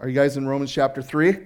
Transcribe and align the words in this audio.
Are 0.00 0.08
you 0.08 0.14
guys 0.14 0.36
in 0.36 0.46
Romans 0.46 0.72
chapter 0.72 1.00
3? 1.00 1.38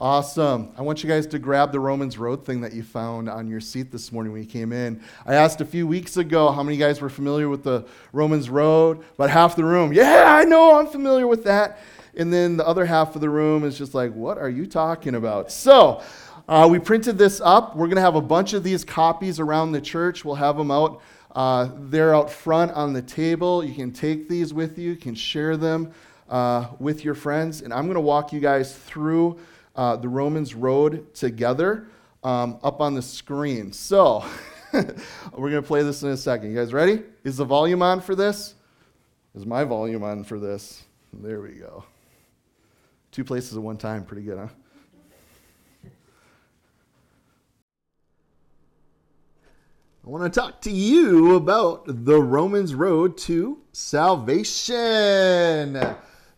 Awesome. 0.00 0.72
I 0.78 0.82
want 0.82 1.02
you 1.02 1.08
guys 1.08 1.26
to 1.26 1.38
grab 1.38 1.72
the 1.72 1.80
Romans 1.80 2.18
Road 2.18 2.46
thing 2.46 2.60
that 2.60 2.72
you 2.72 2.82
found 2.82 3.28
on 3.28 3.48
your 3.48 3.60
seat 3.60 3.90
this 3.90 4.12
morning 4.12 4.32
when 4.32 4.42
you 4.42 4.48
came 4.48 4.72
in. 4.72 5.02
I 5.26 5.34
asked 5.34 5.60
a 5.60 5.64
few 5.64 5.86
weeks 5.86 6.16
ago 6.16 6.50
how 6.52 6.62
many 6.62 6.76
guys 6.76 7.00
were 7.00 7.08
familiar 7.08 7.48
with 7.48 7.64
the 7.64 7.86
Romans 8.12 8.48
Road. 8.48 9.04
About 9.14 9.30
half 9.30 9.56
the 9.56 9.64
room, 9.64 9.92
yeah, 9.92 10.26
I 10.28 10.44
know, 10.44 10.78
I'm 10.78 10.86
familiar 10.86 11.26
with 11.26 11.44
that. 11.44 11.80
And 12.16 12.32
then 12.32 12.56
the 12.56 12.66
other 12.66 12.86
half 12.86 13.14
of 13.14 13.20
the 13.20 13.28
room 13.28 13.64
is 13.64 13.76
just 13.76 13.92
like, 13.92 14.12
what 14.14 14.38
are 14.38 14.50
you 14.50 14.66
talking 14.66 15.14
about? 15.14 15.50
So, 15.50 16.02
uh, 16.48 16.66
we 16.70 16.78
printed 16.78 17.18
this 17.18 17.40
up. 17.40 17.76
We're 17.76 17.86
going 17.86 17.96
to 17.96 18.02
have 18.02 18.14
a 18.14 18.22
bunch 18.22 18.54
of 18.54 18.62
these 18.62 18.84
copies 18.84 19.38
around 19.40 19.72
the 19.72 19.80
church. 19.80 20.24
We'll 20.24 20.36
have 20.36 20.56
them 20.56 20.70
out. 20.70 21.02
Uh, 21.34 21.70
they're 21.76 22.14
out 22.14 22.30
front 22.30 22.72
on 22.72 22.92
the 22.92 23.02
table. 23.02 23.62
You 23.62 23.74
can 23.74 23.92
take 23.92 24.28
these 24.28 24.54
with 24.54 24.78
you, 24.78 24.90
you 24.90 24.96
can 24.96 25.14
share 25.14 25.56
them 25.56 25.92
uh, 26.28 26.68
with 26.78 27.04
your 27.04 27.14
friends. 27.14 27.62
And 27.62 27.72
I'm 27.72 27.84
going 27.84 27.94
to 27.94 28.00
walk 28.00 28.32
you 28.32 28.40
guys 28.40 28.76
through 28.76 29.38
uh, 29.76 29.96
the 29.96 30.08
Romans 30.08 30.54
Road 30.54 31.14
together 31.14 31.88
um, 32.24 32.58
up 32.62 32.80
on 32.80 32.94
the 32.94 33.02
screen. 33.02 33.72
So 33.72 34.24
we're 34.72 35.50
going 35.50 35.52
to 35.54 35.62
play 35.62 35.82
this 35.82 36.02
in 36.02 36.10
a 36.10 36.16
second. 36.16 36.50
You 36.50 36.56
guys 36.56 36.72
ready? 36.72 37.02
Is 37.24 37.36
the 37.36 37.44
volume 37.44 37.82
on 37.82 38.00
for 38.00 38.14
this? 38.14 38.54
Is 39.34 39.46
my 39.46 39.64
volume 39.64 40.02
on 40.02 40.24
for 40.24 40.38
this? 40.38 40.82
There 41.12 41.40
we 41.40 41.50
go. 41.52 41.84
Two 43.12 43.24
places 43.24 43.56
at 43.56 43.62
one 43.62 43.76
time. 43.76 44.04
Pretty 44.04 44.22
good, 44.22 44.38
huh? 44.38 44.48
I 50.04 50.10
want 50.10 50.32
to 50.32 50.40
talk 50.40 50.62
to 50.62 50.70
you 50.70 51.36
about 51.36 51.84
the 51.86 52.18
Romans 52.20 52.74
road 52.74 53.18
to 53.18 53.58
salvation. 53.72 54.76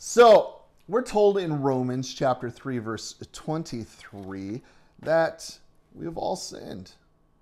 So, 0.02 0.62
we're 0.88 1.02
told 1.02 1.36
in 1.36 1.60
Romans 1.60 2.14
chapter 2.14 2.48
3, 2.48 2.78
verse 2.78 3.16
23, 3.34 4.62
that 5.02 5.58
we 5.92 6.06
have 6.06 6.16
all 6.16 6.36
sinned. 6.36 6.92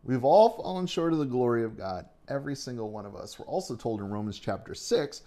We've 0.02 0.24
all 0.24 0.60
fallen 0.60 0.88
short 0.88 1.12
of 1.12 1.20
the 1.20 1.24
glory 1.24 1.62
of 1.62 1.76
God, 1.76 2.06
every 2.26 2.56
single 2.56 2.90
one 2.90 3.06
of 3.06 3.14
us. 3.14 3.38
We're 3.38 3.46
also 3.46 3.76
told 3.76 4.00
in 4.00 4.10
Romans 4.10 4.40
chapter 4.40 4.74
6, 4.74 5.22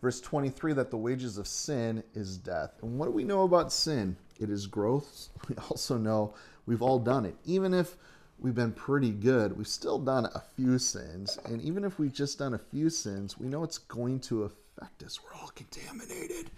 verse 0.00 0.20
23, 0.20 0.74
that 0.74 0.92
the 0.92 0.96
wages 0.96 1.38
of 1.38 1.48
sin 1.48 2.04
is 2.14 2.36
death. 2.36 2.74
And 2.82 2.96
what 2.96 3.06
do 3.06 3.10
we 3.10 3.24
know 3.24 3.42
about 3.42 3.72
sin? 3.72 4.16
It 4.38 4.48
is 4.48 4.68
growth. 4.68 5.30
We 5.48 5.56
also 5.68 5.98
know 5.98 6.34
we've 6.66 6.82
all 6.82 7.00
done 7.00 7.24
it. 7.24 7.34
Even 7.44 7.74
if 7.74 7.96
we've 8.38 8.54
been 8.54 8.72
pretty 8.72 9.10
good, 9.10 9.58
we've 9.58 9.66
still 9.66 9.98
done 9.98 10.26
a 10.26 10.42
few 10.54 10.78
sins. 10.78 11.36
And 11.46 11.60
even 11.62 11.82
if 11.82 11.98
we've 11.98 12.12
just 12.12 12.38
done 12.38 12.54
a 12.54 12.58
few 12.58 12.90
sins, 12.90 13.40
we 13.40 13.48
know 13.48 13.64
it's 13.64 13.78
going 13.78 14.20
to 14.20 14.44
affect 14.44 14.65
us. 15.04 15.20
We're 15.22 15.38
all 15.40 15.50
contaminated. 15.54 16.50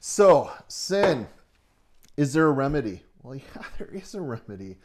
So, 0.00 0.50
sin, 0.68 1.26
is 2.16 2.32
there 2.32 2.46
a 2.46 2.52
remedy? 2.52 3.02
Well, 3.22 3.34
yeah, 3.56 3.62
there 3.78 3.88
is 3.88 4.14
a 4.14 4.20
remedy. 4.20 4.76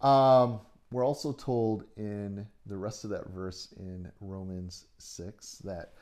Um, 0.00 0.60
we're 0.90 1.06
also 1.06 1.32
told 1.32 1.84
in 1.96 2.46
the 2.66 2.76
rest 2.76 3.04
of 3.04 3.10
that 3.10 3.28
verse 3.30 3.72
in 3.78 4.10
Romans 4.20 4.86
6 4.98 5.58
that 5.64 5.92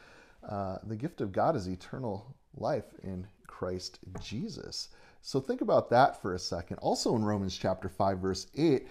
uh, 0.48 0.78
the 0.84 0.96
gift 0.96 1.20
of 1.20 1.32
God 1.32 1.54
is 1.54 1.68
eternal 1.68 2.34
life 2.56 2.94
in 3.02 3.26
Christ 3.46 3.98
Jesus. 4.20 4.88
So 5.22 5.38
think 5.38 5.60
about 5.60 5.90
that 5.90 6.20
for 6.20 6.34
a 6.34 6.38
second. 6.38 6.78
Also 6.78 7.14
in 7.14 7.24
Romans 7.24 7.56
chapter 7.56 7.88
5, 7.88 8.18
verse 8.18 8.46
8, 8.56 8.88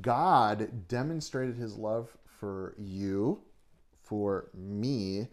God 0.00 0.88
demonstrated 0.88 1.56
his 1.56 1.76
love 1.76 2.16
for 2.38 2.74
you, 2.78 3.40
for 4.00 4.48
me, 4.54 5.28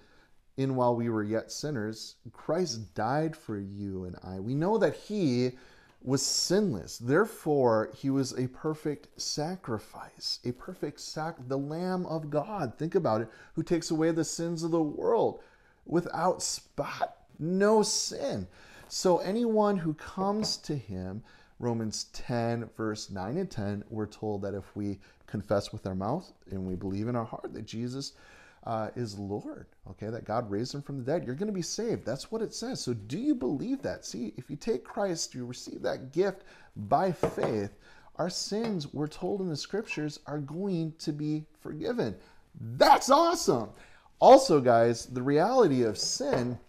in 0.60 0.76
while 0.76 0.94
we 0.94 1.10
were 1.10 1.24
yet 1.24 1.52
sinners, 1.52 2.16
Christ 2.34 2.94
died 2.94 3.36
for 3.36 3.58
you 3.58 4.04
and 4.04 4.18
I. 4.22 4.42
We 4.42 4.54
know 4.54 4.78
that 4.78 4.94
he 4.94 5.54
was 6.02 6.22
sinless. 6.22 6.98
Therefore, 6.98 7.92
he 7.96 8.10
was 8.10 8.38
a 8.38 8.48
perfect 8.48 9.08
sacrifice, 9.20 10.40
a 10.44 10.52
perfect 10.52 11.00
sac 11.00 11.36
the 11.48 11.58
lamb 11.58 12.06
of 12.06 12.30
God. 12.30 12.74
Think 12.78 12.96
about 12.96 13.22
it, 13.22 13.30
who 13.54 13.64
takes 13.64 13.90
away 13.90 14.12
the 14.12 14.26
sins 14.26 14.64
of 14.64 14.72
the 14.72 14.82
world 14.82 15.42
without 15.86 16.44
spot, 16.44 17.16
no 17.40 17.82
sin. 17.82 18.46
So 18.90 19.20
anyone 19.20 19.78
who 19.78 19.94
comes 19.94 20.58
to 20.58 20.76
him, 20.76 21.24
Romans 21.58 22.06
10 22.12 22.70
verse 22.76 23.10
9 23.10 23.38
and 23.38 23.50
10, 23.50 23.86
we're 23.90 24.08
told 24.08 24.42
that 24.42 24.54
if 24.54 24.76
we 24.76 25.00
confess 25.26 25.72
with 25.72 25.88
our 25.88 25.96
mouth 25.96 26.30
and 26.52 26.66
we 26.66 26.76
believe 26.76 27.08
in 27.08 27.16
our 27.16 27.26
heart 27.26 27.54
that 27.54 27.66
Jesus 27.66 28.14
uh, 28.70 28.92
is 28.96 29.18
Lord, 29.18 29.66
okay, 29.90 30.12
that 30.12 30.26
God 30.26 30.48
raised 30.52 30.76
him 30.76 30.84
from 30.84 31.00
the 31.00 31.04
dead, 31.04 31.26
you're 31.26 31.34
going 31.34 31.48
to 31.48 31.54
be 31.54 31.60
saved. 31.60 32.06
That's 32.06 32.32
what 32.32 32.44
it 32.44 32.54
says. 32.54 32.80
So, 32.80 32.94
do 32.94 33.18
you 33.18 33.34
believe 33.34 33.82
that? 33.82 34.06
See, 34.06 34.32
if 34.38 34.48
you 34.48 34.56
take 34.56 34.84
Christ, 34.84 35.34
you 35.34 35.44
receive 35.44 35.82
that 35.82 36.14
gift 36.14 36.44
by 36.76 37.12
faith, 37.12 37.72
our 38.18 38.30
sins, 38.30 38.94
we're 38.94 39.08
told 39.08 39.42
in 39.42 39.50
the 39.50 39.58
scriptures, 39.58 40.20
are 40.28 40.38
going 40.38 40.94
to 41.00 41.12
be 41.12 41.46
forgiven. 41.60 42.16
That's 42.78 43.10
awesome. 43.10 43.70
Also, 44.20 44.62
guys, 44.62 45.08
the 45.08 45.24
reality 45.24 45.82
of 45.82 45.98
sin, 45.98 46.60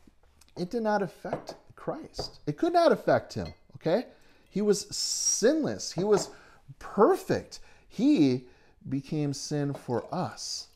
it 0.57 0.71
did 0.71 0.83
not 0.83 1.03
affect 1.03 1.57
Christ. 1.77 2.41
It 2.47 2.57
could 2.57 2.73
not 2.73 2.93
affect 2.93 3.35
him, 3.35 3.53
okay? 3.77 4.07
He 4.49 4.63
was 4.63 4.87
sinless, 4.97 5.93
he 5.93 6.05
was 6.05 6.31
perfect. 6.79 7.61
He 7.89 8.47
became 8.89 9.35
sin 9.35 9.75
for 9.75 10.07
us, 10.15 10.69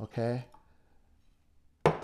okay? 0.00 0.44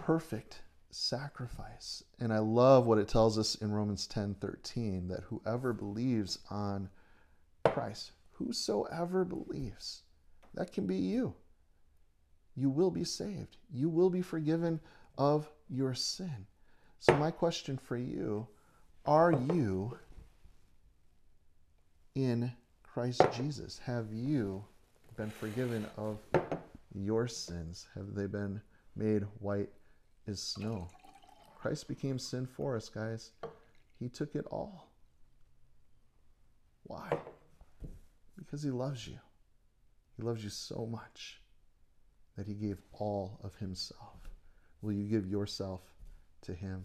Perfect 0.05 0.61
sacrifice. 0.91 2.05
And 2.21 2.31
I 2.31 2.39
love 2.39 2.85
what 2.85 2.99
it 2.99 3.09
tells 3.09 3.39
us 3.39 3.55
in 3.55 3.73
Romans 3.73 4.07
10 4.07 4.35
13 4.35 5.09
that 5.09 5.25
whoever 5.25 5.73
believes 5.73 6.39
on 6.51 6.91
Christ, 7.65 8.13
whosoever 8.33 9.25
believes, 9.25 10.03
that 10.53 10.73
can 10.73 10.87
be 10.87 10.97
you. 10.97 11.35
You 12.55 12.69
will 12.69 12.91
be 12.91 13.05
saved. 13.05 13.57
You 13.73 13.89
will 13.89 14.11
be 14.11 14.21
forgiven 14.21 14.79
of 15.17 15.49
your 15.71 15.95
sin. 15.95 16.47
So, 17.01 17.17
my 17.17 17.31
question 17.31 17.79
for 17.79 17.97
you 17.97 18.47
are 19.07 19.33
you 19.33 19.97
in 22.15 22.53
Christ 22.83 23.23
Jesus? 23.33 23.81
Have 23.87 24.13
you 24.13 24.65
been 25.17 25.31
forgiven 25.31 25.87
of 25.97 26.19
your 26.95 27.27
sins? 27.27 27.87
Have 27.95 28.15
they 28.15 28.27
been 28.27 28.61
made 28.97 29.23
white 29.41 29.71
is 30.27 30.43
snow. 30.43 30.89
Christ 31.61 31.89
became 31.89 32.19
sin 32.19 32.47
for 32.47 32.77
us, 32.77 32.89
guys. 32.89 33.31
He 33.99 34.09
took 34.09 34.35
it 34.35 34.47
all. 34.51 34.91
Why? 36.85 37.19
Because 38.37 38.63
he 38.63 38.71
loves 38.71 39.07
you. 39.07 39.19
He 40.17 40.23
loves 40.23 40.45
you 40.45 40.51
so 40.51 40.87
much 40.91 41.41
that 42.37 42.47
he 42.47 42.55
gave 42.55 42.83
all 42.93 43.41
of 43.43 43.55
himself. 43.57 44.29
Will 44.83 44.93
you 44.93 45.05
give 45.05 45.27
yourself 45.27 45.81
to 46.43 46.53
him? 46.53 46.85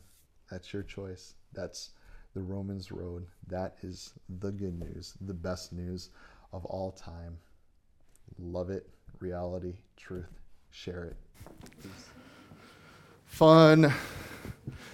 That's 0.49 0.71
your 0.73 0.83
choice. 0.83 1.33
That's 1.53 1.91
the 2.33 2.41
Romans 2.41 2.91
road. 2.91 3.27
That 3.47 3.75
is 3.81 4.13
the 4.39 4.51
good 4.51 4.79
news, 4.79 5.15
the 5.21 5.33
best 5.33 5.73
news 5.73 6.09
of 6.53 6.65
all 6.65 6.91
time. 6.91 7.37
Love 8.37 8.69
it, 8.69 8.87
reality, 9.19 9.75
truth. 9.97 10.39
Share 10.71 11.05
it. 11.05 11.17
Peace 11.81 12.18
fun. 13.29 13.93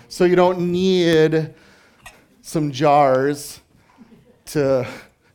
So 0.08 0.26
you 0.26 0.36
don't 0.36 0.72
need 0.72 1.56
some 2.44 2.72
jars 2.72 3.62
to 4.48 4.88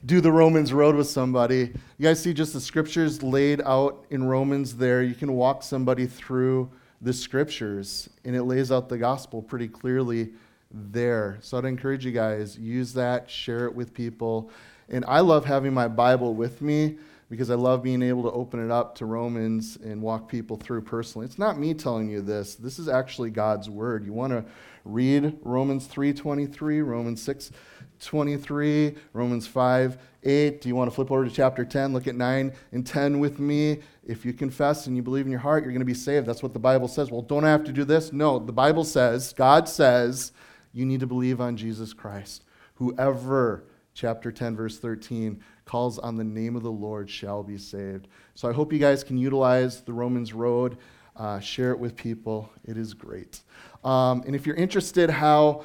do 0.07 0.21
the 0.21 0.31
Romans 0.31 0.73
road 0.73 0.95
with 0.95 1.09
somebody. 1.09 1.73
You 1.99 2.03
guys 2.03 2.23
see 2.23 2.33
just 2.33 2.53
the 2.53 2.61
scriptures 2.61 3.23
laid 3.23 3.63
out 3.63 4.05
in 4.11 4.25
Romans 4.25 4.77
there. 4.77 5.03
You 5.03 5.15
can 5.15 5.33
walk 5.33 5.65
somebody 5.65 6.07
through 6.07 6.71
the 7.01 7.13
scriptures, 7.13 8.09
and 8.25 8.37
it 8.37 8.45
lays 8.45 8.71
out 8.71 8.89
the 8.89 8.99
gospel 8.99 9.43
pretty 9.43 9.67
clearly 9.67 10.31
there. 10.71 11.39
So 11.41 11.59
I'd 11.59 11.65
encourage 11.65 12.05
you 12.05 12.13
guys, 12.13 12.57
use 12.59 12.93
that, 12.95 13.29
share 13.29 13.65
it 13.65 13.75
with 13.75 13.93
people. 13.93 14.51
And 14.89 15.05
I 15.09 15.21
love 15.21 15.45
having 15.45 15.75
my 15.75 15.89
Bible 15.89 16.35
with 16.35 16.63
me 16.63 16.99
because 17.31 17.49
I 17.49 17.55
love 17.55 17.83
being 17.83 18.03
able 18.03 18.25
to 18.25 18.33
open 18.33 18.63
it 18.63 18.73
up 18.73 18.97
to 18.97 19.07
Romans 19.07 19.79
and 19.83 20.03
walk 20.03 20.29
people 20.29 20.57
through 20.57 20.83
personally. 20.83 21.25
It's 21.25 21.39
not 21.39 21.59
me 21.59 21.73
telling 21.73 22.11
you 22.11 22.21
this. 22.21 22.57
This 22.57 22.79
is 22.79 22.89
actually 22.89 23.31
God's 23.31 23.71
word. 23.71 24.05
You 24.05 24.13
want 24.13 24.33
to 24.33 24.45
read 24.85 25.39
Romans 25.43 25.87
3:23, 25.87 26.85
Romans 26.85 27.23
6:23, 27.23 28.97
Romans 29.13 29.47
5, 29.47 29.99
8. 30.25 30.61
Do 30.61 30.69
you 30.69 30.75
want 30.75 30.91
to 30.91 30.95
flip 30.95 31.13
over 31.13 31.25
to 31.25 31.31
chapter 31.31 31.65
10? 31.65 31.93
Look 31.93 32.09
at 32.09 32.17
9 32.17 32.53
and 32.73 32.87
10 32.87 33.21
with 33.21 33.39
me. 33.39 33.79
If 34.05 34.25
you 34.25 34.33
confess 34.33 34.89
and 34.89 34.97
you 34.97 35.03
believe 35.03 35.25
in 35.25 35.31
your 35.31 35.41
heart, 35.41 35.63
you're 35.63 35.73
going 35.73 35.81
to 35.81 35.87
be 35.87 35.95
saved. 35.95 36.27
That's 36.27 36.43
what 36.43 36.53
the 36.53 36.59
Bible 36.59 36.89
says. 36.89 37.13
Well, 37.13 37.23
don't 37.23 37.45
I 37.45 37.51
have 37.51 37.65
to 37.65 37.73
do 37.73 37.85
this? 37.85 38.13
No, 38.13 38.41
the 38.41 38.53
Bible 38.53 38.85
says, 38.85 39.33
God 39.33 39.69
says, 39.69 40.33
you 40.73 40.85
need 40.85 41.01
to 41.01 41.07
believe 41.07 41.41
on 41.41 41.57
Jesus 41.57 41.93
Christ. 41.93 42.45
Whoever, 42.75 43.65
chapter 44.01 44.33
10, 44.33 44.57
verse 44.57 44.79
13, 44.79 45.39
calls 45.67 45.99
on 45.99 46.17
the 46.17 46.25
name 46.25 46.57
of 46.57 46.63
the 46.63 46.73
Lord 46.73 47.11
shall 47.11 47.43
be 47.43 47.59
saved. 47.59 48.09
So 48.35 48.49
I 48.49 48.53
hope 48.53 48.73
you 48.73 48.79
guys 48.79 49.05
can 49.05 49.19
utilize 49.19 49.83
the 49.83 49.93
Romans 49.93 50.33
Road, 50.33 50.79
uh, 51.17 51.39
share 51.39 51.71
it 51.73 51.79
with 51.79 51.97
people. 51.97 52.51
It 52.65 52.79
is 52.79 52.95
great. 52.95 53.43
Um, 53.85 54.23
and 54.27 54.35
if 54.35 54.47
you're 54.47 54.57
interested 54.57 55.11
how 55.11 55.65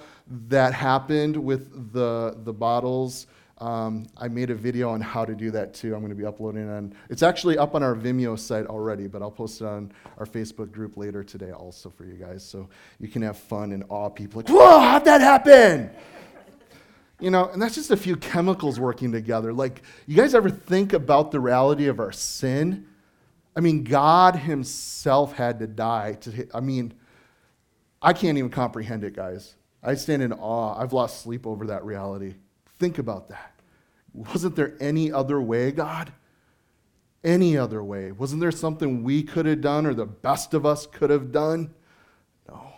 that 0.50 0.74
happened 0.74 1.38
with 1.38 1.94
the, 1.94 2.36
the 2.44 2.52
bottles. 2.52 3.28
Um, 3.60 4.06
I 4.18 4.28
made 4.28 4.50
a 4.50 4.56
video 4.56 4.90
on 4.90 5.00
how 5.00 5.24
to 5.24 5.34
do 5.34 5.50
that 5.52 5.74
too. 5.74 5.94
I'm 5.94 6.02
going 6.02 6.10
to 6.10 6.16
be 6.16 6.26
uploading 6.26 6.70
on. 6.70 6.94
It's 7.10 7.24
actually 7.24 7.58
up 7.58 7.74
on 7.74 7.84
our 7.84 7.96
Vimeo 7.96 8.38
site 8.38 8.66
already, 8.66 9.08
but 9.08 9.22
I'll 9.22 9.32
post 9.32 9.62
it 9.62 9.66
on 9.66 9.94
our 10.18 10.26
Facebook 10.26 10.74
group 10.74 10.98
later 10.98 11.24
today 11.24 11.52
also 11.52 11.90
for 11.90 12.04
you 12.04 12.16
guys, 12.16 12.44
so 12.44 12.68
you 13.00 13.08
can 13.08 13.22
have 13.22 13.38
fun 13.38 13.72
and 13.72 13.86
awe 13.88 14.10
people. 14.10 14.42
Like, 14.42 14.50
whoa, 14.50 14.80
how'd 14.80 15.06
that 15.06 15.22
happen? 15.22 15.90
You 17.26 17.32
know, 17.32 17.48
and 17.48 17.60
that's 17.60 17.74
just 17.74 17.90
a 17.90 17.98
few 17.98 18.18
chemicals 18.18 18.80
working 18.80 19.12
together. 19.12 19.52
Like, 19.52 19.82
you 20.06 20.16
guys 20.16 20.36
ever 20.36 20.52
think 20.52 20.94
about 20.94 21.32
the 21.32 21.40
reality 21.40 21.88
of 21.88 22.00
our 22.00 22.12
sin? 22.12 22.86
I 23.56 23.62
mean, 23.62 23.84
God 23.84 24.36
Himself 24.36 25.34
had 25.34 25.58
to 25.58 25.66
die 25.66 26.20
to. 26.22 26.48
I 26.54 26.60
mean, 26.60 26.94
I 28.00 28.14
can't 28.14 28.38
even 28.38 28.52
comprehend 28.52 29.04
it, 29.04 29.16
guys. 29.16 29.56
I 29.82 29.96
stand 29.96 30.22
in 30.22 30.34
awe. 30.34 30.80
I've 30.80 30.94
lost 30.94 31.24
sleep 31.24 31.48
over 31.48 31.66
that 31.66 31.84
reality. 31.84 32.36
Think 32.78 33.00
about 33.00 33.30
that. 33.30 33.60
Wasn't 34.14 34.56
there 34.56 34.76
any 34.80 35.12
other 35.12 35.42
way, 35.42 35.72
God? 35.72 36.14
Any 37.24 37.58
other 37.58 37.84
way? 37.84 38.12
Wasn't 38.12 38.40
there 38.40 38.52
something 38.52 39.02
we 39.02 39.24
could 39.24 39.48
have 39.48 39.62
done 39.62 39.88
or 39.88 39.96
the 39.96 40.06
best 40.06 40.54
of 40.54 40.64
us 40.64 40.86
could 40.86 41.10
have 41.10 41.32
done? 41.32 41.74
No. 42.48 42.72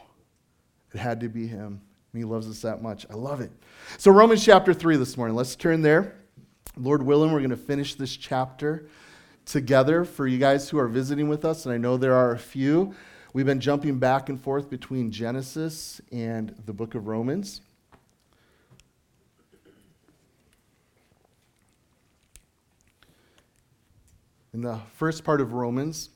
It 0.94 1.00
had 1.00 1.20
to 1.20 1.28
be 1.28 1.48
Him. 1.48 1.82
He 2.18 2.24
loves 2.24 2.50
us 2.50 2.62
that 2.62 2.82
much. 2.82 3.06
I 3.10 3.14
love 3.14 3.42
it. 3.42 3.52
So, 3.98 4.12
Romans 4.12 4.44
chapter 4.44 4.74
3 4.74 4.98
this 4.98 5.16
morning. 5.18 5.36
Let's 5.36 5.56
turn 5.56 5.82
there. 5.82 6.16
Lord 6.76 7.02
willing, 7.02 7.32
we're 7.32 7.40
going 7.40 7.50
to 7.50 7.58
finish 7.58 7.96
this 7.96 8.16
chapter 8.16 8.88
together 9.46 10.04
for 10.04 10.28
you 10.28 10.38
guys 10.38 10.70
who 10.70 10.78
are 10.78 10.88
visiting 10.88 11.30
with 11.30 11.46
us, 11.46 11.66
and 11.66 11.74
I 11.74 11.78
know 11.78 11.98
there 11.98 12.14
are 12.14 12.34
a 12.34 12.40
few. 12.40 12.94
We've 13.34 13.46
been 13.46 13.60
jumping 13.60 14.00
back 14.00 14.30
and 14.30 14.40
forth 14.40 14.70
between 14.70 15.12
Genesis 15.12 16.02
and 16.12 16.56
the 16.66 16.74
book 16.74 16.96
of 16.96 17.08
Romans. 17.08 17.62
In 24.54 24.62
the 24.62 24.80
first 24.96 25.24
part 25.24 25.40
of 25.40 25.54
Romans, 25.54 26.10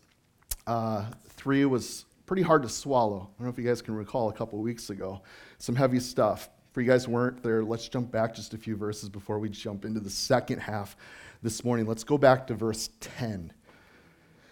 uh, 0.65 1.05
3 1.29 1.65
was 1.65 2.05
pretty 2.31 2.43
hard 2.43 2.63
to 2.63 2.69
swallow. 2.69 3.29
I 3.29 3.43
don't 3.43 3.47
know 3.47 3.49
if 3.49 3.57
you 3.57 3.67
guys 3.67 3.81
can 3.81 3.93
recall 3.93 4.29
a 4.29 4.33
couple 4.33 4.57
weeks 4.59 4.89
ago. 4.89 5.21
Some 5.57 5.75
heavy 5.75 5.99
stuff. 5.99 6.49
For 6.71 6.79
you 6.79 6.89
guys 6.89 7.05
weren't 7.05 7.43
there, 7.43 7.61
let's 7.61 7.89
jump 7.89 8.09
back 8.09 8.33
just 8.33 8.53
a 8.53 8.57
few 8.57 8.77
verses 8.77 9.09
before 9.09 9.37
we 9.37 9.49
jump 9.49 9.83
into 9.83 9.99
the 9.99 10.09
second 10.09 10.59
half 10.59 10.95
this 11.43 11.65
morning. 11.65 11.85
Let's 11.85 12.05
go 12.05 12.17
back 12.17 12.47
to 12.47 12.53
verse 12.53 12.89
10. 13.01 13.51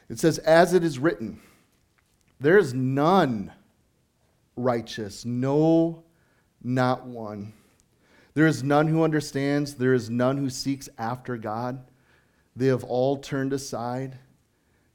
It 0.09 0.19
says, 0.19 0.39
As 0.39 0.73
it 0.73 0.83
is 0.83 0.99
written, 0.99 1.39
there 2.41 2.57
is 2.57 2.73
none 2.73 3.53
righteous, 4.57 5.23
no, 5.23 6.03
not 6.61 7.05
one. 7.05 7.53
There 8.33 8.47
is 8.47 8.61
none 8.61 8.87
who 8.87 9.05
understands, 9.05 9.75
there 9.75 9.93
is 9.93 10.09
none 10.09 10.35
who 10.35 10.49
seeks 10.49 10.89
after 10.97 11.37
God. 11.37 11.89
They 12.57 12.67
have 12.67 12.83
all 12.83 13.15
turned 13.15 13.53
aside. 13.53 14.19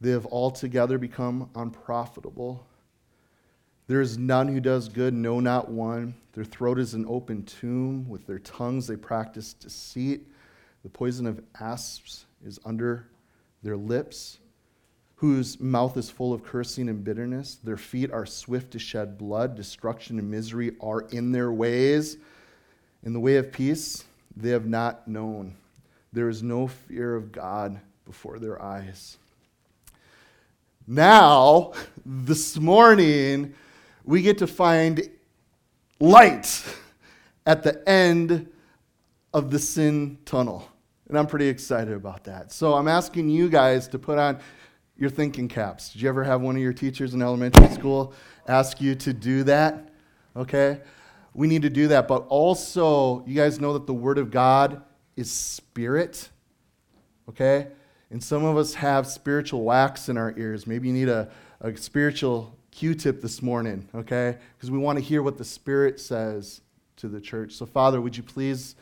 They 0.03 0.11
have 0.11 0.27
altogether 0.27 0.99
become 0.99 1.49
unprofitable. 1.55 2.67
There 3.87 4.01
is 4.01 4.17
none 4.17 4.49
who 4.49 4.61
does 4.61 4.89
good, 4.89 5.13
no, 5.13 5.41
not 5.41 5.69
one. 5.69 6.15
Their 6.33 6.45
throat 6.45 6.79
is 6.79 6.95
an 6.95 7.05
open 7.07 7.45
tomb. 7.45 8.09
With 8.09 8.27
their 8.27 8.39
tongues 8.39 8.87
they 8.87 8.97
practice 8.97 9.53
deceit. 9.53 10.27
The 10.83 10.89
poison 10.89 11.27
of 11.27 11.43
asps 11.61 12.27
is 12.45 12.59
under 12.65 13.07
their 13.63 13.77
lips, 13.77 14.39
whose 15.17 15.59
mouth 15.61 15.97
is 15.97 16.11
full 16.11 16.33
of 16.33 16.45
cursing 16.45 16.89
and 16.89 17.05
bitterness. 17.05 17.57
Their 17.57 17.77
feet 17.77 18.11
are 18.11 18.27
swift 18.27 18.71
to 18.73 18.79
shed 18.79 19.19
blood. 19.19 19.55
Destruction 19.55 20.19
and 20.19 20.31
misery 20.31 20.73
are 20.81 21.03
in 21.11 21.33
their 21.33 21.53
ways. 21.53 22.17
In 23.03 23.13
the 23.13 23.21
way 23.21 23.37
of 23.37 23.53
peace 23.53 24.05
they 24.37 24.51
have 24.51 24.67
not 24.67 25.07
known. 25.07 25.55
There 26.13 26.29
is 26.29 26.43
no 26.43 26.69
fear 26.69 27.15
of 27.15 27.33
God 27.33 27.81
before 28.07 28.39
their 28.39 28.61
eyes. 28.61 29.19
Now, 30.87 31.73
this 32.07 32.59
morning, 32.59 33.55
we 34.05 34.23
get 34.23 34.39
to 34.39 34.47
find 34.47 35.09
light 35.99 36.65
at 37.47 37.63
the 37.63 37.87
end 37.89 38.49
of 39.33 39.51
the 39.51 39.59
sin 39.59 40.19
tunnel. 40.25 40.69
And 41.09 41.19
I'm 41.19 41.27
pretty 41.27 41.49
excited 41.49 41.95
about 41.95 42.25
that. 42.25 42.53
So 42.53 42.75
I'm 42.75 42.89
asking 42.89 43.29
you 43.29 43.49
guys 43.49 43.89
to 43.89 43.99
put 43.99 44.19
on 44.19 44.39
your 44.97 45.11
thinking 45.11 45.49
caps. 45.49 45.93
Did 45.93 46.03
you 46.03 46.09
ever 46.09 46.25
have 46.25 46.41
one 46.41 46.57
of 46.57 46.63
your 46.63 46.73
teachers 46.73 47.15
in 47.15 47.23
elementary 47.23 47.69
school 47.69 48.15
ask 48.47 48.81
you 48.81 48.95
to 48.97 49.13
do 49.13 49.43
that? 49.45 49.89
Okay? 50.37 50.81
We 51.35 51.47
need 51.47 51.63
to 51.63 51.71
do 51.71 51.89
that. 51.89 52.09
But 52.09 52.27
also, 52.29 53.25
you 53.27 53.35
guys 53.35 53.61
know 53.61 53.73
that 53.73 53.87
the 53.87 53.95
Word 53.95 54.19
of 54.19 54.31
God 54.31 54.83
is 55.17 55.31
spirit. 55.31 56.31
Okay? 57.29 57.69
And 58.11 58.23
some 58.23 58.45
of 58.45 58.57
us 58.57 58.75
have 58.75 59.07
spiritual 59.07 59.63
wax 59.63 60.09
in 60.09 60.17
our 60.17 60.33
ears. 60.39 60.67
Maybe 60.67 60.89
you 60.89 60.95
need 60.95 61.09
a, 61.09 61.31
a 61.61 61.77
spiritual 61.77 62.57
Q 62.75 62.93
tip 62.97 63.23
this 63.23 63.41
morning, 63.41 63.89
okay? 63.95 64.37
Because 64.57 64.69
we 64.69 64.79
want 64.79 64.99
to 64.99 65.05
hear 65.05 65.23
what 65.23 65.39
the 65.39 65.45
Spirit 65.45 66.01
says 66.01 66.61
to 66.97 67.07
the 67.07 67.21
church. 67.21 67.53
So, 67.53 67.67
Father, 67.67 68.01
would 68.01 68.17
you 68.17 68.25
please, 68.25 68.75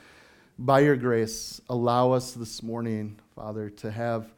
by 0.58 0.80
your 0.80 0.96
grace, 0.96 1.60
allow 1.68 2.10
us 2.10 2.32
this 2.32 2.62
morning, 2.62 3.18
Father, 3.34 3.68
to 3.68 3.90
have 3.90 4.32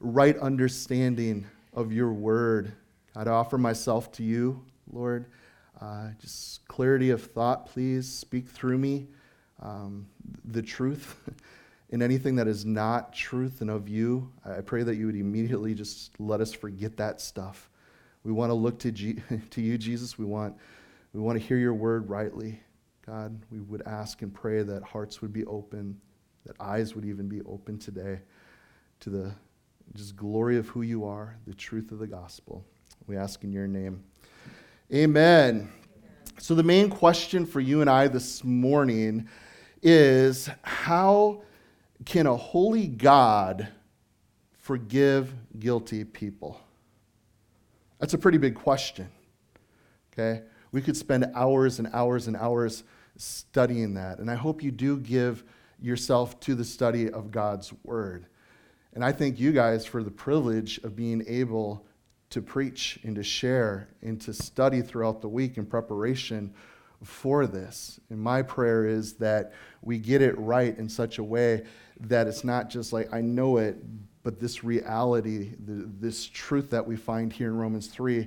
right 0.00 0.36
understanding 0.38 1.46
of 1.72 1.92
your 1.92 2.12
word. 2.12 2.72
God, 3.14 3.28
I 3.28 3.30
offer 3.30 3.56
myself 3.56 4.10
to 4.12 4.24
you, 4.24 4.60
Lord. 4.92 5.26
Uh, 5.80 6.08
just 6.20 6.66
clarity 6.66 7.10
of 7.10 7.22
thought, 7.22 7.66
please. 7.66 8.08
Speak 8.08 8.48
through 8.48 8.78
me 8.78 9.06
um, 9.62 10.08
the 10.44 10.62
truth 10.62 11.16
in 11.90 12.02
anything 12.02 12.34
that 12.34 12.48
is 12.48 12.64
not 12.66 13.12
truth 13.12 13.60
and 13.60 13.70
of 13.70 13.88
you. 13.88 14.32
I 14.44 14.62
pray 14.62 14.82
that 14.82 14.96
you 14.96 15.06
would 15.06 15.14
immediately 15.14 15.74
just 15.74 16.18
let 16.18 16.40
us 16.40 16.52
forget 16.52 16.96
that 16.96 17.20
stuff. 17.20 17.70
We 18.26 18.32
want 18.32 18.50
to 18.50 18.54
look 18.54 18.80
to, 18.80 18.90
G- 18.90 19.22
to 19.50 19.60
you, 19.60 19.78
Jesus. 19.78 20.18
We 20.18 20.24
want, 20.24 20.56
we 21.12 21.20
want 21.20 21.40
to 21.40 21.46
hear 21.46 21.58
your 21.58 21.74
word 21.74 22.10
rightly. 22.10 22.58
God, 23.06 23.40
we 23.52 23.60
would 23.60 23.82
ask 23.86 24.20
and 24.22 24.34
pray 24.34 24.64
that 24.64 24.82
hearts 24.82 25.22
would 25.22 25.32
be 25.32 25.44
open, 25.44 26.00
that 26.44 26.56
eyes 26.58 26.96
would 26.96 27.04
even 27.04 27.28
be 27.28 27.40
open 27.42 27.78
today 27.78 28.18
to 28.98 29.10
the 29.10 29.32
just 29.94 30.16
glory 30.16 30.58
of 30.58 30.66
who 30.66 30.82
you 30.82 31.04
are, 31.04 31.36
the 31.46 31.54
truth 31.54 31.92
of 31.92 32.00
the 32.00 32.06
gospel. 32.08 32.64
We 33.06 33.16
ask 33.16 33.44
in 33.44 33.52
your 33.52 33.68
name. 33.68 34.02
Amen. 34.92 35.70
So, 36.40 36.56
the 36.56 36.64
main 36.64 36.90
question 36.90 37.46
for 37.46 37.60
you 37.60 37.80
and 37.80 37.88
I 37.88 38.08
this 38.08 38.42
morning 38.42 39.28
is 39.82 40.50
how 40.62 41.42
can 42.04 42.26
a 42.26 42.36
holy 42.36 42.88
God 42.88 43.68
forgive 44.58 45.32
guilty 45.60 46.02
people? 46.02 46.60
That's 47.98 48.14
a 48.14 48.18
pretty 48.18 48.38
big 48.38 48.54
question. 48.54 49.08
Okay? 50.12 50.42
We 50.72 50.82
could 50.82 50.96
spend 50.96 51.26
hours 51.34 51.78
and 51.78 51.88
hours 51.92 52.26
and 52.26 52.36
hours 52.36 52.84
studying 53.16 53.94
that. 53.94 54.18
And 54.18 54.30
I 54.30 54.34
hope 54.34 54.62
you 54.62 54.70
do 54.70 54.98
give 54.98 55.44
yourself 55.80 56.38
to 56.40 56.54
the 56.54 56.64
study 56.64 57.10
of 57.10 57.30
God's 57.30 57.72
Word. 57.84 58.26
And 58.94 59.04
I 59.04 59.12
thank 59.12 59.38
you 59.38 59.52
guys 59.52 59.84
for 59.84 60.02
the 60.02 60.10
privilege 60.10 60.78
of 60.78 60.96
being 60.96 61.24
able 61.26 61.86
to 62.30 62.42
preach 62.42 62.98
and 63.02 63.14
to 63.16 63.22
share 63.22 63.88
and 64.02 64.20
to 64.22 64.32
study 64.32 64.82
throughout 64.82 65.20
the 65.20 65.28
week 65.28 65.58
in 65.58 65.66
preparation 65.66 66.52
for 67.02 67.46
this. 67.46 68.00
And 68.10 68.18
my 68.18 68.42
prayer 68.42 68.86
is 68.86 69.14
that 69.14 69.52
we 69.82 69.98
get 69.98 70.22
it 70.22 70.36
right 70.38 70.76
in 70.76 70.88
such 70.88 71.18
a 71.18 71.24
way 71.24 71.64
that 72.00 72.26
it's 72.26 72.44
not 72.44 72.68
just 72.68 72.92
like, 72.92 73.12
I 73.12 73.20
know 73.20 73.58
it, 73.58 73.76
but 74.26 74.40
this 74.40 74.64
reality, 74.64 75.52
the, 75.66 75.88
this 76.00 76.26
truth 76.26 76.70
that 76.70 76.84
we 76.84 76.96
find 76.96 77.32
here 77.32 77.46
in 77.46 77.56
Romans 77.56 77.86
3, 77.86 78.26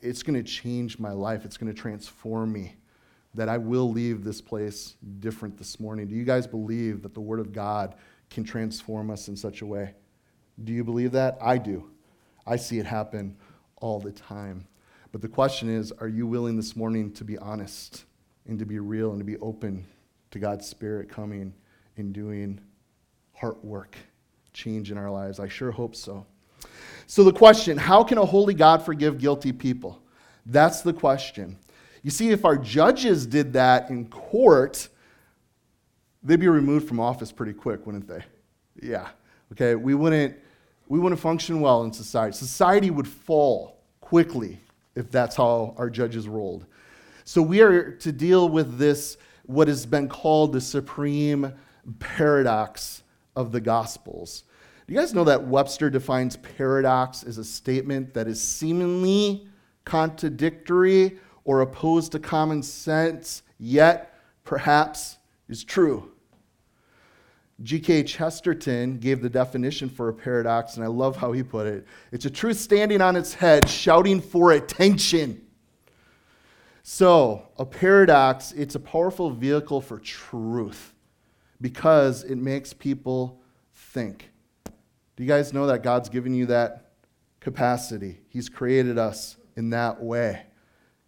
it's 0.00 0.22
going 0.22 0.40
to 0.40 0.48
change 0.48 1.00
my 1.00 1.10
life. 1.10 1.44
It's 1.44 1.56
going 1.56 1.74
to 1.74 1.76
transform 1.76 2.52
me. 2.52 2.76
That 3.34 3.48
I 3.48 3.58
will 3.58 3.90
leave 3.90 4.22
this 4.22 4.40
place 4.40 4.94
different 5.18 5.58
this 5.58 5.80
morning. 5.80 6.06
Do 6.06 6.14
you 6.14 6.22
guys 6.22 6.46
believe 6.46 7.02
that 7.02 7.14
the 7.14 7.20
Word 7.20 7.40
of 7.40 7.52
God 7.52 7.96
can 8.30 8.44
transform 8.44 9.10
us 9.10 9.26
in 9.26 9.34
such 9.34 9.60
a 9.60 9.66
way? 9.66 9.94
Do 10.62 10.72
you 10.72 10.84
believe 10.84 11.10
that? 11.10 11.36
I 11.42 11.58
do. 11.58 11.90
I 12.46 12.54
see 12.54 12.78
it 12.78 12.86
happen 12.86 13.36
all 13.78 13.98
the 13.98 14.12
time. 14.12 14.68
But 15.10 15.20
the 15.20 15.26
question 15.26 15.68
is 15.68 15.90
are 15.98 16.06
you 16.06 16.28
willing 16.28 16.54
this 16.54 16.76
morning 16.76 17.10
to 17.14 17.24
be 17.24 17.36
honest 17.38 18.04
and 18.46 18.56
to 18.60 18.64
be 18.64 18.78
real 18.78 19.10
and 19.10 19.18
to 19.18 19.24
be 19.24 19.38
open 19.38 19.84
to 20.30 20.38
God's 20.38 20.68
Spirit 20.68 21.08
coming 21.08 21.52
and 21.96 22.12
doing 22.12 22.60
heart 23.32 23.64
work, 23.64 23.96
change 24.54 24.90
in 24.90 24.96
our 24.96 25.10
lives? 25.10 25.38
I 25.38 25.48
sure 25.48 25.70
hope 25.70 25.94
so. 25.94 26.24
So, 27.06 27.22
the 27.22 27.32
question 27.32 27.76
how 27.76 28.02
can 28.02 28.16
a 28.16 28.24
holy 28.24 28.54
God 28.54 28.82
forgive 28.82 29.18
guilty 29.18 29.52
people? 29.52 30.00
That's 30.46 30.80
the 30.80 30.92
question. 30.92 31.58
You 32.02 32.10
see, 32.10 32.30
if 32.30 32.44
our 32.44 32.56
judges 32.56 33.26
did 33.26 33.52
that 33.54 33.90
in 33.90 34.06
court, 34.08 34.88
they'd 36.22 36.40
be 36.40 36.48
removed 36.48 36.88
from 36.88 37.00
office 37.00 37.32
pretty 37.32 37.52
quick, 37.52 37.86
wouldn't 37.86 38.06
they? 38.06 38.22
Yeah. 38.82 39.08
Okay, 39.52 39.74
we 39.74 39.94
wouldn't, 39.94 40.36
we 40.88 40.98
wouldn't 40.98 41.20
function 41.20 41.60
well 41.60 41.82
in 41.84 41.92
society. 41.92 42.36
Society 42.36 42.90
would 42.90 43.08
fall 43.08 43.78
quickly 44.00 44.60
if 44.94 45.10
that's 45.10 45.36
how 45.36 45.74
our 45.76 45.88
judges 45.88 46.28
rolled. 46.28 46.66
So 47.24 47.40
we 47.40 47.62
are 47.62 47.92
to 47.92 48.12
deal 48.12 48.48
with 48.48 48.76
this, 48.78 49.16
what 49.44 49.68
has 49.68 49.86
been 49.86 50.08
called 50.08 50.52
the 50.52 50.60
supreme 50.60 51.52
paradox 51.98 53.02
of 53.36 53.52
the 53.52 53.60
Gospels. 53.60 54.44
Do 54.86 54.92
you 54.92 55.00
guys 55.00 55.14
know 55.14 55.24
that 55.24 55.46
Webster 55.46 55.88
defines 55.88 56.36
paradox 56.36 57.22
as 57.22 57.38
a 57.38 57.44
statement 57.44 58.12
that 58.14 58.28
is 58.28 58.40
seemingly 58.40 59.48
contradictory 59.84 61.18
or 61.44 61.62
opposed 61.62 62.12
to 62.12 62.18
common 62.18 62.62
sense, 62.62 63.42
yet 63.58 64.18
perhaps 64.44 65.18
is 65.48 65.64
true? 65.64 66.10
G.K. 67.62 68.02
Chesterton 68.02 68.98
gave 68.98 69.22
the 69.22 69.30
definition 69.30 69.88
for 69.88 70.08
a 70.08 70.12
paradox, 70.12 70.76
and 70.76 70.84
I 70.84 70.88
love 70.88 71.16
how 71.16 71.32
he 71.32 71.42
put 71.42 71.66
it. 71.66 71.86
It's 72.10 72.24
a 72.24 72.30
truth 72.30 72.58
standing 72.58 73.00
on 73.00 73.16
its 73.16 73.32
head, 73.32 73.68
shouting 73.68 74.20
for 74.20 74.52
attention. 74.52 75.40
So, 76.82 77.48
a 77.56 77.64
paradox, 77.64 78.52
it's 78.52 78.74
a 78.74 78.80
powerful 78.80 79.30
vehicle 79.30 79.80
for 79.80 79.98
truth 80.00 80.93
because 81.60 82.24
it 82.24 82.36
makes 82.36 82.72
people 82.72 83.40
think. 83.72 84.30
Do 85.16 85.22
you 85.22 85.28
guys 85.28 85.52
know 85.52 85.66
that 85.66 85.82
God's 85.82 86.08
given 86.08 86.34
you 86.34 86.46
that 86.46 86.92
capacity? 87.40 88.20
He's 88.28 88.48
created 88.48 88.98
us 88.98 89.36
in 89.56 89.70
that 89.70 90.02
way. 90.02 90.42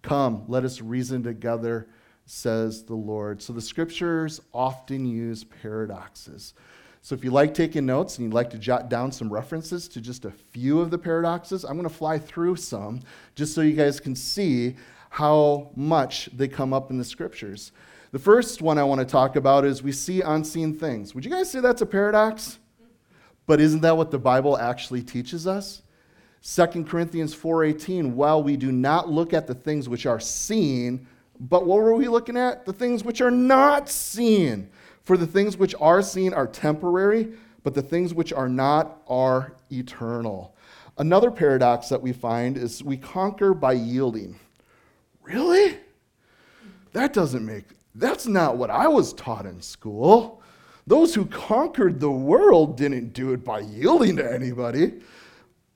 Come, 0.03 0.45
let 0.47 0.65
us 0.65 0.81
reason 0.81 1.23
together, 1.23 1.89
says 2.25 2.85
the 2.85 2.95
Lord. 2.95 3.43
So 3.43 3.53
the 3.53 3.61
scriptures 3.61 4.41
often 4.55 5.07
use 5.07 5.43
paradoxes. 5.45 6.55
So 7.03 7.15
if 7.15 7.23
you 7.23 7.31
like 7.31 7.55
taking 7.55 7.87
notes 7.87 8.19
and 8.19 8.27
you'd 8.27 8.35
like 8.35 8.51
to 8.51 8.59
jot 8.59 8.89
down 8.89 9.13
some 9.13 9.33
references 9.33 9.87
to 9.89 10.01
just 10.01 10.25
a 10.25 10.31
few 10.31 10.81
of 10.81 10.91
the 10.91 10.99
paradoxes, 10.99 11.65
I'm 11.65 11.77
going 11.77 11.89
to 11.89 11.95
fly 11.95 12.19
through 12.19 12.57
some 12.57 13.01
just 13.35 13.55
so 13.55 13.61
you 13.61 13.75
guys 13.75 14.01
can 14.01 14.17
see 14.17 14.77
how 15.11 15.71
much 15.77 16.29
they 16.33 16.49
come 16.49 16.73
up 16.73 16.91
in 16.91 16.99
the 16.99 17.05
scriptures. 17.05 17.73
The 18.17 18.23
first 18.23 18.63
one 18.63 18.79
I 18.79 18.83
want 18.83 18.99
to 19.01 19.05
talk 19.05 19.37
about 19.37 19.67
is 19.67 19.83
we 19.83 19.93
see 19.93 20.23
unseen 20.23 20.73
things. 20.73 21.15
Would 21.15 21.27
you 21.27 21.31
guys 21.31 21.51
say 21.51 21.61
that's 21.61 21.83
a 21.83 21.87
paradox? 21.87 22.59
But 23.45 23.61
isn't 23.61 23.83
that 23.83 23.95
what 23.95 24.11
the 24.11 24.19
Bible 24.19 24.57
actually 24.57 25.03
teaches 25.03 25.47
us? 25.47 25.83
2 26.41 26.87
Corinthians 26.87 27.35
4:18, 27.35 28.15
while 28.15 28.43
we 28.43 28.57
do 28.57 28.73
not 28.73 29.11
look 29.11 29.35
at 29.35 29.47
the 29.47 29.55
things 29.55 29.87
which 29.87 30.07
are 30.07 30.19
seen, 30.19 31.07
but 31.39 31.67
what 31.67 31.77
were 31.77 31.95
we 31.95 32.09
looking 32.09 32.39
at? 32.39 32.65
The 32.65 32.73
things 32.73 33.05
which 33.05 33.21
are 33.21 33.31
not 33.31 33.91
seen. 33.91 34.71
For 35.03 35.19
the 35.19 35.27
things 35.27 35.59
which 35.59 35.75
are 35.79 36.01
seen 36.01 36.33
are 36.33 36.47
temporary, 36.47 37.35
but 37.65 37.75
the 37.75 37.83
things 37.83 38.15
which 38.15 38.33
are 38.33 38.49
not 38.49 39.03
are 39.07 39.53
eternal. 39.71 40.57
Another 40.97 41.31
paradox 41.31 41.91
that 41.91 42.01
we 42.01 42.15
find 42.15 42.57
is 42.57 42.83
we 42.83 42.97
conquer 42.97 43.53
by 43.53 43.75
yielding. 43.75 44.37
Really? 45.23 45.77
That 46.95 47.13
doesn't 47.13 47.45
make 47.45 47.76
that's 47.99 48.27
not 48.27 48.57
what 48.57 48.71
I 48.71 48.89
was 48.89 49.13
taught 49.13 49.47
in 49.47 49.61
school. 49.61 50.43
Those 50.87 51.15
who 51.15 51.27
conquered 51.27 51.99
the 51.99 52.11
world 52.11 52.77
didn't 52.77 53.13
do 53.13 53.33
it 53.33 53.45
by 53.45 53.61
yielding 53.61 54.17
to 54.17 54.33
anybody. 54.33 55.01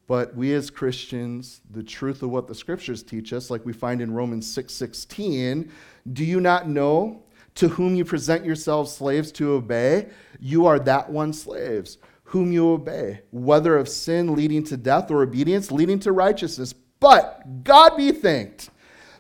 But 0.07 0.35
we 0.35 0.53
as 0.55 0.71
Christians, 0.71 1.61
the 1.71 1.83
truth 1.83 2.23
of 2.23 2.31
what 2.31 2.49
the 2.49 2.55
scriptures 2.55 3.03
teach 3.03 3.33
us, 3.33 3.49
like 3.49 3.65
we 3.65 3.73
find 3.73 4.00
in 4.00 4.12
Romans 4.12 4.47
6:16, 4.47 5.71
do 6.12 6.25
you 6.25 6.41
not 6.41 6.69
know 6.69 7.23
to 7.55 7.69
whom 7.69 7.95
you 7.95 8.05
present 8.05 8.45
yourselves 8.45 8.93
slaves 8.93 9.31
to 9.33 9.53
obey? 9.53 10.09
You 10.41 10.67
are 10.67 10.79
that 10.81 11.11
one 11.11 11.33
slaves 11.33 11.99
whom 12.25 12.53
you 12.53 12.71
obey, 12.71 13.23
whether 13.31 13.77
of 13.77 13.89
sin 13.89 14.35
leading 14.35 14.62
to 14.65 14.77
death 14.77 15.11
or 15.11 15.23
obedience 15.23 15.73
leading 15.73 15.99
to 16.00 16.12
righteousness. 16.12 16.73
But 16.73 17.65
God 17.65 17.97
be 17.97 18.12
thanked 18.12 18.71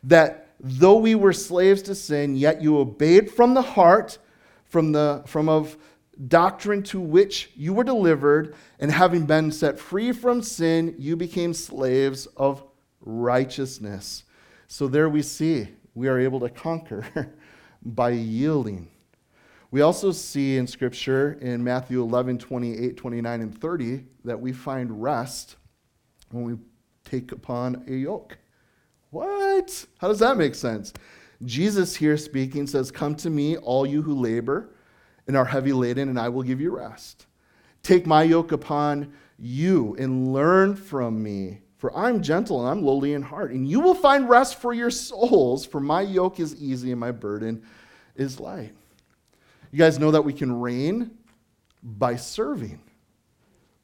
that 0.04 0.49
though 0.62 0.96
we 0.96 1.14
were 1.14 1.32
slaves 1.32 1.82
to 1.82 1.94
sin, 1.94 2.36
yet 2.36 2.62
you 2.62 2.78
obeyed 2.78 3.30
from 3.30 3.54
the 3.54 3.62
heart 3.62 4.18
from, 4.64 4.92
the, 4.92 5.22
from 5.26 5.48
of 5.48 5.76
doctrine 6.28 6.82
to 6.84 7.00
which 7.00 7.50
you 7.56 7.72
were 7.72 7.84
delivered, 7.84 8.54
and 8.78 8.90
having 8.90 9.26
been 9.26 9.50
set 9.50 9.78
free 9.78 10.12
from 10.12 10.42
sin, 10.42 10.94
you 10.98 11.16
became 11.16 11.52
slaves 11.52 12.26
of 12.36 12.62
righteousness. 13.00 14.24
So 14.68 14.86
there 14.86 15.08
we 15.08 15.22
see 15.22 15.68
we 15.94 16.08
are 16.08 16.18
able 16.18 16.40
to 16.40 16.48
conquer 16.48 17.04
by 17.84 18.10
yielding. 18.10 18.88
We 19.72 19.82
also 19.82 20.12
see 20.12 20.56
in 20.56 20.66
Scripture 20.66 21.38
in 21.40 21.62
Matthew 21.62 22.02
11, 22.02 22.38
28, 22.38 22.96
29, 22.96 23.40
and 23.40 23.60
30 23.60 24.04
that 24.24 24.40
we 24.40 24.52
find 24.52 25.02
rest 25.02 25.56
when 26.30 26.44
we 26.44 26.56
take 27.04 27.32
upon 27.32 27.84
a 27.88 27.92
yoke. 27.92 28.38
What? 29.10 29.86
How 29.98 30.08
does 30.08 30.20
that 30.20 30.36
make 30.36 30.54
sense? 30.54 30.92
Jesus 31.44 31.96
here 31.96 32.16
speaking 32.16 32.66
says, 32.66 32.90
Come 32.90 33.14
to 33.16 33.30
me, 33.30 33.56
all 33.56 33.86
you 33.86 34.02
who 34.02 34.14
labor 34.14 34.70
and 35.26 35.36
are 35.36 35.44
heavy 35.44 35.72
laden, 35.72 36.08
and 36.08 36.18
I 36.18 36.28
will 36.28 36.42
give 36.42 36.60
you 36.60 36.76
rest. 36.76 37.26
Take 37.82 38.06
my 38.06 38.22
yoke 38.22 38.52
upon 38.52 39.12
you 39.38 39.96
and 39.98 40.32
learn 40.32 40.76
from 40.76 41.22
me, 41.22 41.60
for 41.78 41.96
I'm 41.96 42.22
gentle 42.22 42.60
and 42.60 42.68
I'm 42.68 42.84
lowly 42.84 43.14
in 43.14 43.22
heart, 43.22 43.52
and 43.52 43.68
you 43.68 43.80
will 43.80 43.94
find 43.94 44.28
rest 44.28 44.60
for 44.60 44.74
your 44.74 44.90
souls, 44.90 45.64
for 45.64 45.80
my 45.80 46.02
yoke 46.02 46.40
is 46.40 46.60
easy 46.60 46.90
and 46.90 47.00
my 47.00 47.12
burden 47.12 47.62
is 48.16 48.38
light. 48.38 48.74
You 49.72 49.78
guys 49.78 49.98
know 49.98 50.10
that 50.10 50.22
we 50.22 50.32
can 50.32 50.60
reign 50.60 51.12
by 51.82 52.16
serving. 52.16 52.80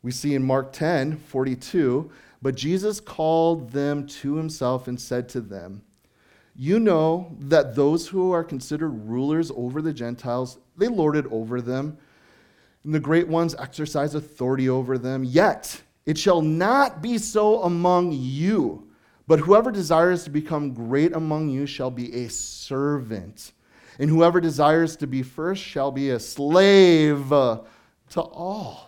We 0.02 0.10
see 0.10 0.34
in 0.34 0.42
Mark 0.42 0.72
10 0.72 1.16
42, 1.16 2.10
but 2.42 2.54
Jesus 2.54 3.00
called 3.00 3.70
them 3.70 4.06
to 4.06 4.36
himself 4.36 4.88
and 4.88 5.00
said 5.00 5.28
to 5.30 5.40
them, 5.40 5.82
you 6.58 6.80
know 6.80 7.36
that 7.38 7.74
those 7.74 8.08
who 8.08 8.32
are 8.32 8.42
considered 8.44 8.88
rulers 8.88 9.50
over 9.54 9.82
the 9.82 9.92
Gentiles, 9.92 10.58
they 10.76 10.88
lord 10.88 11.14
it 11.16 11.26
over 11.30 11.60
them, 11.60 11.98
and 12.82 12.94
the 12.94 13.00
great 13.00 13.28
ones 13.28 13.54
exercise 13.58 14.14
authority 14.14 14.68
over 14.68 14.96
them. 14.96 15.22
Yet 15.22 15.82
it 16.06 16.16
shall 16.16 16.40
not 16.40 17.02
be 17.02 17.18
so 17.18 17.62
among 17.64 18.12
you, 18.12 18.88
but 19.26 19.40
whoever 19.40 19.70
desires 19.70 20.24
to 20.24 20.30
become 20.30 20.72
great 20.72 21.12
among 21.12 21.50
you 21.50 21.66
shall 21.66 21.90
be 21.90 22.24
a 22.24 22.30
servant, 22.30 23.52
and 23.98 24.08
whoever 24.08 24.40
desires 24.40 24.96
to 24.96 25.06
be 25.06 25.22
first 25.22 25.62
shall 25.62 25.90
be 25.90 26.10
a 26.10 26.18
slave 26.20 27.28
to 27.28 28.20
all. 28.20 28.85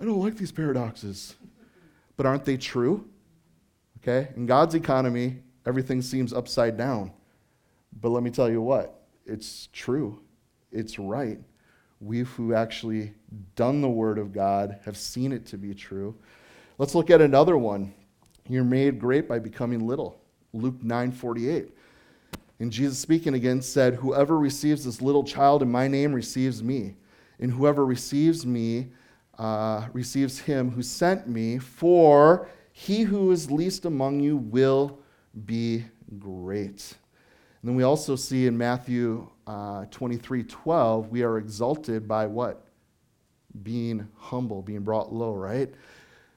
I 0.00 0.04
don't 0.04 0.20
like 0.20 0.36
these 0.36 0.52
paradoxes, 0.52 1.34
but 2.16 2.24
aren't 2.24 2.44
they 2.44 2.56
true? 2.56 3.04
Okay? 4.02 4.28
In 4.34 4.46
God's 4.46 4.74
economy, 4.74 5.36
everything 5.66 6.00
seems 6.00 6.32
upside 6.32 6.76
down. 6.76 7.12
But 8.00 8.10
let 8.10 8.22
me 8.22 8.30
tell 8.30 8.50
you 8.50 8.62
what, 8.62 9.02
it's 9.26 9.68
true. 9.72 10.20
It's 10.72 10.98
right. 10.98 11.38
We've 12.00 12.28
who 12.28 12.54
actually 12.54 13.12
done 13.56 13.82
the 13.82 13.88
word 13.88 14.18
of 14.18 14.32
God 14.32 14.80
have 14.84 14.96
seen 14.96 15.32
it 15.32 15.44
to 15.46 15.58
be 15.58 15.74
true. 15.74 16.14
Let's 16.78 16.94
look 16.94 17.10
at 17.10 17.20
another 17.20 17.58
one. 17.58 17.92
You're 18.48 18.64
made 18.64 18.98
great 18.98 19.28
by 19.28 19.38
becoming 19.38 19.86
little. 19.86 20.18
Luke 20.54 20.82
9:48. 20.82 21.70
And 22.58 22.70
Jesus 22.70 22.98
speaking 22.98 23.34
again 23.34 23.60
said, 23.62 23.94
Whoever 23.94 24.38
receives 24.38 24.84
this 24.84 25.02
little 25.02 25.24
child 25.24 25.62
in 25.62 25.70
my 25.70 25.88
name 25.88 26.12
receives 26.12 26.62
me. 26.62 26.94
And 27.38 27.52
whoever 27.52 27.84
receives 27.84 28.46
me 28.46 28.92
uh, 29.40 29.88
receives 29.94 30.38
him 30.38 30.70
who 30.70 30.82
sent 30.82 31.26
me. 31.26 31.58
For 31.58 32.48
he 32.72 33.02
who 33.02 33.32
is 33.32 33.50
least 33.50 33.86
among 33.86 34.20
you 34.20 34.36
will 34.36 35.00
be 35.46 35.86
great. 36.18 36.94
And 37.62 37.68
then 37.68 37.74
we 37.74 37.82
also 37.82 38.16
see 38.16 38.46
in 38.46 38.56
Matthew 38.56 39.28
uh, 39.46 39.86
23 39.90 40.44
12, 40.44 41.08
we 41.08 41.22
are 41.22 41.38
exalted 41.38 42.06
by 42.06 42.26
what? 42.26 42.66
Being 43.62 44.06
humble, 44.16 44.62
being 44.62 44.82
brought 44.82 45.12
low, 45.12 45.32
right? 45.32 45.72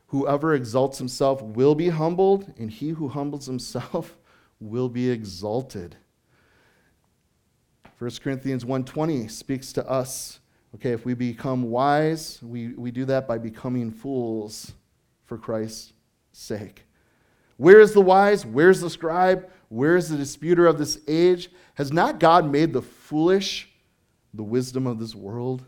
Whoever 0.08 0.54
exalts 0.54 0.98
himself 0.98 1.42
will 1.42 1.76
be 1.76 1.90
humbled, 1.90 2.54
and 2.58 2.72
he 2.72 2.90
who 2.90 3.10
humbles 3.10 3.46
himself 3.46 4.18
will 4.60 4.88
be 4.88 5.10
exalted. 5.10 5.98
1 8.00 8.12
Corinthians 8.24 8.64
1:20 8.64 9.30
speaks 9.30 9.74
to 9.74 9.90
us. 9.90 10.40
Okay, 10.76 10.92
if 10.92 11.06
we 11.06 11.14
become 11.14 11.70
wise, 11.70 12.40
we, 12.42 12.70
we 12.70 12.92
do 12.92 13.06
that 13.06 13.28
by 13.28 13.38
becoming 13.38 13.92
fools 13.92 14.74
for 15.26 15.38
Christ's 15.38 15.94
sake. 16.32 16.84
Where 17.58 17.80
is 17.80 17.94
the 17.94 18.02
wise? 18.02 18.46
Where's 18.46 18.82
the 18.82 18.90
scribe? 18.90 19.50
Where 19.70 19.96
is 19.96 20.10
the 20.10 20.18
disputer 20.18 20.66
of 20.66 20.78
this 20.78 21.00
age? 21.08 21.50
Has 21.76 21.92
not 21.92 22.20
God 22.20 22.52
made 22.52 22.74
the 22.74 22.82
foolish 22.82 23.70
the 24.34 24.44
wisdom 24.44 24.88
of 24.88 25.00
this 25.00 25.16
world? 25.16 25.64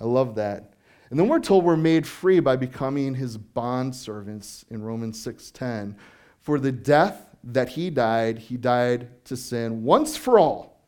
I 0.00 0.04
love 0.04 0.34
that. 0.34 0.74
And 1.10 1.18
then 1.18 1.28
we're 1.28 1.38
told 1.38 1.64
we're 1.64 1.76
made 1.76 2.06
free 2.06 2.40
by 2.40 2.56
becoming 2.56 3.14
his 3.14 3.36
bond 3.36 3.94
servants 3.94 4.64
in 4.70 4.82
Romans 4.82 5.18
6:10. 5.24 5.94
For 6.40 6.58
the 6.58 6.72
death 6.72 7.28
that 7.44 7.68
he 7.70 7.90
died, 7.90 8.38
he 8.38 8.56
died 8.56 9.24
to 9.26 9.36
sin 9.36 9.84
once 9.84 10.16
for 10.16 10.38
all. 10.38 10.80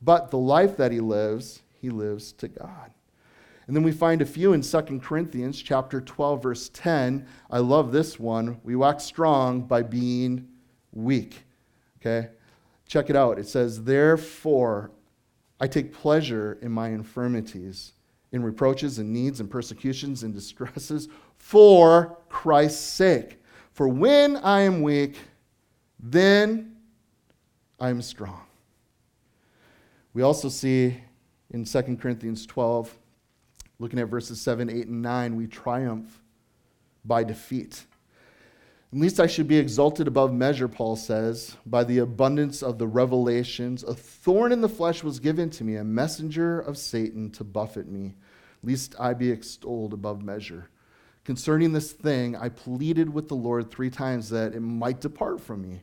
But 0.00 0.30
the 0.30 0.38
life 0.38 0.76
that 0.76 0.92
he 0.92 1.00
lives, 1.00 1.62
he 1.80 1.90
lives 1.90 2.32
to 2.34 2.48
God. 2.48 2.90
And 3.66 3.76
then 3.76 3.82
we 3.82 3.92
find 3.92 4.22
a 4.22 4.26
few 4.26 4.54
in 4.54 4.62
2 4.62 4.80
Corinthians 5.00 5.60
chapter 5.60 6.00
12 6.00 6.42
verse 6.42 6.70
10. 6.70 7.26
I 7.50 7.58
love 7.58 7.92
this 7.92 8.18
one. 8.18 8.60
We 8.64 8.76
wax 8.76 9.04
strong 9.04 9.60
by 9.60 9.82
being 9.82 10.48
weak. 10.92 11.44
Okay? 12.00 12.30
Check 12.86 13.10
it 13.10 13.16
out. 13.16 13.38
It 13.38 13.46
says, 13.46 13.84
Therefore, 13.84 14.90
I 15.60 15.66
take 15.66 15.92
pleasure 15.92 16.58
in 16.62 16.72
my 16.72 16.88
infirmities, 16.88 17.92
in 18.32 18.42
reproaches 18.42 18.98
and 18.98 19.12
needs 19.12 19.40
and 19.40 19.50
persecutions 19.50 20.22
and 20.22 20.32
distresses 20.32 21.08
for 21.36 22.18
Christ's 22.30 22.84
sake. 22.84 23.42
For 23.72 23.86
when 23.86 24.36
I 24.38 24.60
am 24.60 24.82
weak, 24.82 25.18
then 26.00 26.76
I 27.78 27.90
am 27.90 28.00
strong. 28.00 28.42
We 30.14 30.22
also 30.22 30.48
see 30.48 31.02
in 31.50 31.64
2 31.64 31.82
Corinthians 32.00 32.46
12, 32.46 32.96
looking 33.78 33.98
at 33.98 34.08
verses 34.08 34.40
7, 34.40 34.68
8, 34.68 34.86
and 34.88 35.02
9, 35.02 35.36
we 35.36 35.46
triumph 35.46 36.20
by 37.04 37.24
defeat. 37.24 37.84
At 38.92 38.98
least 38.98 39.20
I 39.20 39.26
should 39.26 39.48
be 39.48 39.58
exalted 39.58 40.08
above 40.08 40.32
measure, 40.32 40.66
Paul 40.66 40.96
says, 40.96 41.56
by 41.66 41.84
the 41.84 41.98
abundance 41.98 42.62
of 42.62 42.78
the 42.78 42.86
revelations. 42.86 43.82
A 43.82 43.94
thorn 43.94 44.50
in 44.50 44.62
the 44.62 44.68
flesh 44.68 45.04
was 45.04 45.20
given 45.20 45.50
to 45.50 45.64
me, 45.64 45.76
a 45.76 45.84
messenger 45.84 46.60
of 46.60 46.78
Satan 46.78 47.30
to 47.32 47.44
buffet 47.44 47.86
me, 47.86 48.14
At 48.62 48.66
least 48.66 48.94
I 48.98 49.12
be 49.12 49.30
extolled 49.30 49.92
above 49.92 50.22
measure. 50.22 50.70
Concerning 51.24 51.74
this 51.74 51.92
thing, 51.92 52.34
I 52.34 52.48
pleaded 52.48 53.12
with 53.12 53.28
the 53.28 53.34
Lord 53.34 53.70
three 53.70 53.90
times 53.90 54.30
that 54.30 54.54
it 54.54 54.60
might 54.60 55.02
depart 55.02 55.42
from 55.42 55.60
me. 55.60 55.82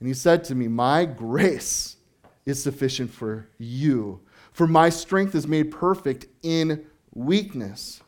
And 0.00 0.08
he 0.08 0.14
said 0.14 0.42
to 0.44 0.56
me, 0.56 0.66
My 0.66 1.04
grace 1.04 1.96
is 2.44 2.60
sufficient 2.60 3.12
for 3.12 3.46
you, 3.58 4.20
for 4.54 4.66
my 4.66 4.88
strength 4.88 5.34
is 5.34 5.46
made 5.46 5.70
perfect 5.70 6.26
in 6.42 6.86
weakness. 7.12 8.00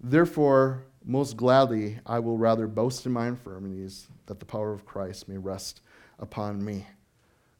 Therefore, 0.00 0.84
most 1.04 1.36
gladly, 1.36 1.98
I 2.06 2.18
will 2.18 2.38
rather 2.38 2.66
boast 2.66 3.06
in 3.06 3.12
my 3.12 3.28
infirmities, 3.28 4.08
that 4.26 4.40
the 4.40 4.46
power 4.46 4.72
of 4.72 4.86
Christ 4.86 5.28
may 5.28 5.36
rest 5.36 5.82
upon 6.18 6.64
me. 6.64 6.86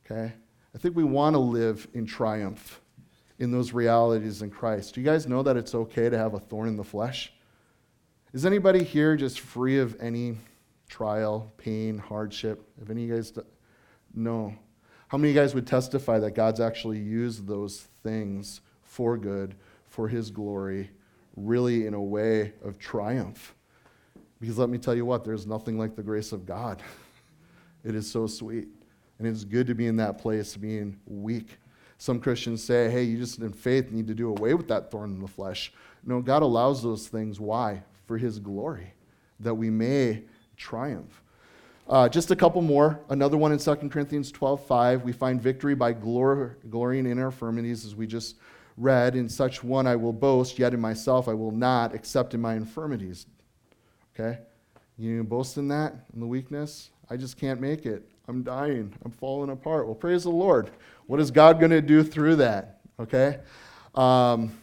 Okay? 0.04 0.32
I 0.74 0.78
think 0.78 0.96
we 0.96 1.04
want 1.04 1.34
to 1.34 1.38
live 1.38 1.86
in 1.92 2.06
triumph 2.06 2.80
in 3.38 3.50
those 3.50 3.72
realities 3.72 4.40
in 4.40 4.50
Christ. 4.50 4.94
Do 4.94 5.02
you 5.02 5.06
guys 5.06 5.26
know 5.26 5.42
that 5.42 5.56
it's 5.56 5.74
okay 5.74 6.08
to 6.08 6.16
have 6.16 6.32
a 6.32 6.40
thorn 6.40 6.68
in 6.68 6.76
the 6.76 6.84
flesh? 6.84 7.32
Is 8.32 8.46
anybody 8.46 8.82
here 8.82 9.14
just 9.14 9.40
free 9.40 9.78
of 9.78 10.00
any 10.00 10.38
trial, 10.88 11.52
pain, 11.58 11.98
hardship? 11.98 12.66
Have 12.78 12.88
any 12.88 13.02
of 13.04 13.08
you 13.10 13.14
guys? 13.16 13.32
No. 14.14 14.54
How 15.12 15.18
many 15.18 15.28
of 15.28 15.36
you 15.36 15.42
guys 15.42 15.54
would 15.54 15.66
testify 15.66 16.18
that 16.20 16.30
God's 16.30 16.58
actually 16.58 16.98
used 16.98 17.46
those 17.46 17.86
things 18.02 18.62
for 18.80 19.18
good, 19.18 19.54
for 19.90 20.08
His 20.08 20.30
glory, 20.30 20.88
really 21.36 21.86
in 21.86 21.92
a 21.92 22.00
way 22.00 22.54
of 22.64 22.78
triumph. 22.78 23.54
Because 24.40 24.56
let 24.56 24.70
me 24.70 24.78
tell 24.78 24.94
you 24.94 25.04
what, 25.04 25.22
there's 25.22 25.46
nothing 25.46 25.78
like 25.78 25.96
the 25.96 26.02
grace 26.02 26.32
of 26.32 26.46
God. 26.46 26.82
it 27.84 27.94
is 27.94 28.10
so 28.10 28.26
sweet. 28.26 28.68
And 29.18 29.28
it's 29.28 29.44
good 29.44 29.66
to 29.66 29.74
be 29.74 29.86
in 29.86 29.96
that 29.96 30.16
place, 30.16 30.56
being 30.56 30.98
weak. 31.06 31.58
Some 31.98 32.18
Christians 32.18 32.64
say, 32.64 32.90
hey, 32.90 33.02
you 33.02 33.18
just 33.18 33.38
in 33.38 33.52
faith 33.52 33.90
need 33.90 34.06
to 34.06 34.14
do 34.14 34.30
away 34.30 34.54
with 34.54 34.68
that 34.68 34.90
thorn 34.90 35.10
in 35.10 35.20
the 35.20 35.28
flesh. 35.28 35.74
No, 36.06 36.22
God 36.22 36.42
allows 36.42 36.82
those 36.82 37.06
things. 37.06 37.38
Why? 37.38 37.82
For 38.06 38.16
His 38.16 38.38
glory, 38.38 38.94
that 39.40 39.52
we 39.52 39.68
may 39.68 40.22
triumph. 40.56 41.22
Uh, 41.88 42.08
just 42.08 42.30
a 42.30 42.36
couple 42.36 42.62
more. 42.62 43.00
Another 43.08 43.36
one 43.36 43.52
in 43.52 43.58
2 43.58 43.74
Corinthians 43.88 44.30
12 44.30 44.66
5. 44.66 45.02
We 45.02 45.12
find 45.12 45.40
victory 45.40 45.74
by 45.74 45.92
glor- 45.92 46.54
glorying 46.70 47.06
in 47.06 47.18
our 47.18 47.26
infirmities, 47.26 47.84
as 47.84 47.94
we 47.94 48.06
just 48.06 48.36
read, 48.76 49.16
In 49.16 49.28
such 49.28 49.62
one 49.62 49.86
I 49.86 49.96
will 49.96 50.12
boast, 50.12 50.58
yet 50.58 50.74
in 50.74 50.80
myself 50.80 51.28
I 51.28 51.34
will 51.34 51.50
not, 51.50 51.94
except 51.94 52.34
in 52.34 52.40
my 52.40 52.54
infirmities. 52.54 53.26
Okay? 54.14 54.38
You 54.96 55.24
boast 55.24 55.56
in 55.56 55.68
that, 55.68 55.94
in 56.14 56.20
the 56.20 56.26
weakness? 56.26 56.90
I 57.10 57.16
just 57.16 57.36
can't 57.36 57.60
make 57.60 57.86
it. 57.86 58.08
I'm 58.28 58.42
dying. 58.42 58.94
I'm 59.04 59.10
falling 59.10 59.50
apart. 59.50 59.86
Well, 59.86 59.94
praise 59.94 60.22
the 60.22 60.30
Lord. 60.30 60.70
What 61.06 61.20
is 61.20 61.30
God 61.30 61.58
going 61.58 61.72
to 61.72 61.82
do 61.82 62.02
through 62.02 62.36
that? 62.36 62.80
Okay? 63.00 63.40
Um, 63.94 64.56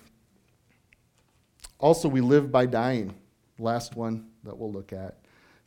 also, 1.77 2.07
we 2.07 2.21
live 2.21 2.51
by 2.51 2.65
dying. 2.65 3.13
Last 3.57 3.95
one 3.95 4.27
that 4.43 4.57
we'll 4.57 4.71
look 4.71 4.93
at. 4.93 5.17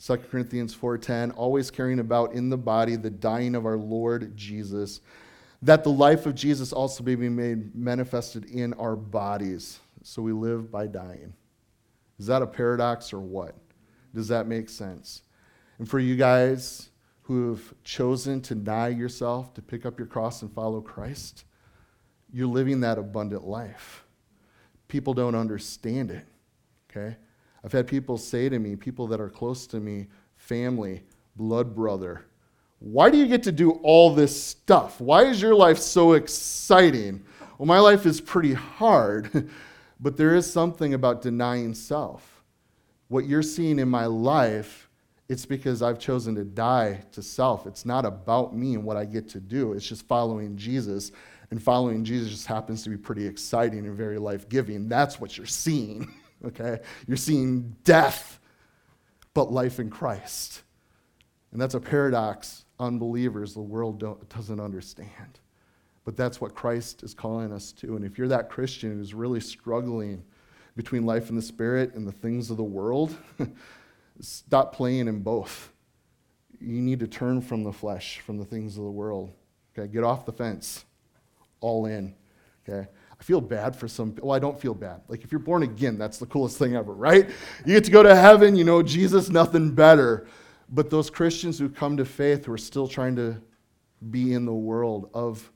2 0.03 0.17
Corinthians 0.17 0.75
4:10 0.75 1.31
always 1.37 1.71
carrying 1.71 2.01
about 2.01 2.33
in 2.33 2.51
the 2.51 2.59
body 2.59 2.97
the 2.97 3.09
dying 3.09 3.55
of 3.55 3.65
our 3.65 3.77
Lord 3.77 4.37
Jesus 4.37 5.01
that 5.63 5.85
the 5.85 5.93
life 5.93 6.27
of 6.27 6.35
Jesus 6.35 6.73
also 6.73 7.05
may 7.05 7.15
be 7.15 7.29
made 7.29 7.73
manifested 7.73 8.47
in 8.47 8.75
our 8.75 8.97
bodies. 8.97 9.79
So 10.03 10.21
we 10.21 10.33
live 10.33 10.73
by 10.73 10.89
dying. 10.89 11.35
Is 12.19 12.27
that 12.27 12.43
a 12.43 12.49
paradox 12.49 13.13
or 13.13 13.21
what? 13.21 13.55
Does 14.13 14.27
that 14.27 14.49
make 14.49 14.69
sense? 14.69 15.23
And 15.79 15.89
for 15.89 16.01
you 16.01 16.17
guys 16.17 16.91
who 17.23 17.51
have 17.51 17.73
chosen 17.85 18.41
to 18.43 18.57
deny 18.57 18.89
yourself, 18.89 19.55
to 19.55 19.63
pick 19.63 19.87
up 19.87 20.01
your 20.01 20.09
cross 20.09 20.43
and 20.43 20.53
follow 20.53 20.81
Christ, 20.81 21.45
you're 22.33 22.49
living 22.49 22.81
that 22.81 22.99
abundant 22.99 23.45
life. 23.45 24.05
People 24.89 25.15
don't 25.15 25.37
understand 25.37 26.11
it, 26.11 26.27
okay? 26.91 27.17
I've 27.65 27.73
had 27.73 27.87
people 27.87 28.19
say 28.19 28.49
to 28.49 28.59
me, 28.59 28.77
people 28.77 29.07
that 29.09 29.21
are 29.21 29.29
close 29.29 29.67
to 29.69 29.81
me, 29.81 30.09
family, 30.37 31.03
blood 31.37 31.75
brother, 31.75 32.25
why 32.83 33.11
do 33.11 33.17
you 33.17 33.27
get 33.27 33.45
to 33.45 33.53
do 33.53 33.73
all 33.83 34.13
this 34.13 34.43
stuff? 34.43 35.01
Why 35.01 35.25
is 35.25 35.41
your 35.41 35.55
life 35.55 35.79
so 35.79 36.15
exciting? 36.15 37.25
Well, 37.57 37.67
my 37.67 37.79
life 37.79 38.07
is 38.07 38.21
pretty 38.21 38.55
hard, 38.55 39.49
but 40.01 40.17
there 40.17 40.35
is 40.35 40.51
something 40.51 40.95
about 40.95 41.23
denying 41.23 41.75
self. 41.75 42.43
What 43.07 43.27
you're 43.27 43.43
seeing 43.43 43.79
in 43.79 43.89
my 43.89 44.07
life, 44.07 44.89
it's 45.29 45.47
because 45.47 45.81
I've 45.81 46.01
chosen 46.01 46.35
to 46.35 46.45
die 46.45 47.05
to 47.13 47.23
self. 47.23 47.69
It's 47.69 47.87
not 47.87 48.05
about 48.05 48.57
me 48.57 48.75
and 48.75 48.83
what 48.83 48.97
I 48.97 49.05
get 49.05 49.29
to 49.31 49.41
do, 49.41 49.75
it's 49.75 49.87
just 49.87 50.07
following 50.09 50.57
Jesus. 50.57 51.13
And 51.53 51.63
following 51.63 52.03
Jesus 52.03 52.31
just 52.31 52.47
happens 52.47 52.83
to 52.83 52.89
be 52.89 52.97
pretty 52.97 53.27
exciting 53.27 53.87
and 53.87 53.95
very 53.95 54.17
life 54.17 54.49
giving. 54.49 54.89
That's 54.89 55.21
what 55.21 55.37
you're 55.37 55.47
seeing, 55.47 56.11
okay? 56.45 56.81
You're 57.07 57.17
seeing 57.17 57.77
death, 57.85 58.41
but 59.35 59.53
life 59.53 59.79
in 59.79 59.91
Christ. 59.91 60.63
And 61.53 61.61
that's 61.61 61.75
a 61.75 61.81
paradox 61.81 62.65
unbelievers 62.79 63.55
the 63.55 63.61
world 63.61 64.05
doesn't 64.29 64.61
understand. 64.61 65.39
But 66.05 66.17
that's 66.17 66.41
what 66.41 66.55
Christ 66.55 67.03
is 67.03 67.15
calling 67.15 67.53
us 67.53 67.73
to. 67.73 67.97
And 67.97 68.05
if 68.05 68.19
you're 68.19 68.29
that 68.29 68.51
Christian 68.51 68.93
who's 68.93 69.15
really 69.15 69.41
struggling 69.41 70.25
between 70.75 71.07
life 71.07 71.31
in 71.31 71.37
the 71.37 71.43
spirit 71.43 71.95
and 71.95 72.07
the 72.07 72.13
things 72.13 72.51
of 72.51 72.57
the 72.57 72.65
world, 72.65 73.17
stop 74.21 74.75
playing 74.75 75.09
in 75.09 75.21
both. 75.21 75.73
You 76.61 76.81
need 76.81 77.01
to 77.01 77.07
turn 77.07 77.41
from 77.41 77.63
the 77.63 77.73
flesh, 77.73 78.21
from 78.21 78.39
the 78.39 78.45
things 78.45 78.77
of 78.77 78.85
the 78.85 78.91
world. 78.91 79.33
Okay, 79.77 79.91
get 79.93 80.05
off 80.05 80.27
the 80.27 80.33
fence, 80.33 80.85
all 81.61 81.87
in. 81.87 82.15
Okay, 82.69 82.89
I 83.23 83.25
feel 83.25 83.41
bad 83.41 83.77
for 83.77 83.87
some. 83.87 84.17
Well, 84.21 84.35
I 84.35 84.41
don't 84.41 84.61
feel 84.61 84.75
bad. 84.75 85.03
Like 85.07 85.23
if 85.23 85.31
you're 85.31 85.39
born 85.39 85.63
again, 85.63 85.97
that's 85.97 86.19
the 86.19 86.27
coolest 86.27 86.59
thing 86.59 86.75
ever, 86.75 86.93
right? 86.93 87.31
You 87.65 87.73
get 87.73 87.85
to 87.85 87.91
go 87.93 88.03
to 88.03 88.17
heaven. 88.17 88.57
You 88.57 88.65
know 88.65 88.83
Jesus, 88.83 89.31
nothing 89.31 89.71
better. 89.77 90.27
But 90.69 90.91
those 90.91 91.09
Christians 91.09 91.57
who 91.57 91.69
come 91.69 91.97
to 91.99 92.05
faith 92.05 92.47
who 92.47 92.53
are 92.53 92.59
still 92.59 92.89
trying 92.89 93.15
to 93.15 93.41
be 94.11 94.33
in 94.33 94.45
the 94.45 94.53
world, 94.53 95.09
of 95.15 95.53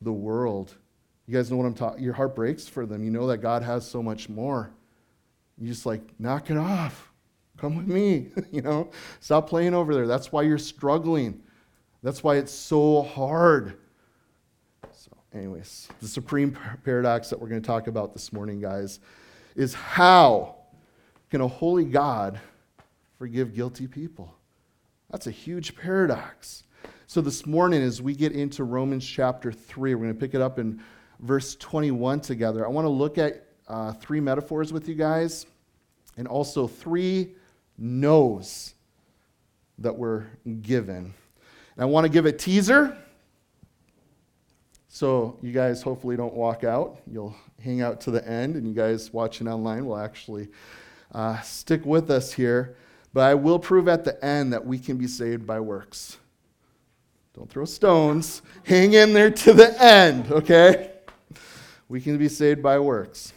the 0.00 0.10
world, 0.10 0.74
you 1.26 1.36
guys 1.36 1.50
know 1.50 1.58
what 1.58 1.66
I'm 1.66 1.74
talking 1.74 2.02
Your 2.02 2.14
heart 2.14 2.34
breaks 2.34 2.66
for 2.66 2.86
them. 2.86 3.04
You 3.04 3.10
know 3.10 3.26
that 3.26 3.42
God 3.42 3.62
has 3.62 3.86
so 3.86 4.02
much 4.02 4.30
more. 4.30 4.72
You 5.58 5.68
just 5.68 5.84
like, 5.84 6.00
knock 6.18 6.48
it 6.48 6.56
off. 6.56 7.12
Come 7.58 7.76
with 7.76 7.86
me. 7.86 8.28
you 8.50 8.62
know, 8.62 8.92
stop 9.20 9.46
playing 9.46 9.74
over 9.74 9.92
there. 9.92 10.06
That's 10.06 10.32
why 10.32 10.40
you're 10.40 10.56
struggling. 10.56 11.42
That's 12.02 12.24
why 12.24 12.36
it's 12.36 12.50
so 12.50 13.02
hard. 13.02 13.76
Anyways, 15.32 15.88
the 16.00 16.08
supreme 16.08 16.58
paradox 16.84 17.30
that 17.30 17.40
we're 17.40 17.48
going 17.48 17.62
to 17.62 17.66
talk 17.66 17.86
about 17.86 18.12
this 18.12 18.32
morning, 18.32 18.60
guys, 18.60 18.98
is 19.54 19.74
how 19.74 20.56
can 21.30 21.40
a 21.40 21.46
holy 21.46 21.84
God 21.84 22.40
forgive 23.16 23.54
guilty 23.54 23.86
people? 23.86 24.34
That's 25.08 25.28
a 25.28 25.30
huge 25.30 25.76
paradox. 25.76 26.64
So, 27.06 27.20
this 27.20 27.46
morning, 27.46 27.80
as 27.80 28.02
we 28.02 28.14
get 28.14 28.32
into 28.32 28.64
Romans 28.64 29.06
chapter 29.06 29.52
3, 29.52 29.94
we're 29.94 30.02
going 30.02 30.14
to 30.14 30.18
pick 30.18 30.34
it 30.34 30.40
up 30.40 30.58
in 30.58 30.82
verse 31.20 31.54
21 31.56 32.20
together. 32.20 32.66
I 32.66 32.68
want 32.68 32.86
to 32.86 32.90
look 32.90 33.16
at 33.16 33.46
uh, 33.68 33.92
three 33.92 34.20
metaphors 34.20 34.72
with 34.72 34.88
you 34.88 34.96
guys 34.96 35.46
and 36.16 36.26
also 36.26 36.66
three 36.66 37.34
no's 37.78 38.74
that 39.78 39.96
were 39.96 40.26
given. 40.62 41.14
And 41.76 41.82
I 41.82 41.84
want 41.84 42.04
to 42.04 42.08
give 42.08 42.26
a 42.26 42.32
teaser. 42.32 42.96
So, 44.92 45.38
you 45.40 45.52
guys 45.52 45.82
hopefully 45.82 46.16
don't 46.16 46.34
walk 46.34 46.64
out. 46.64 46.98
You'll 47.08 47.36
hang 47.62 47.80
out 47.80 48.00
to 48.02 48.10
the 48.10 48.26
end, 48.28 48.56
and 48.56 48.66
you 48.66 48.74
guys 48.74 49.12
watching 49.12 49.46
online 49.46 49.86
will 49.86 49.96
actually 49.96 50.48
uh, 51.14 51.40
stick 51.42 51.86
with 51.86 52.10
us 52.10 52.32
here. 52.32 52.74
But 53.14 53.20
I 53.20 53.34
will 53.34 53.60
prove 53.60 53.86
at 53.86 54.04
the 54.04 54.22
end 54.24 54.52
that 54.52 54.66
we 54.66 54.80
can 54.80 54.96
be 54.96 55.06
saved 55.06 55.46
by 55.46 55.60
works. 55.60 56.18
Don't 57.34 57.48
throw 57.48 57.66
stones. 57.66 58.42
Hang 58.64 58.94
in 58.94 59.12
there 59.12 59.30
to 59.30 59.52
the 59.52 59.80
end, 59.80 60.32
okay? 60.32 60.90
We 61.88 62.00
can 62.00 62.18
be 62.18 62.28
saved 62.28 62.60
by 62.60 62.80
works. 62.80 63.32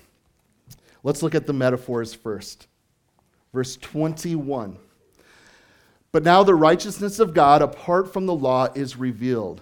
Let's 1.04 1.22
look 1.22 1.36
at 1.36 1.46
the 1.46 1.54
metaphors 1.54 2.16
first. 2.16 2.66
Verse 3.54 3.78
21. 3.78 4.76
But 6.12 6.24
now 6.24 6.42
the 6.42 6.56
righteousness 6.56 7.20
of 7.20 7.36
God 7.36 7.62
apart 7.62 8.12
from 8.12 8.26
the 8.26 8.34
law 8.34 8.70
is 8.74 8.98
revealed, 8.98 9.62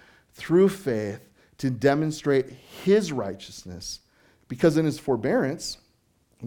through 0.33 0.69
faith 0.69 1.29
to 1.57 1.69
demonstrate 1.69 2.49
his 2.49 3.11
righteousness, 3.11 3.99
because 4.47 4.77
in 4.77 4.85
his 4.85 4.99
forbearance, 4.99 5.77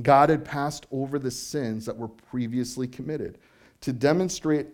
God 0.03 0.29
had 0.29 0.44
passed 0.44 0.87
over 0.90 1.18
the 1.18 1.31
sins 1.31 1.87
that 1.87 1.97
were 1.97 2.09
previously 2.09 2.88
committed 2.88 3.38
to 3.81 3.92
demonstrate 3.92 4.66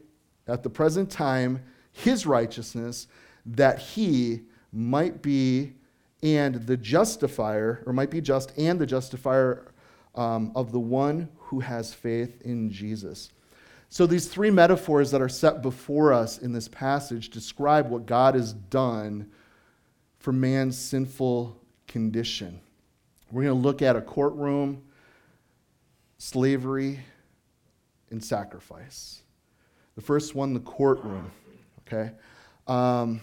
at 0.47 0.63
the 0.63 0.71
present 0.71 1.11
time 1.11 1.63
his 1.93 2.27
righteousness 2.27 3.07
that 3.45 3.79
he 3.79 4.43
might 4.73 5.21
be 5.21 5.75
and 6.23 6.55
the 6.67 6.77
justifier, 6.77 7.83
or 7.87 7.93
might 7.93 8.11
be 8.11 8.21
just 8.21 8.57
and 8.59 8.79
the 8.79 8.87
justifier 8.87 9.73
um, 10.15 10.53
of 10.55 10.71
the 10.71 10.81
one 10.81 11.29
who 11.37 11.61
has 11.61 11.95
faith 11.95 12.41
in 12.43 12.71
Jesus. 12.71 13.31
So, 13.93 14.07
these 14.07 14.29
three 14.29 14.51
metaphors 14.51 15.11
that 15.11 15.21
are 15.21 15.29
set 15.29 15.63
before 15.63 16.13
us 16.13 16.39
in 16.39 16.53
this 16.53 16.69
passage 16.69 17.29
describe 17.29 17.91
what 17.91 18.07
God 18.07 18.37
has 18.37 18.53
done 18.53 19.29
for 20.21 20.33
man's 20.33 20.79
sinful 20.79 21.61
condition. 21.89 22.61
We're 23.33 23.43
going 23.43 23.61
to 23.61 23.61
look 23.61 23.83
at 23.83 23.97
a 23.97 24.01
courtroom, 24.01 24.83
slavery, 26.19 27.01
and 28.11 28.23
sacrifice. 28.23 29.23
The 29.97 30.03
first 30.03 30.37
one, 30.37 30.55
the 30.55 30.61
courtroom. 30.61 31.33
Okay? 31.81 32.13
Um, 32.69 33.21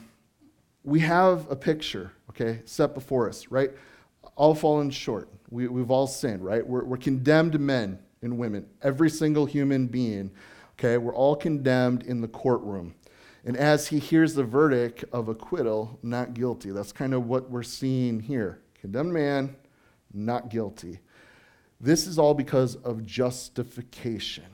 we 0.83 0.99
have 0.99 1.49
a 1.49 1.55
picture, 1.55 2.11
okay, 2.29 2.61
set 2.65 2.93
before 2.93 3.29
us, 3.29 3.47
right? 3.49 3.71
All 4.35 4.53
fallen 4.53 4.89
short. 4.89 5.29
We, 5.49 5.69
we've 5.69 5.91
all 5.91 6.07
sinned, 6.07 6.43
right? 6.43 6.65
We're, 6.65 6.83
we're 6.83 6.97
condemned 6.97 7.57
men 7.57 7.99
and 8.21 8.37
women, 8.37 8.65
every 8.81 9.09
single 9.09 9.45
human 9.45 9.87
being, 9.87 10.31
okay? 10.77 10.97
We're 10.97 11.15
all 11.15 11.35
condemned 11.35 12.03
in 12.03 12.21
the 12.21 12.27
courtroom. 12.27 12.95
And 13.45 13.55
as 13.55 13.87
he 13.87 13.99
hears 13.99 14.33
the 14.33 14.43
verdict 14.43 15.05
of 15.11 15.29
acquittal, 15.29 15.99
not 16.03 16.33
guilty, 16.33 16.71
that's 16.71 16.91
kind 16.91 17.13
of 17.13 17.27
what 17.27 17.49
we're 17.49 17.63
seeing 17.63 18.19
here. 18.19 18.61
Condemned 18.81 19.13
man, 19.13 19.55
not 20.13 20.49
guilty. 20.49 20.99
This 21.79 22.07
is 22.07 22.19
all 22.19 22.33
because 22.33 22.75
of 22.75 23.05
justification. 23.05 24.45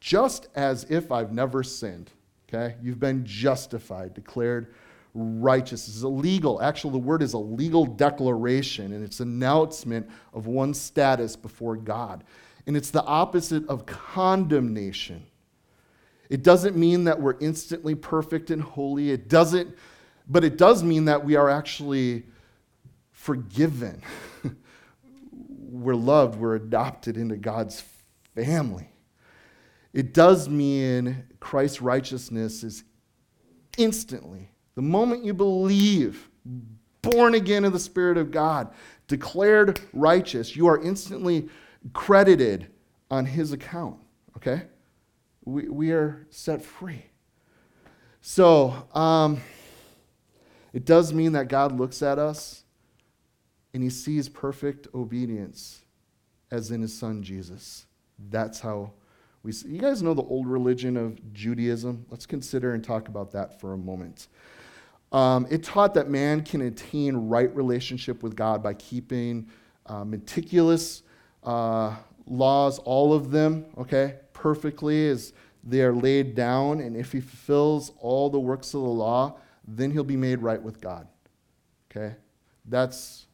Just 0.00 0.48
as 0.54 0.84
if 0.90 1.10
I've 1.10 1.32
never 1.32 1.62
sinned, 1.62 2.10
okay? 2.48 2.76
You've 2.82 3.00
been 3.00 3.24
justified, 3.24 4.12
declared 4.12 4.74
righteous. 5.14 5.86
This 5.86 5.96
is 5.96 6.02
a 6.02 6.08
legal, 6.08 6.60
actually, 6.60 6.92
the 6.92 6.98
word 6.98 7.22
is 7.22 7.32
a 7.32 7.38
legal 7.38 7.86
declaration, 7.86 8.92
and 8.92 9.02
it's 9.02 9.20
announcement 9.20 10.10
of 10.32 10.46
one's 10.46 10.80
status 10.80 11.36
before 11.36 11.76
God. 11.76 12.24
And 12.66 12.76
it's 12.76 12.90
the 12.90 13.04
opposite 13.04 13.68
of 13.68 13.86
condemnation. 13.86 15.26
It 16.30 16.42
doesn't 16.42 16.76
mean 16.76 17.04
that 17.04 17.20
we're 17.20 17.38
instantly 17.40 17.94
perfect 17.94 18.50
and 18.50 18.62
holy. 18.62 19.10
It 19.10 19.28
doesn't, 19.28 19.74
but 20.28 20.44
it 20.44 20.56
does 20.56 20.82
mean 20.82 21.04
that 21.04 21.24
we 21.24 21.36
are 21.36 21.50
actually 21.50 22.24
forgiven. 23.12 24.02
we're 25.70 25.94
loved, 25.94 26.38
we're 26.38 26.54
adopted 26.54 27.16
into 27.16 27.36
God's 27.36 27.84
family. 28.34 28.88
It 29.92 30.14
does 30.14 30.48
mean 30.48 31.24
Christ's 31.40 31.82
righteousness 31.82 32.64
is 32.64 32.84
instantly 33.76 34.50
the 34.74 34.82
moment 34.82 35.24
you 35.24 35.34
believe, 35.34 36.28
born 37.02 37.34
again 37.34 37.64
of 37.64 37.72
the 37.72 37.78
Spirit 37.78 38.18
of 38.18 38.30
God, 38.30 38.72
declared 39.06 39.80
righteous, 39.92 40.56
you 40.56 40.66
are 40.66 40.82
instantly 40.82 41.48
credited 41.92 42.68
on 43.10 43.26
His 43.26 43.52
account. 43.52 43.98
Okay? 44.36 44.62
We, 45.44 45.68
we 45.68 45.90
are 45.92 46.26
set 46.30 46.62
free. 46.62 47.04
So, 48.20 48.88
um, 48.94 49.40
it 50.72 50.84
does 50.84 51.12
mean 51.12 51.32
that 51.32 51.48
God 51.48 51.78
looks 51.78 52.02
at 52.02 52.18
us 52.18 52.64
and 53.72 53.82
He 53.82 53.90
sees 53.90 54.28
perfect 54.28 54.88
obedience 54.94 55.82
as 56.50 56.70
in 56.70 56.82
His 56.82 56.96
Son 56.96 57.22
Jesus. 57.22 57.86
That's 58.30 58.60
how 58.60 58.92
we 59.42 59.52
see. 59.52 59.68
You 59.68 59.78
guys 59.78 60.02
know 60.02 60.14
the 60.14 60.22
old 60.22 60.48
religion 60.48 60.96
of 60.96 61.32
Judaism? 61.32 62.06
Let's 62.10 62.26
consider 62.26 62.74
and 62.74 62.82
talk 62.82 63.08
about 63.08 63.30
that 63.32 63.60
for 63.60 63.74
a 63.74 63.78
moment. 63.78 64.28
Um, 65.12 65.46
it 65.48 65.62
taught 65.62 65.94
that 65.94 66.10
man 66.10 66.42
can 66.42 66.62
attain 66.62 67.14
right 67.28 67.54
relationship 67.54 68.22
with 68.24 68.34
God 68.34 68.62
by 68.62 68.74
keeping 68.74 69.48
uh, 69.86 70.04
meticulous 70.04 71.03
uh, 71.44 71.94
laws, 72.26 72.78
all 72.80 73.12
of 73.12 73.30
them, 73.30 73.66
okay, 73.78 74.16
perfectly 74.32 75.08
as 75.08 75.32
they 75.62 75.82
are 75.82 75.94
laid 75.94 76.34
down. 76.34 76.80
And 76.80 76.96
if 76.96 77.12
he 77.12 77.20
fulfills 77.20 77.92
all 77.98 78.30
the 78.30 78.40
works 78.40 78.74
of 78.74 78.82
the 78.82 78.88
law, 78.88 79.38
then 79.66 79.90
he'll 79.90 80.04
be 80.04 80.16
made 80.16 80.40
right 80.40 80.60
with 80.60 80.80
God. 80.80 81.08
Okay? 81.90 82.16
That's 82.66 83.26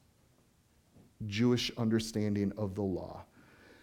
Jewish 1.26 1.70
understanding 1.76 2.52
of 2.56 2.74
the 2.74 2.82
law. 2.82 3.24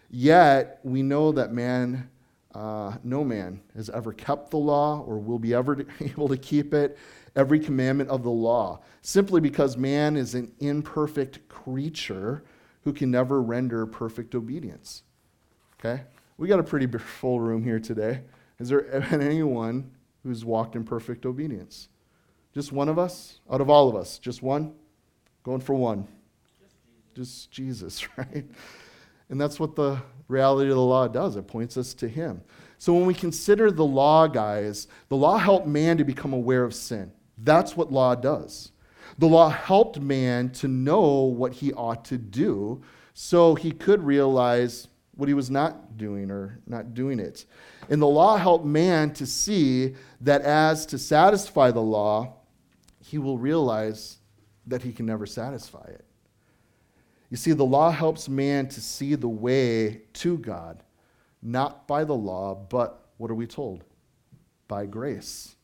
Yet, 0.10 0.80
we 0.84 1.04
know 1.04 1.32
that 1.34 1.52
man, 1.52 2.10
uh, 2.56 2.98
no 3.04 3.24
man 3.24 3.62
has 3.76 3.90
ever 3.90 4.13
kept 4.13 4.52
the 4.52 4.58
law 4.58 5.02
or 5.02 5.20
will 5.20 5.40
be 5.40 5.54
ever 5.54 5.86
able 6.00 6.28
to 6.30 6.38
keep 6.38 6.74
it 6.74 6.98
every 7.36 7.60
commandment 7.60 8.10
of 8.10 8.24
the 8.24 8.32
law, 8.32 8.82
simply 9.02 9.40
because 9.40 9.78
man 9.78 10.16
is 10.16 10.34
an 10.34 10.52
imperfect 10.60 11.48
creature 11.50 12.44
who 12.88 12.93
can 12.93 13.12
never 13.12 13.41
render 13.41 13.86
perfect 13.86 14.34
obedience. 14.34 15.04
Okay? 15.78 16.04
We 16.38 16.47
got 16.47 16.62
a 16.62 16.63
pretty 16.63 16.88
full 16.97 17.38
room 17.38 17.62
here 17.62 17.82
today. 17.82 18.21
Is 18.60 18.69
there 18.69 18.89
anyone 19.13 19.91
who's 20.23 20.45
walked 20.45 20.78
in 20.78 20.86
perfect 20.86 21.26
obedience? 21.26 21.89
Just 22.54 22.71
one 22.71 22.88
of 22.88 22.97
us? 22.97 23.41
Out 23.52 23.60
of 23.60 23.69
all 23.69 23.89
of 23.89 23.97
us? 23.97 24.19
Just 24.19 24.41
one? 24.41 24.73
Going 25.43 25.60
for 25.60 25.76
one. 25.76 26.08
Just 27.13 27.52
Jesus, 27.52 28.08
right? 28.17 28.45
And 29.28 29.41
that's 29.41 29.60
what 29.60 29.76
the 29.76 30.02
reality 30.30 30.69
of 30.69 30.78
the 30.78 30.82
law 30.82 31.10
does. 31.10 31.36
It 31.36 31.45
points 31.45 31.76
us 31.76 31.93
to 31.95 32.08
Him. 32.08 32.41
So 32.78 32.93
when 32.93 33.06
we 33.06 33.13
consider 33.13 33.69
the 33.69 33.84
law, 33.84 34.28
guys, 34.28 34.88
the 35.10 35.17
law 35.17 35.38
helped 35.38 35.67
man 35.67 35.97
to 35.97 36.06
become 36.06 36.32
aware 36.32 36.63
of 36.63 36.73
sin. 36.73 37.12
That's 37.38 37.76
what 37.76 37.91
law 37.91 38.15
does. 38.15 38.71
The 39.17 39.28
law 39.28 39.50
helped 39.50 40.00
man 40.00 40.50
to 40.52 40.67
know 40.67 41.22
what 41.22 41.54
he 41.54 41.74
ought 41.74 42.06
to 42.06 42.17
do 42.17 42.82
so 43.13 43.56
he 43.56 43.72
could 43.72 44.04
realize 44.04 44.88
what 45.15 45.28
he 45.28 45.34
was 45.34 45.50
not 45.50 45.98
doing 45.98 46.30
or 46.30 46.60
not 46.67 46.93
doing 46.93 47.20
it. 47.20 47.46
And 47.89 48.02
the 48.02 48.08
law 48.08 48.38
helped 48.38 48.65
man 48.65 49.13
to 49.13 49.26
see 49.26 49.96
that 50.22 50.41
as 50.41 50.86
to 50.88 50.98
satisfy 50.98 51.72
the 51.72 51.82
law, 51.82 52.34
he 53.00 53.17
will 53.17 53.38
realize 53.38 54.17
that 54.67 54.84
he 54.84 54.91
can 54.91 55.06
never 55.06 55.26
satisfy 55.26 55.86
it. 55.88 56.06
You 57.30 57.38
see, 57.38 57.52
the 57.54 57.65
law 57.65 57.91
helps 57.91 58.30
man 58.30 58.67
to 58.70 58.82
see 58.82 59.15
the 59.15 59.28
way 59.28 60.02
to 60.13 60.38
God, 60.38 60.84
not 61.41 61.88
by 61.88 62.04
the 62.04 62.15
law, 62.15 62.56
but 62.56 63.08
what 63.17 63.32
are 63.32 63.36
we 63.36 63.48
told? 63.48 63.84
By 64.67 64.86
grace. 64.86 65.56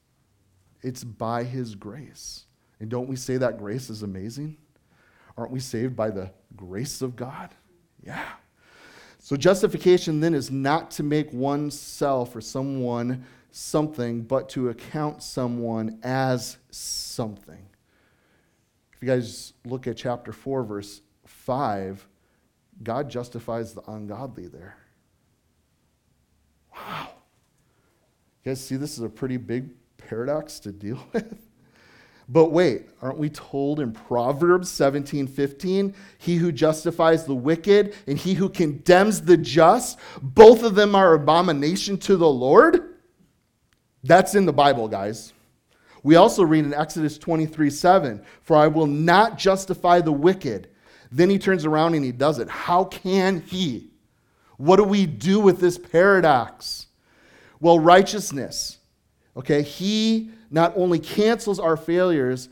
It's 0.82 1.04
by 1.04 1.44
His 1.44 1.76
grace. 1.76 2.46
And 2.84 2.92
don't 2.92 3.08
we 3.08 3.16
say 3.16 3.38
that 3.38 3.60
grace 3.60 3.90
is 3.90 4.04
amazing? 4.04 4.58
Aren't 5.38 5.52
we 5.52 5.62
saved 5.62 5.96
by 5.96 6.10
the 6.10 6.32
grace 6.58 7.02
of 7.02 7.16
God? 7.16 7.50
Yeah. 8.06 8.26
So 9.20 9.38
justification 9.38 10.20
then 10.20 10.34
is 10.34 10.52
not 10.52 10.92
to 10.92 11.04
make 11.04 11.32
oneself 11.32 12.36
or 12.36 12.42
someone 12.42 13.26
something, 13.52 14.24
but 14.24 14.50
to 14.50 14.68
account 14.68 15.24
someone 15.24 15.98
as 16.04 16.58
something. 16.72 17.66
If 18.92 19.02
you 19.02 19.08
guys 19.08 19.54
look 19.64 19.88
at 19.88 19.96
chapter 19.96 20.34
4, 20.34 20.66
verse 20.66 21.00
5, 21.26 22.06
God 22.84 23.10
justifies 23.10 23.74
the 23.74 23.90
ungodly 23.90 24.50
there. 24.50 24.76
Wow. 26.76 27.12
You 28.44 28.52
guys 28.52 28.60
see 28.60 28.76
this 28.76 28.98
is 28.98 29.06
a 29.06 29.10
pretty 29.10 29.38
big 29.38 29.70
paradox 29.96 30.60
to 30.60 30.74
deal 30.74 31.02
with. 31.14 31.34
But 32.30 32.52
wait, 32.52 32.88
aren't 33.02 33.18
we 33.18 33.30
told 33.30 33.80
in 33.80 33.92
Proverbs 33.92 34.70
17 34.72 35.28
15? 35.28 35.94
He 36.18 36.36
who 36.38 36.52
justifies 36.52 37.26
the 37.26 37.36
wicked 37.36 37.96
and 38.08 38.18
he 38.18 38.34
who 38.34 38.50
condemns 38.50 39.22
the 39.22 39.38
just, 39.38 40.00
both 40.22 40.64
of 40.64 40.76
them 40.76 40.96
are 40.96 41.14
abomination 41.14 41.98
to 42.00 42.16
the 42.16 42.30
Lord? 42.30 42.96
That's 44.04 44.36
in 44.36 44.46
the 44.46 44.54
Bible, 44.54 44.88
guys. 44.88 45.34
We 46.04 46.16
also 46.16 46.44
read 46.44 46.66
in 46.66 46.74
Exodus 46.74 47.18
23 47.18 47.70
7, 47.70 48.24
For 48.42 48.58
I 48.58 48.68
will 48.68 48.88
not 48.88 49.38
justify 49.38 50.02
the 50.02 50.12
wicked. 50.12 50.70
Then 51.12 51.30
he 51.30 51.40
turns 51.40 51.66
around 51.66 51.94
and 51.94 52.04
he 52.04 52.12
does 52.12 52.40
it. 52.40 52.50
How 52.50 52.86
can 52.86 53.42
he? 53.42 53.92
What 54.58 54.78
do 54.78 54.84
we 54.84 55.06
do 55.06 55.40
with 55.40 55.60
this 55.60 55.78
paradox? 55.78 56.88
Well, 57.60 57.80
righteousness. 57.80 58.80
Okay, 59.36 59.62
he 59.62 60.32
not 60.54 60.72
only 60.76 61.00
cancels 61.00 61.60
our 61.60 61.76
failures, 61.76 62.48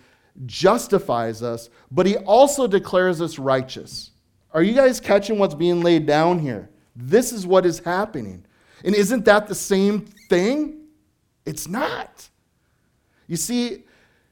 justifies 0.45 1.43
us, 1.43 1.69
but 1.91 2.05
he 2.05 2.17
also 2.17 2.65
declares 2.65 3.21
us 3.21 3.37
righteous. 3.37 4.11
Are 4.53 4.63
you 4.63 4.73
guys 4.73 4.99
catching 4.99 5.37
what's 5.37 5.55
being 5.55 5.81
laid 5.81 6.07
down 6.07 6.39
here? 6.39 6.69
This 6.95 7.31
is 7.31 7.45
what 7.45 7.65
is 7.65 7.79
happening. 7.79 8.43
And 8.83 8.95
isn't 8.95 9.25
that 9.25 9.47
the 9.47 9.55
same 9.55 10.01
thing? 10.29 10.87
It's 11.45 11.67
not. 11.67 12.27
You 13.27 13.37
see, 13.37 13.83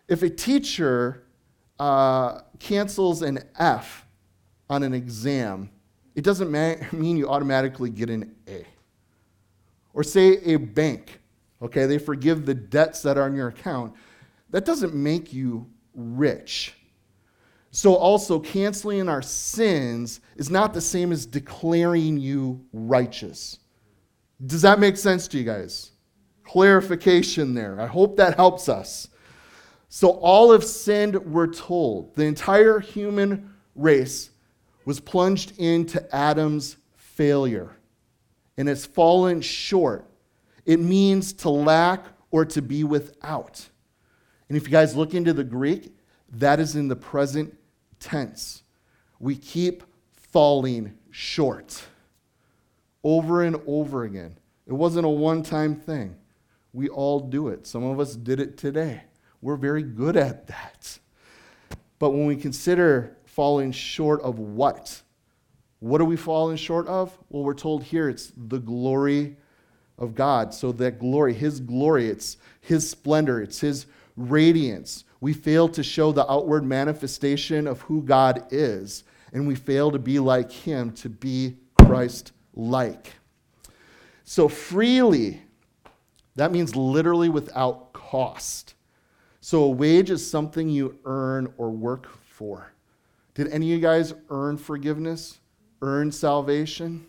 if 0.08 0.24
a 0.24 0.30
teacher 0.30 1.24
uh, 1.80 2.42
cancels 2.58 3.22
an 3.22 3.40
F 3.58 4.06
on 4.70 4.82
an 4.82 4.94
exam, 4.94 5.70
it 6.16 6.24
doesn't 6.24 6.52
mean 6.92 7.18
you 7.18 7.30
automatically 7.30 7.92
get 7.92 8.10
an 8.10 8.36
A. 8.48 8.66
Or 9.94 10.04
say 10.04 10.38
a 10.44 10.58
bank, 10.58 11.19
okay, 11.62 11.86
they 11.86 11.98
forgive 11.98 12.46
the 12.46 12.54
debts 12.54 13.02
that 13.04 13.18
are 13.18 13.24
on 13.24 13.36
your 13.36 13.50
account. 13.50 13.94
That 14.50 14.66
doesn't 14.66 14.94
make 14.94 15.34
you 15.34 15.68
rich. 15.94 16.74
So, 17.72 17.94
also, 17.96 18.40
canceling 18.40 19.08
our 19.08 19.22
sins 19.22 20.22
is 20.36 20.50
not 20.50 20.74
the 20.74 20.82
same 20.82 21.12
as 21.12 21.26
declaring 21.26 22.18
you 22.18 22.66
righteous. 22.74 23.60
Does 24.44 24.64
that 24.64 24.80
make 24.80 24.98
sense 24.98 25.28
to 25.30 25.38
you 25.38 25.44
guys? 25.44 25.92
Clarification 26.44 27.54
there. 27.54 27.80
I 27.80 27.86
hope 27.86 28.18
that 28.18 28.36
helps 28.38 28.70
us. 28.70 29.10
So, 29.88 30.10
all 30.10 30.52
have 30.52 30.64
sinned, 30.64 31.16
we're 31.16 31.54
told. 31.54 32.16
The 32.16 32.26
entire 32.26 32.80
human 32.80 33.54
race 33.76 34.32
was 34.86 35.00
plunged 35.00 35.60
into 35.60 36.04
Adam's 36.16 36.78
failure 36.96 37.76
and 38.58 38.68
has 38.68 38.86
fallen 38.86 39.42
short. 39.42 40.09
It 40.70 40.80
means 40.80 41.34
to 41.34 41.50
lack 41.50 42.06
or 42.30 42.46
to 42.46 42.62
be 42.62 42.84
without. 42.84 43.68
And 44.48 44.56
if 44.56 44.66
you 44.66 44.70
guys 44.70 44.96
look 44.96 45.16
into 45.16 45.34
the 45.34 45.44
Greek, 45.44 45.98
that 46.34 46.60
is 46.60 46.76
in 46.76 46.88
the 46.88 46.96
present 46.96 47.58
tense. 48.00 48.62
We 49.20 49.36
keep 49.36 49.82
falling 50.12 50.94
short 51.10 51.84
over 53.04 53.42
and 53.42 53.60
over 53.66 54.04
again. 54.04 54.38
It 54.68 54.74
wasn't 54.74 55.08
a 55.08 55.10
one 55.10 55.42
time 55.42 55.76
thing. 55.76 56.16
We 56.72 56.88
all 56.88 57.20
do 57.20 57.48
it. 57.48 57.66
Some 57.66 57.84
of 57.84 58.00
us 58.00 58.16
did 58.16 58.40
it 58.40 58.56
today. 58.56 59.02
We're 59.42 59.56
very 59.56 59.82
good 59.82 60.16
at 60.16 60.46
that. 60.46 61.00
But 61.98 62.12
when 62.12 62.28
we 62.28 62.36
consider 62.36 63.18
falling 63.26 63.72
short 63.72 64.22
of 64.22 64.38
what? 64.38 65.02
What 65.80 66.00
are 66.00 66.06
we 66.06 66.16
falling 66.16 66.58
short 66.58 66.86
of? 66.86 67.18
Well, 67.30 67.42
we're 67.42 67.56
told 67.56 67.86
here 67.86 68.08
it's 68.08 68.32
the 68.38 68.60
glory 68.60 69.36
of 70.00 70.16
God. 70.16 70.54
So 70.54 70.72
that 70.74 70.98
glory, 70.98 71.34
His 71.34 71.60
glory, 71.60 72.08
it's 72.10 72.38
His 72.62 72.90
splendor, 72.90 73.42
it's 73.42 73.60
His 73.60 73.86
radiance. 74.16 75.04
We 75.22 75.34
fail 75.34 75.68
to 75.70 75.84
show 75.84 76.12
the 76.12 76.30
outward 76.32 76.64
manifestation 76.64 77.68
of 77.68 77.82
who 77.82 78.02
God 78.02 78.48
is, 78.52 79.04
and 79.34 79.48
we 79.48 79.56
fail 79.56 79.92
to 79.92 80.00
be 80.00 80.18
like 80.20 80.52
Him, 80.52 80.92
to 80.94 81.10
be 81.10 81.58
Christ 81.78 82.32
like. 82.54 83.14
So, 84.24 84.48
freely, 84.48 85.42
that 86.36 86.52
means 86.52 86.76
literally 86.76 87.30
without 87.30 87.94
cost. 87.94 88.76
So, 89.42 89.64
a 89.64 89.70
wage 89.70 90.10
is 90.10 90.30
something 90.30 90.70
you 90.70 90.98
earn 91.06 91.52
or 91.58 91.70
work 91.70 92.08
for. 92.26 92.72
Did 93.34 93.48
any 93.50 93.72
of 93.72 93.78
you 93.78 93.80
guys 93.80 94.14
earn 94.30 94.58
forgiveness, 94.58 95.40
earn 95.82 96.12
salvation? 96.12 97.06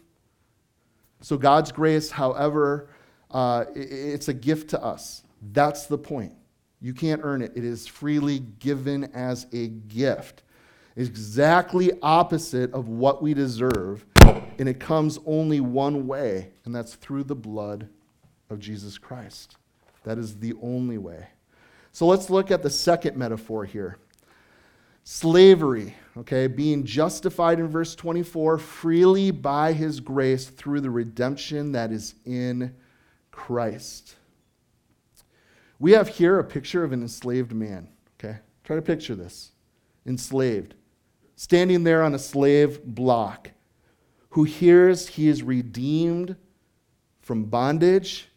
So, 1.21 1.37
God's 1.37 1.73
grace, 1.73 2.11
however, 2.11 2.89
uh, 3.31 3.67
it's 3.75 4.29
a 4.29 4.35
gift 4.35 4.71
to 4.71 4.83
us. 4.83 5.23
That's 5.53 5.87
the 5.87 5.99
point. 5.99 6.35
You 6.81 6.95
can't 6.95 7.21
earn 7.23 7.43
it, 7.43 7.53
it 7.55 7.65
is 7.65 7.87
freely 7.87 8.41
given 8.59 9.05
as 9.15 9.47
a 9.53 9.69
gift. 9.69 10.43
Exactly 10.97 11.93
opposite 12.03 12.73
of 12.73 12.89
what 12.89 13.23
we 13.23 13.35
deserve, 13.35 14.05
and 14.59 14.69
it 14.69 14.81
comes 14.81 15.19
only 15.27 15.61
one 15.61 16.07
way, 16.07 16.51
and 16.65 16.75
that's 16.75 16.95
through 16.95 17.25
the 17.25 17.35
blood 17.35 17.89
of 18.49 18.59
Jesus 18.59 18.99
Christ. 18.99 19.57
That 20.05 20.19
is 20.19 20.39
the 20.39 20.55
only 20.63 20.99
way. 20.99 21.29
So 21.93 22.07
let's 22.07 22.31
look 22.31 22.51
at 22.51 22.63
the 22.63 22.71
second 22.71 23.17
metaphor 23.17 23.65
here 23.65 23.99
slavery, 25.05 25.95
okay, 26.17 26.47
being 26.47 26.85
justified 26.85 27.59
in 27.59 27.69
verse 27.69 27.95
24 27.95 28.59
freely 28.59 29.31
by 29.31 29.73
his 29.73 30.01
grace 30.01 30.47
through 30.49 30.81
the 30.81 30.91
redemption 30.91 31.73
that 31.73 31.93
is 31.93 32.15
in 32.25 32.75
Christ. 33.31 34.17
We 35.79 35.93
have 35.93 36.09
here 36.09 36.39
a 36.39 36.45
picture 36.45 36.85
of 36.85 36.93
an 36.93 37.03
enslaved 37.03 37.53
man, 37.53 37.89
okay? 38.19 38.39
Try 38.65 38.77
to 38.77 38.83
picture 38.83 39.15
this. 39.15 39.53
Enslaved, 40.07 40.75
standing 41.37 41.85
there 41.85 42.03
on 42.03 42.15
a 42.15 42.19
slave 42.19 42.85
block, 42.85 43.51
who 44.31 44.45
hears 44.45 45.09
he 45.09 45.29
is 45.29 45.43
redeemed 45.43 46.37
from 47.21 47.45
bondage 47.45 48.29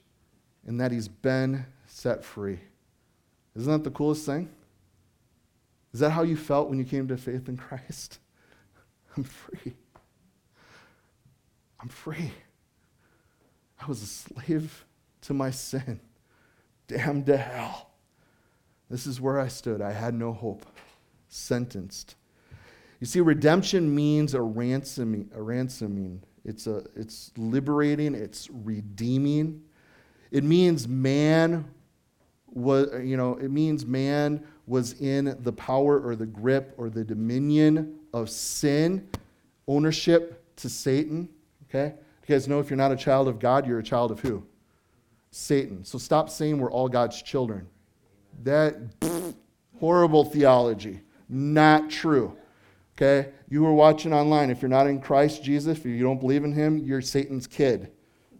and 0.65 0.79
that 0.79 0.91
he's 0.91 1.07
been 1.07 1.65
set 1.85 2.23
free. 2.23 2.59
Isn't 3.55 3.71
that 3.71 3.83
the 3.83 3.91
coolest 3.91 4.25
thing? 4.25 4.49
Is 5.93 5.99
that 5.99 6.11
how 6.11 6.23
you 6.23 6.35
felt 6.35 6.69
when 6.69 6.79
you 6.79 6.85
came 6.85 7.07
to 7.07 7.17
faith 7.17 7.47
in 7.47 7.57
Christ? 7.57 8.19
I'm 9.17 9.23
free. 9.23 9.73
I'm 11.79 11.89
free. 11.89 12.31
I 13.79 13.85
was 13.85 14.01
a 14.01 14.07
slave 14.07 14.85
to 15.21 15.33
my 15.33 15.51
sin 15.51 15.99
damned 16.87 17.25
to 17.27 17.37
hell. 17.37 17.91
This 18.89 19.07
is 19.07 19.19
where 19.19 19.39
I 19.39 19.47
stood. 19.47 19.81
I 19.81 19.91
had 19.91 20.13
no 20.13 20.33
hope. 20.33 20.65
Sentenced. 21.27 22.15
You 22.99 23.07
see, 23.07 23.19
redemption 23.19 23.93
means 23.93 24.33
a 24.33 24.41
ransoming. 24.41 25.29
A 25.33 25.41
ransoming. 25.41 26.21
It's, 26.45 26.67
a, 26.67 26.83
it's 26.95 27.31
liberating, 27.37 28.15
it's 28.15 28.49
redeeming. 28.51 29.63
It 30.31 30.43
means 30.43 30.87
man 30.87 31.65
was, 32.47 32.89
you 33.03 33.17
know, 33.17 33.37
it 33.37 33.49
means 33.49 33.85
man 33.85 34.45
was 34.65 34.99
in 35.01 35.35
the 35.41 35.51
power 35.51 35.99
or 35.99 36.15
the 36.15 36.25
grip 36.25 36.73
or 36.77 36.89
the 36.89 37.03
dominion 37.03 37.99
of 38.13 38.29
sin, 38.29 39.07
ownership 39.67 40.43
to 40.57 40.69
Satan. 40.69 41.29
Okay? 41.69 41.93
You 42.27 42.35
guys 42.35 42.47
know 42.47 42.59
if 42.59 42.69
you're 42.69 42.77
not 42.77 42.91
a 42.91 42.95
child 42.95 43.27
of 43.27 43.39
God, 43.39 43.67
you're 43.67 43.79
a 43.79 43.83
child 43.83 44.11
of 44.11 44.19
who? 44.21 44.43
Satan. 45.31 45.83
So 45.83 45.97
stop 45.97 46.29
saying 46.29 46.59
we're 46.59 46.71
all 46.71 46.87
God's 46.87 47.21
children. 47.21 47.67
That 48.43 48.77
horrible 49.79 50.23
theology. 50.23 51.01
Not 51.27 51.89
true. 51.89 52.37
Okay? 52.95 53.31
You 53.49 53.63
were 53.63 53.73
watching 53.73 54.13
online. 54.13 54.49
If 54.49 54.61
you're 54.61 54.69
not 54.69 54.87
in 54.87 55.01
Christ 55.01 55.43
Jesus, 55.43 55.79
if 55.79 55.85
you 55.85 56.03
don't 56.03 56.19
believe 56.19 56.43
in 56.43 56.53
him, 56.53 56.77
you're 56.77 57.01
Satan's 57.01 57.47
kid. 57.47 57.91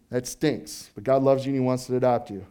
That 0.09 0.27
stinks. 0.27 0.91
But 0.95 1.03
God 1.03 1.23
loves 1.23 1.45
you 1.45 1.49
and 1.49 1.59
he 1.59 1.65
wants 1.65 1.87
to 1.87 1.95
adopt 1.97 2.29
you. 2.29 2.45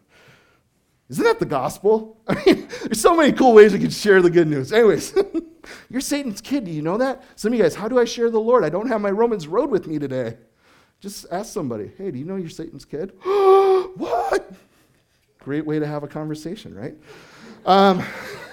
Isn't 1.12 1.24
that 1.24 1.38
the 1.38 1.44
gospel? 1.44 2.16
I 2.26 2.42
mean, 2.46 2.66
there's 2.84 3.02
so 3.02 3.14
many 3.14 3.32
cool 3.32 3.52
ways 3.52 3.74
we 3.74 3.78
can 3.78 3.90
share 3.90 4.22
the 4.22 4.30
good 4.30 4.48
news. 4.48 4.72
Anyways, 4.72 5.14
you're 5.90 6.00
Satan's 6.00 6.40
kid. 6.40 6.64
Do 6.64 6.70
you 6.70 6.80
know 6.80 6.96
that? 6.96 7.22
Some 7.36 7.52
of 7.52 7.58
you 7.58 7.62
guys, 7.62 7.74
how 7.74 7.86
do 7.86 7.98
I 7.98 8.06
share 8.06 8.30
the 8.30 8.40
Lord? 8.40 8.64
I 8.64 8.70
don't 8.70 8.88
have 8.88 9.02
my 9.02 9.10
Romans 9.10 9.46
road 9.46 9.70
with 9.70 9.86
me 9.86 9.98
today. 9.98 10.38
Just 11.00 11.26
ask 11.30 11.52
somebody, 11.52 11.92
hey, 11.98 12.10
do 12.10 12.18
you 12.18 12.24
know 12.24 12.36
you're 12.36 12.48
Satan's 12.48 12.86
kid? 12.86 13.12
what? 13.22 14.52
Great 15.40 15.66
way 15.66 15.78
to 15.78 15.86
have 15.86 16.02
a 16.02 16.08
conversation, 16.08 16.74
right? 16.74 16.94
Um, 17.66 18.02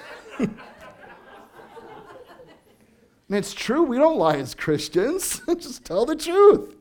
and 0.40 0.58
it's 3.30 3.54
true, 3.54 3.84
we 3.84 3.98
don't 3.98 4.18
lie 4.18 4.36
as 4.36 4.54
Christians. 4.54 5.42
Just 5.48 5.86
tell 5.86 6.06
the 6.06 6.18
truth. 6.18 6.76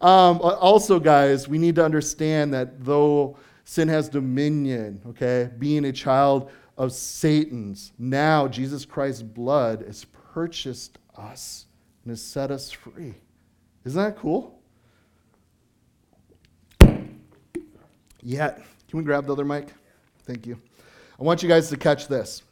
Um, 0.00 0.40
also, 0.40 0.98
guys, 0.98 1.46
we 1.46 1.58
need 1.58 1.76
to 1.76 1.84
understand 1.84 2.52
that 2.52 2.84
though 2.84 3.36
sin 3.64 3.88
has 3.88 4.08
dominion, 4.08 5.00
okay, 5.08 5.50
being 5.58 5.84
a 5.86 5.92
child 5.92 6.50
of 6.76 6.92
Satan's, 6.92 7.92
now 7.98 8.48
Jesus 8.48 8.84
Christ's 8.84 9.22
blood 9.22 9.84
has 9.86 10.04
purchased 10.32 10.98
us 11.16 11.66
and 12.02 12.10
has 12.10 12.22
set 12.22 12.50
us 12.50 12.70
free. 12.70 13.14
Isn't 13.84 14.02
that 14.02 14.16
cool? 14.16 14.60
yet. 18.24 18.62
Can 18.88 18.98
we 18.98 19.04
grab 19.04 19.26
the 19.26 19.32
other 19.32 19.44
mic? 19.44 19.68
Thank 20.24 20.46
you. 20.46 20.58
I 21.20 21.22
want 21.22 21.42
you 21.42 21.48
guys 21.48 21.68
to 21.68 21.76
catch 21.76 22.08
this. 22.08 22.42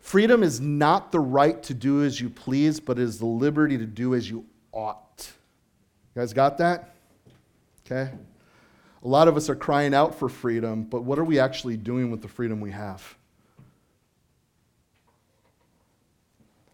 Freedom 0.00 0.42
is 0.42 0.60
not 0.60 1.12
the 1.12 1.20
right 1.20 1.62
to 1.64 1.74
do 1.74 2.04
as 2.04 2.20
you 2.20 2.30
please, 2.30 2.80
but 2.80 2.98
is 2.98 3.18
the 3.18 3.26
liberty 3.26 3.76
to 3.76 3.84
do 3.84 4.14
as 4.14 4.30
you 4.30 4.46
ought. 4.72 5.30
You 6.14 6.22
guys 6.22 6.32
got 6.32 6.56
that? 6.58 6.94
Okay. 7.84 8.12
A 9.02 9.08
lot 9.08 9.28
of 9.28 9.36
us 9.36 9.48
are 9.48 9.56
crying 9.56 9.94
out 9.94 10.14
for 10.14 10.28
freedom, 10.28 10.84
but 10.84 11.02
what 11.02 11.18
are 11.18 11.24
we 11.24 11.38
actually 11.38 11.76
doing 11.76 12.10
with 12.10 12.20
the 12.20 12.28
freedom 12.28 12.60
we 12.60 12.70
have? 12.70 13.16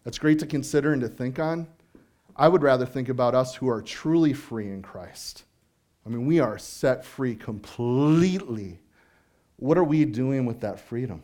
That's 0.04 0.18
great 0.18 0.38
to 0.40 0.46
consider 0.46 0.92
and 0.92 1.02
to 1.02 1.08
think 1.08 1.38
on. 1.38 1.66
I 2.34 2.48
would 2.48 2.62
rather 2.62 2.84
think 2.86 3.08
about 3.08 3.34
us 3.34 3.54
who 3.54 3.68
are 3.68 3.80
truly 3.80 4.32
free 4.32 4.68
in 4.68 4.82
Christ. 4.82 5.44
I 6.04 6.08
mean, 6.08 6.26
we 6.26 6.38
are 6.38 6.58
set 6.58 7.04
free 7.04 7.34
completely. 7.34 8.78
What 9.56 9.78
are 9.78 9.84
we 9.84 10.04
doing 10.04 10.46
with 10.46 10.60
that 10.60 10.78
freedom? 10.78 11.22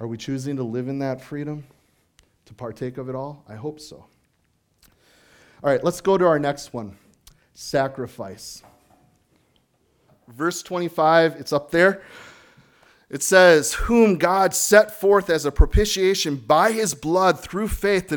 Are 0.00 0.06
we 0.06 0.16
choosing 0.16 0.56
to 0.56 0.62
live 0.62 0.88
in 0.88 0.98
that 1.00 1.20
freedom, 1.20 1.64
to 2.46 2.54
partake 2.54 2.98
of 2.98 3.08
it 3.08 3.14
all? 3.14 3.44
I 3.48 3.54
hope 3.54 3.78
so. 3.78 4.04
All 5.62 5.70
right, 5.70 5.82
let's 5.84 6.00
go 6.00 6.18
to 6.18 6.26
our 6.26 6.38
next 6.38 6.72
one 6.72 6.96
sacrifice. 7.54 8.62
Verse 10.28 10.62
25, 10.62 11.36
it's 11.36 11.52
up 11.52 11.70
there. 11.70 12.02
It 13.10 13.22
says, 13.22 13.74
Whom 13.74 14.16
God 14.16 14.54
set 14.54 14.98
forth 14.98 15.30
as 15.30 15.44
a 15.44 15.52
propitiation 15.52 16.36
by 16.36 16.72
his 16.72 16.94
blood 16.94 17.38
through 17.38 17.68
faith 17.68 18.08
to 18.08 18.16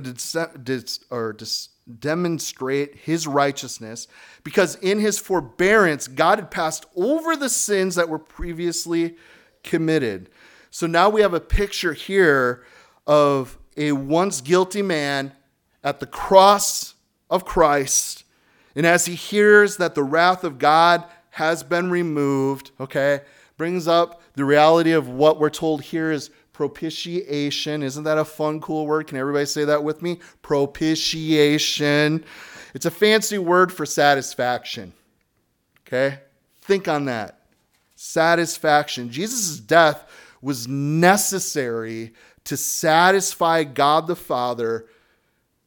demonstrate 2.00 2.96
his 2.96 3.28
righteousness, 3.28 4.08
because 4.44 4.76
in 4.76 5.00
his 5.00 5.20
forbearance, 5.20 6.08
God 6.08 6.40
had 6.40 6.52
passed 6.52 6.86
over 6.96 7.36
the 7.36 7.50
sins 7.50 7.96
that 7.96 8.10
were 8.10 8.20
previously 8.20 9.18
committed. 9.64 10.30
So 10.72 10.88
now 10.88 11.10
we 11.10 11.22
have 11.22 11.34
a 11.34 11.40
picture 11.40 11.94
here 11.94 12.64
of 13.06 13.58
a 13.76 13.92
once 13.92 14.42
guilty 14.42 14.82
man 14.82 15.34
at 15.84 16.00
the 16.00 16.08
cross 16.08 16.96
of 17.30 17.46
Christ. 17.46 18.24
And 18.76 18.86
as 18.86 19.06
he 19.06 19.16
hears 19.16 19.78
that 19.78 19.96
the 19.96 20.04
wrath 20.04 20.44
of 20.44 20.60
God 20.60 21.04
has 21.38 21.62
been 21.62 21.92
removed, 21.92 22.72
okay, 22.80 23.22
brings 23.58 23.88
up 23.88 24.24
the 24.34 24.44
reality 24.44 24.92
of 24.94 25.08
what 25.08 25.40
we're 25.40 25.52
told 25.52 25.84
here 25.84 26.12
is 26.12 26.32
propitiation. 26.52 27.84
Isn't 27.84 28.06
that 28.06 28.18
a 28.18 28.26
fun, 28.26 28.60
cool 28.60 28.88
word? 28.88 29.06
Can 29.06 29.20
everybody 29.20 29.46
say 29.46 29.64
that 29.66 29.84
with 29.84 30.02
me? 30.02 30.18
Propitiation. 30.42 32.26
It's 32.74 32.88
a 32.88 32.92
fancy 32.92 33.38
word 33.38 33.72
for 33.72 33.86
satisfaction. 33.86 34.94
Okay? 35.86 36.18
Think 36.62 36.88
on 36.88 37.06
that. 37.06 37.42
Satisfaction. 37.96 39.12
Jesus' 39.12 39.60
death 39.60 40.10
was 40.42 40.68
necessary 40.68 42.14
to 42.46 42.58
satisfy 42.58 43.64
God 43.64 44.08
the 44.08 44.16
Father, 44.16 44.88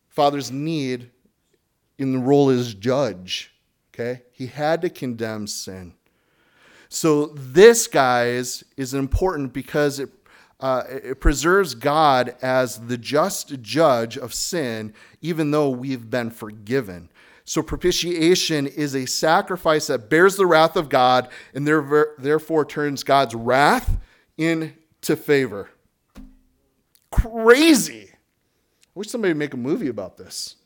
Father's 0.09 0.51
need 0.51 1.13
in 1.97 2.11
the 2.11 2.19
role 2.19 2.51
as 2.51 2.75
judge. 2.75 3.50
Okay? 4.01 4.23
He 4.33 4.47
had 4.47 4.81
to 4.83 4.91
condemn 4.91 5.47
sin. 5.47 5.95
So 6.89 7.27
this, 7.27 7.87
guys, 7.87 8.65
is 8.77 8.95
important 8.95 9.53
because 9.53 10.01
it, 10.01 10.11
uh, 10.59 10.85
it 10.89 11.21
preserves 11.21 11.75
God 11.75 12.35
as 12.43 12.79
the 12.87 12.97
just 12.97 13.61
judge 13.61 14.17
of 14.17 14.35
sin, 14.35 14.95
even 15.21 15.51
though 15.51 15.71
we've 15.71 16.09
been 16.11 16.31
forgiven. 16.31 17.11
So 17.45 17.63
propitiation 17.63 18.67
is 18.67 18.95
a 18.95 19.07
sacrifice 19.07 19.89
that 19.89 20.09
bears 20.09 20.37
the 20.37 20.47
wrath 20.47 20.77
of 20.77 20.89
God 20.89 21.29
and 21.55 21.67
therefore 21.67 22.65
turns 22.65 23.03
God's 23.03 23.35
wrath 23.35 23.99
into 24.39 25.17
favor. 25.17 25.71
Crazy. 27.11 28.09
I 28.13 28.91
wish 28.95 29.09
somebody 29.09 29.33
would 29.33 29.39
make 29.39 29.55
a 29.55 29.59
movie 29.59 29.89
about 29.89 30.17
this. 30.17 30.57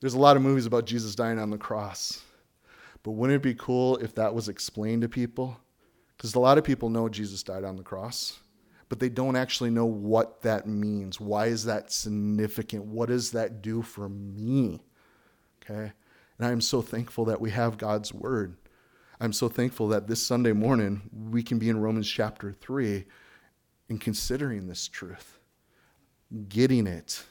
There's 0.00 0.14
a 0.14 0.18
lot 0.18 0.36
of 0.36 0.42
movies 0.42 0.66
about 0.66 0.86
Jesus 0.86 1.14
dying 1.14 1.38
on 1.38 1.50
the 1.50 1.58
cross. 1.58 2.22
But 3.02 3.12
wouldn't 3.12 3.36
it 3.36 3.42
be 3.42 3.54
cool 3.54 3.96
if 3.98 4.14
that 4.14 4.34
was 4.34 4.48
explained 4.48 5.02
to 5.02 5.08
people? 5.08 5.58
Because 6.16 6.34
a 6.34 6.40
lot 6.40 6.58
of 6.58 6.64
people 6.64 6.90
know 6.90 7.08
Jesus 7.08 7.42
died 7.42 7.64
on 7.64 7.76
the 7.76 7.82
cross, 7.82 8.40
but 8.88 8.98
they 8.98 9.08
don't 9.08 9.36
actually 9.36 9.70
know 9.70 9.86
what 9.86 10.42
that 10.42 10.66
means. 10.66 11.18
Why 11.18 11.46
is 11.46 11.64
that 11.64 11.92
significant? 11.92 12.84
What 12.84 13.08
does 13.08 13.30
that 13.32 13.62
do 13.62 13.80
for 13.80 14.08
me? 14.08 14.80
Okay? 15.62 15.92
And 16.38 16.46
I'm 16.46 16.60
so 16.60 16.82
thankful 16.82 17.26
that 17.26 17.40
we 17.40 17.50
have 17.50 17.78
God's 17.78 18.12
word. 18.12 18.56
I'm 19.18 19.32
so 19.32 19.48
thankful 19.48 19.88
that 19.88 20.06
this 20.06 20.26
Sunday 20.26 20.52
morning 20.52 21.02
we 21.12 21.42
can 21.42 21.58
be 21.58 21.68
in 21.68 21.80
Romans 21.80 22.08
chapter 22.08 22.52
3 22.52 23.04
and 23.90 24.00
considering 24.00 24.66
this 24.66 24.88
truth, 24.88 25.38
getting 26.48 26.86
it, 26.86 27.22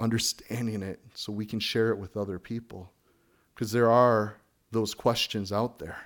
understanding 0.00 0.82
it, 0.82 1.00
so 1.14 1.32
we 1.32 1.46
can 1.46 1.60
share 1.60 1.90
it 1.90 1.98
with 1.98 2.16
other 2.16 2.38
people 2.38 2.90
because 3.54 3.70
there 3.70 3.90
are 3.90 4.36
those 4.70 4.94
questions 4.94 5.52
out 5.52 5.78
there. 5.78 5.98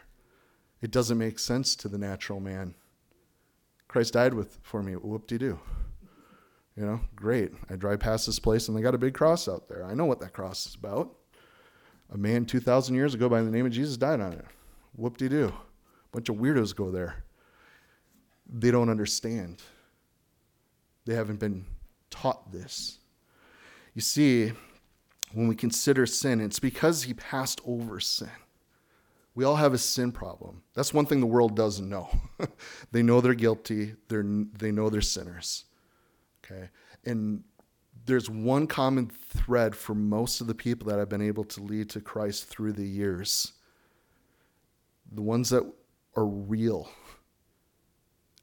It 0.83 0.91
doesn't 0.91 1.17
make 1.17 1.39
sense 1.39 1.77
to 1.77 1.89
the 1.89 1.99
natural 1.99 2.41
man. 2.41 2.75
Christ 3.89 4.15
died 4.15 4.35
with 4.35 4.59
for 4.63 4.83
me. 4.83 4.95
Whoop 4.95 5.27
de 5.27 5.39
doo. 5.39 5.59
You 6.77 6.85
know, 6.85 7.01
great. 7.15 7.53
I 7.71 7.77
drive 7.77 8.01
past 8.01 8.27
this 8.27 8.41
place 8.41 8.67
and 8.67 8.77
they 8.77 8.83
got 8.83 8.95
a 8.95 8.99
big 8.99 9.15
cross 9.15 9.49
out 9.49 9.69
there. 9.69 9.85
I 9.85 9.95
know 9.95 10.07
what 10.07 10.19
that 10.21 10.33
cross 10.33 10.67
is 10.67 10.75
about. 10.75 11.15
A 12.13 12.19
man 12.19 12.45
2,000 12.45 12.95
years 12.95 13.15
ago 13.15 13.29
by 13.29 13.43
the 13.43 13.51
name 13.51 13.67
of 13.67 13.73
Jesus 13.73 13.97
died 13.97 14.21
on 14.21 14.33
it. 14.33 14.45
Whoop 14.97 15.17
de 15.17 15.29
doo. 15.29 15.53
Bunch 16.11 16.29
of 16.29 16.37
weirdos 16.37 16.75
go 16.75 16.91
there. 16.91 17.25
They 18.53 18.71
don't 18.71 18.91
understand. 18.91 19.63
They 21.07 21.15
haven't 21.15 21.39
been 21.39 21.65
taught 22.11 22.51
this. 22.53 22.99
You 23.95 24.01
see, 24.01 24.53
when 25.33 25.49
we 25.49 25.55
consider 25.55 26.07
sin, 26.07 26.41
it's 26.41 26.59
because 26.59 27.05
he 27.05 27.15
passed 27.15 27.61
over 27.65 28.01
sin. 28.01 28.31
We 29.35 29.45
all 29.45 29.57
have 29.57 29.73
a 29.73 29.79
sin 29.79 30.13
problem. 30.13 30.63
That's 30.75 30.95
one 30.95 31.07
thing 31.07 31.21
the 31.21 31.27
world 31.27 31.57
doesn't 31.57 31.89
know. 31.89 32.09
they 32.93 33.03
know 33.03 33.21
they're 33.21 33.35
guilty, 33.35 33.95
they're, 34.09 34.25
they 34.25 34.71
know 34.71 34.91
they're 34.91 35.01
sinners. 35.01 35.65
Okay? 36.45 36.69
And 37.05 37.43
there's 38.07 38.29
one 38.29 38.67
common 38.67 39.09
thread 39.09 39.75
for 39.75 39.95
most 39.95 40.41
of 40.41 40.47
the 40.47 40.55
people 40.55 40.89
that 40.89 40.99
I've 40.99 41.09
been 41.09 41.23
able 41.23 41.45
to 41.45 41.63
lead 41.63 41.91
to 41.91 42.01
Christ 42.01 42.49
through 42.49 42.73
the 42.73 42.87
years. 42.87 43.53
The 45.11 45.23
ones 45.23 45.51
that 45.51 45.65
are 46.17 46.27
real 46.27 46.89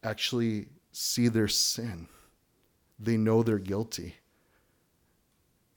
actually 0.03 0.67
see 0.91 1.27
their 1.27 1.47
sin, 1.47 2.07
they 2.99 3.17
know 3.17 3.43
they're 3.43 3.59
guilty. 3.59 4.15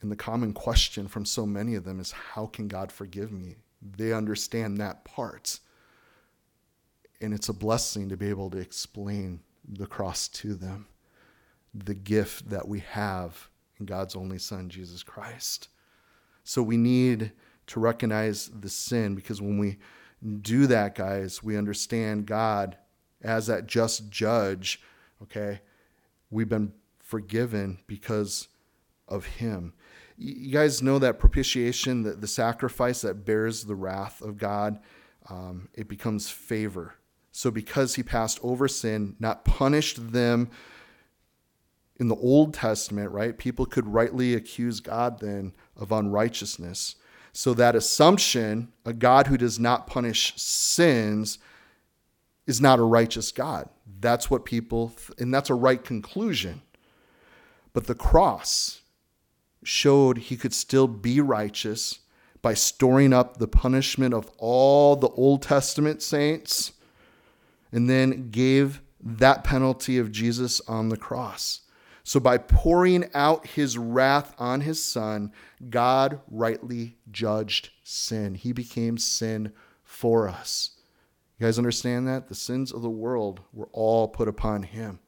And 0.04 0.12
the 0.12 0.16
common 0.16 0.52
question 0.52 1.08
from 1.08 1.24
so 1.24 1.46
many 1.46 1.76
of 1.76 1.84
them 1.84 1.98
is, 1.98 2.12
How 2.12 2.44
can 2.44 2.68
God 2.68 2.92
forgive 2.92 3.32
me? 3.32 3.56
They 3.80 4.12
understand 4.12 4.76
that 4.76 5.02
part. 5.06 5.60
And 7.22 7.32
it's 7.32 7.48
a 7.48 7.54
blessing 7.54 8.10
to 8.10 8.16
be 8.18 8.28
able 8.28 8.50
to 8.50 8.58
explain 8.58 9.40
the 9.66 9.86
cross 9.86 10.28
to 10.28 10.56
them, 10.56 10.88
the 11.72 11.94
gift 11.94 12.50
that 12.50 12.68
we 12.68 12.80
have 12.80 13.48
in 13.80 13.86
God's 13.86 14.14
only 14.14 14.38
Son, 14.38 14.68
Jesus 14.68 15.02
Christ. 15.02 15.68
So 16.42 16.62
we 16.62 16.76
need 16.76 17.32
to 17.68 17.80
recognize 17.80 18.48
the 18.48 18.68
sin 18.68 19.14
because 19.14 19.40
when 19.40 19.56
we 19.56 19.78
do 20.42 20.66
that, 20.66 20.96
guys, 20.96 21.42
we 21.42 21.56
understand 21.56 22.26
God 22.26 22.76
as 23.22 23.46
that 23.46 23.66
just 23.66 24.10
judge, 24.10 24.82
okay? 25.22 25.62
We've 26.28 26.46
been 26.46 26.74
forgiven 26.98 27.78
because 27.86 28.48
of 29.08 29.26
Him 29.26 29.74
you 30.16 30.52
guys 30.52 30.82
know 30.82 30.98
that 30.98 31.18
propitiation, 31.18 32.02
the, 32.02 32.12
the 32.12 32.26
sacrifice 32.26 33.00
that 33.02 33.24
bears 33.24 33.64
the 33.64 33.74
wrath 33.74 34.20
of 34.22 34.38
God, 34.38 34.78
um, 35.28 35.68
it 35.74 35.88
becomes 35.88 36.30
favor. 36.30 36.94
So 37.32 37.50
because 37.50 37.96
he 37.96 38.02
passed 38.02 38.38
over 38.42 38.68
sin, 38.68 39.16
not 39.18 39.44
punished 39.44 40.12
them 40.12 40.50
in 41.98 42.08
the 42.08 42.16
Old 42.16 42.54
Testament, 42.54 43.10
right? 43.10 43.36
People 43.36 43.66
could 43.66 43.86
rightly 43.86 44.34
accuse 44.34 44.80
God 44.80 45.20
then 45.20 45.52
of 45.76 45.90
unrighteousness. 45.90 46.96
So 47.32 47.52
that 47.54 47.74
assumption, 47.74 48.72
a 48.84 48.92
God 48.92 49.26
who 49.26 49.36
does 49.36 49.58
not 49.58 49.88
punish 49.88 50.34
sins, 50.36 51.38
is 52.46 52.60
not 52.60 52.78
a 52.78 52.84
righteous 52.84 53.32
God. 53.32 53.68
That's 54.00 54.30
what 54.30 54.44
people, 54.44 54.92
and 55.18 55.34
that's 55.34 55.50
a 55.50 55.54
right 55.54 55.82
conclusion. 55.82 56.62
But 57.72 57.86
the 57.86 57.94
cross, 57.96 58.82
showed 59.64 60.18
he 60.18 60.36
could 60.36 60.54
still 60.54 60.86
be 60.86 61.20
righteous 61.20 62.00
by 62.42 62.54
storing 62.54 63.12
up 63.12 63.38
the 63.38 63.48
punishment 63.48 64.12
of 64.12 64.30
all 64.38 64.96
the 64.96 65.08
Old 65.08 65.42
Testament 65.42 66.02
saints 66.02 66.72
and 67.72 67.88
then 67.88 68.30
gave 68.30 68.82
that 69.00 69.44
penalty 69.44 69.98
of 69.98 70.12
Jesus 70.12 70.60
on 70.68 70.88
the 70.88 70.96
cross. 70.96 71.62
So, 72.06 72.20
by 72.20 72.36
pouring 72.36 73.06
out 73.14 73.46
his 73.46 73.78
wrath 73.78 74.34
on 74.38 74.60
his 74.60 74.82
son, 74.82 75.32
God 75.70 76.20
rightly 76.30 76.98
judged 77.10 77.70
sin. 77.82 78.34
He 78.34 78.52
became 78.52 78.98
sin 78.98 79.52
for 79.82 80.28
us. 80.28 80.72
You 81.38 81.46
guys 81.46 81.56
understand 81.56 82.06
that? 82.06 82.28
The 82.28 82.34
sins 82.34 82.72
of 82.72 82.82
the 82.82 82.90
world 82.90 83.40
were 83.54 83.70
all 83.72 84.06
put 84.06 84.28
upon 84.28 84.64
him. 84.64 84.98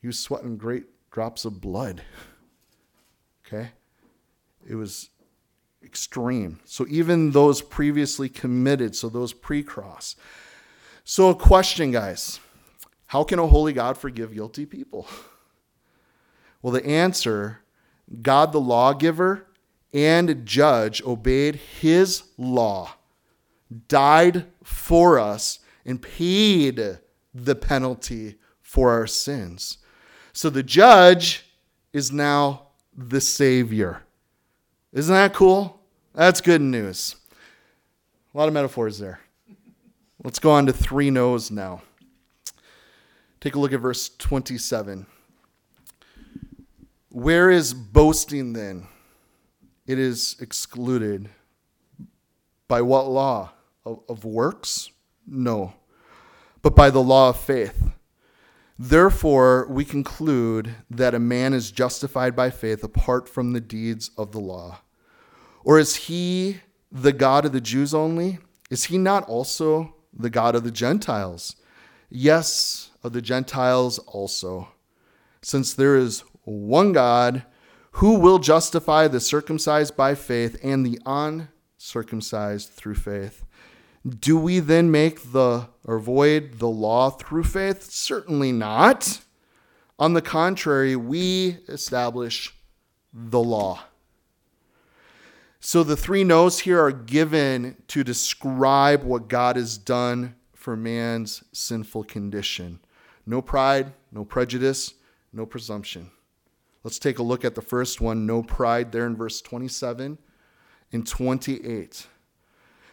He 0.00 0.08
was 0.08 0.18
sweating 0.18 0.56
great 0.56 0.86
drops 1.12 1.44
of 1.44 1.60
blood. 1.60 2.02
Okay? 3.48 3.70
It 4.68 4.74
was 4.74 5.08
extreme. 5.82 6.60
So 6.64 6.86
even 6.88 7.30
those 7.30 7.62
previously 7.62 8.28
committed, 8.28 8.94
so 8.94 9.08
those 9.08 9.32
pre 9.32 9.62
cross. 9.62 10.16
So, 11.04 11.30
a 11.30 11.34
question, 11.34 11.90
guys 11.90 12.38
how 13.06 13.24
can 13.24 13.38
a 13.38 13.46
holy 13.46 13.72
God 13.72 13.96
forgive 13.96 14.34
guilty 14.34 14.66
people? 14.66 15.06
Well, 16.60 16.72
the 16.72 16.84
answer 16.84 17.60
God 18.20 18.50
the 18.50 18.60
lawgiver 18.60 19.46
and 19.94 20.44
judge 20.44 21.00
obeyed 21.04 21.54
his 21.54 22.24
law, 22.36 22.94
died 23.86 24.46
for 24.64 25.20
us, 25.20 25.60
and 25.86 26.02
paid 26.02 26.98
the 27.32 27.54
penalty 27.54 28.38
for 28.60 28.90
our 28.90 29.06
sins. 29.06 29.78
So 30.32 30.50
the 30.50 30.64
judge 30.64 31.44
is 31.92 32.10
now 32.10 32.67
the 32.98 33.20
Savior. 33.20 34.02
Isn't 34.92 35.14
that 35.14 35.32
cool? 35.32 35.80
That's 36.14 36.40
good 36.40 36.60
news. 36.60 37.14
A 38.34 38.38
lot 38.38 38.48
of 38.48 38.54
metaphors 38.54 38.98
there. 38.98 39.20
Let's 40.24 40.40
go 40.40 40.50
on 40.50 40.66
to 40.66 40.72
three 40.72 41.10
no's 41.10 41.50
now. 41.50 41.82
Take 43.40 43.54
a 43.54 43.58
look 43.60 43.72
at 43.72 43.78
verse 43.78 44.08
27. 44.18 45.06
Where 47.10 47.50
is 47.50 47.72
boasting 47.72 48.52
then? 48.52 48.88
It 49.86 50.00
is 50.00 50.36
excluded. 50.40 51.28
By 52.66 52.82
what 52.82 53.08
law? 53.08 53.52
Of, 53.84 54.00
of 54.08 54.24
works? 54.24 54.90
No. 55.24 55.72
But 56.62 56.74
by 56.74 56.90
the 56.90 57.02
law 57.02 57.28
of 57.28 57.38
faith. 57.38 57.80
Therefore, 58.78 59.66
we 59.68 59.84
conclude 59.84 60.74
that 60.88 61.14
a 61.14 61.18
man 61.18 61.52
is 61.52 61.72
justified 61.72 62.36
by 62.36 62.50
faith 62.50 62.84
apart 62.84 63.28
from 63.28 63.52
the 63.52 63.60
deeds 63.60 64.10
of 64.16 64.30
the 64.30 64.38
law. 64.38 64.80
Or 65.64 65.78
is 65.78 65.96
he 65.96 66.60
the 66.92 67.12
God 67.12 67.44
of 67.44 67.52
the 67.52 67.60
Jews 67.60 67.92
only? 67.92 68.38
Is 68.70 68.84
he 68.84 68.96
not 68.96 69.28
also 69.28 69.96
the 70.12 70.30
God 70.30 70.54
of 70.54 70.62
the 70.62 70.70
Gentiles? 70.70 71.56
Yes, 72.08 72.90
of 73.02 73.12
the 73.12 73.20
Gentiles 73.20 73.98
also. 73.98 74.68
Since 75.42 75.74
there 75.74 75.96
is 75.96 76.22
one 76.44 76.92
God 76.92 77.44
who 77.92 78.18
will 78.18 78.38
justify 78.38 79.08
the 79.08 79.20
circumcised 79.20 79.96
by 79.96 80.14
faith 80.14 80.56
and 80.62 80.86
the 80.86 81.00
uncircumcised 81.04 82.70
through 82.70 82.94
faith. 82.94 83.44
Do 84.08 84.36
we 84.38 84.60
then 84.60 84.90
make 84.90 85.32
the 85.32 85.68
or 85.84 85.98
void 85.98 86.58
the 86.58 86.68
law 86.68 87.10
through 87.10 87.44
faith? 87.44 87.84
Certainly 87.90 88.52
not. 88.52 89.20
On 89.98 90.12
the 90.12 90.22
contrary, 90.22 90.94
we 90.94 91.58
establish 91.68 92.54
the 93.12 93.40
law. 93.40 93.80
So 95.60 95.82
the 95.82 95.96
three 95.96 96.22
no's 96.22 96.60
here 96.60 96.80
are 96.80 96.92
given 96.92 97.76
to 97.88 98.04
describe 98.04 99.02
what 99.02 99.28
God 99.28 99.56
has 99.56 99.76
done 99.76 100.36
for 100.54 100.76
man's 100.76 101.42
sinful 101.52 102.04
condition. 102.04 102.78
No 103.26 103.42
pride, 103.42 103.92
no 104.12 104.24
prejudice, 104.24 104.94
no 105.32 105.44
presumption. 105.44 106.10
Let's 106.84 106.98
take 106.98 107.18
a 107.18 107.24
look 107.24 107.44
at 107.44 107.54
the 107.54 107.62
first 107.62 108.00
one 108.00 108.24
no 108.24 108.42
pride, 108.42 108.92
there 108.92 109.06
in 109.06 109.16
verse 109.16 109.40
27 109.40 110.18
and 110.92 111.06
28. 111.06 112.06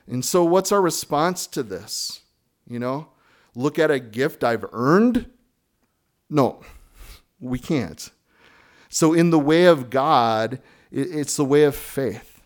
And 0.07 0.23
so, 0.23 0.43
what's 0.43 0.71
our 0.71 0.81
response 0.81 1.47
to 1.47 1.63
this? 1.63 2.21
You 2.67 2.79
know, 2.79 3.09
look 3.55 3.79
at 3.79 3.91
a 3.91 3.99
gift 3.99 4.43
I've 4.43 4.65
earned? 4.71 5.29
No, 6.29 6.61
we 7.39 7.59
can't. 7.59 8.09
So, 8.89 9.13
in 9.13 9.29
the 9.29 9.39
way 9.39 9.65
of 9.65 9.89
God, 9.89 10.61
it's 10.91 11.35
the 11.35 11.45
way 11.45 11.63
of 11.63 11.75
faith, 11.75 12.41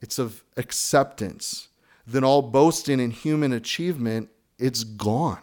it's 0.00 0.18
of 0.18 0.44
acceptance. 0.56 1.68
Then 2.06 2.22
all 2.22 2.42
boasting 2.42 3.00
in 3.00 3.10
human 3.10 3.52
achievement, 3.52 4.28
it's 4.58 4.84
gone. 4.84 5.40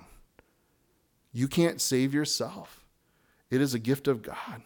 You 1.33 1.47
can't 1.47 1.81
save 1.81 2.13
yourself, 2.13 2.85
it 3.49 3.61
is 3.61 3.73
a 3.73 3.79
gift 3.79 4.07
of 4.07 4.21
God. 4.21 4.61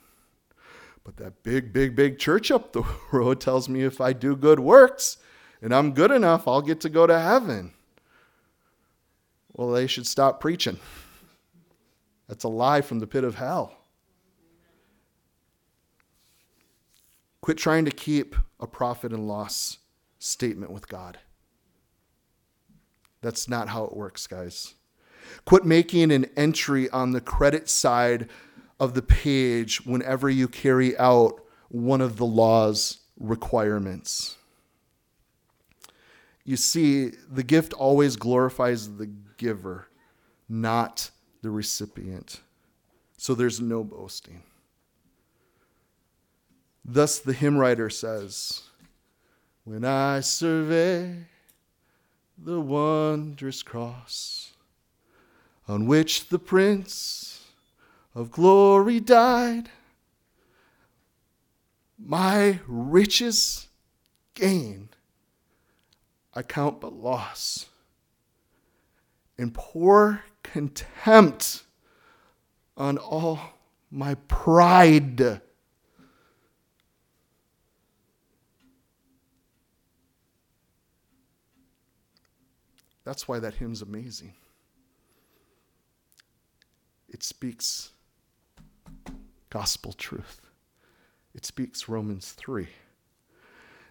But 1.04 1.18
that 1.18 1.44
big, 1.44 1.72
big, 1.72 1.96
big 1.96 2.18
church 2.18 2.50
up 2.50 2.74
the 2.74 2.84
road 3.12 3.40
tells 3.40 3.70
me 3.70 3.84
if 3.84 4.02
I 4.02 4.12
do 4.12 4.36
good 4.36 4.60
works, 4.60 5.18
and 5.62 5.74
I'm 5.74 5.94
good 5.94 6.12
enough, 6.12 6.48
I'll 6.48 6.62
get 6.62 6.82
to 6.82 6.90
go 6.90 7.08
to 7.08 7.20
heaven. 7.20 7.74
Well, 9.54 9.72
they 9.72 9.88
should 9.88 10.08
stop 10.08 10.42
preaching. 10.42 10.80
That's 12.28 12.44
a 12.44 12.50
lie 12.50 12.82
from 12.82 13.00
the 13.00 13.08
pit 13.08 13.24
of 13.24 13.36
hell. 13.36 13.78
Quit 17.42 17.58
trying 17.58 17.86
to 17.86 17.92
keep 17.92 18.36
a 18.60 18.68
profit 18.68 19.14
and 19.14 19.28
loss 19.28 19.78
statement 20.18 20.72
with 20.72 20.90
God. 20.90 21.20
That's 23.22 23.48
not 23.48 23.70
how 23.70 23.86
it 23.86 23.96
works, 23.96 24.28
guys. 24.28 24.74
Quit 25.46 25.64
making 25.64 26.12
an 26.12 26.26
entry 26.36 26.90
on 26.90 27.12
the 27.12 27.22
credit 27.22 27.70
side 27.70 28.30
of 28.80 28.94
the 28.94 29.02
page 29.02 29.86
whenever 29.86 30.30
you 30.30 30.48
carry 30.48 30.98
out 30.98 31.40
one 31.70 32.02
of 32.02 32.18
the 32.18 32.26
law's 32.26 33.00
requirements. 33.20 34.38
You 36.46 36.58
see, 36.58 37.12
the 37.30 37.44
gift 37.44 37.74
always 37.74 38.16
glorifies 38.16 38.98
the 38.98 39.08
giver, 39.38 39.88
not 40.48 41.10
the 41.42 41.50
recipient. 41.50 42.42
So 43.18 43.34
there's 43.34 43.60
no 43.60 43.84
boasting. 43.84 44.44
Thus, 46.84 47.18
the 47.18 47.34
hymn 47.34 47.58
writer 47.58 47.90
says, 47.90 48.62
When 49.64 49.84
I 49.84 50.20
survey 50.20 51.26
the 52.38 52.60
wondrous 52.60 53.64
cross 53.64 54.52
on 55.68 55.88
which 55.88 56.28
the 56.28 56.38
Prince 56.38 57.44
of 58.14 58.30
Glory 58.30 59.00
died, 59.00 59.70
my 61.98 62.60
riches 62.68 63.68
gain 64.36 64.90
I 66.36 66.42
count 66.42 66.82
but 66.82 66.94
loss, 66.94 67.68
and 69.38 69.54
pour 69.54 70.22
contempt 70.44 71.64
on 72.76 72.98
all 72.98 73.40
my 73.90 74.16
pride. 74.28 75.42
That's 83.06 83.28
why 83.28 83.40
that 83.40 83.54
hymn's 83.54 83.82
amazing. 83.82 84.34
It 87.08 87.24
speaks 87.24 87.92
gospel 89.50 89.94
truth, 89.94 90.42
it 91.34 91.46
speaks 91.46 91.88
Romans 91.88 92.34
3. 92.34 92.68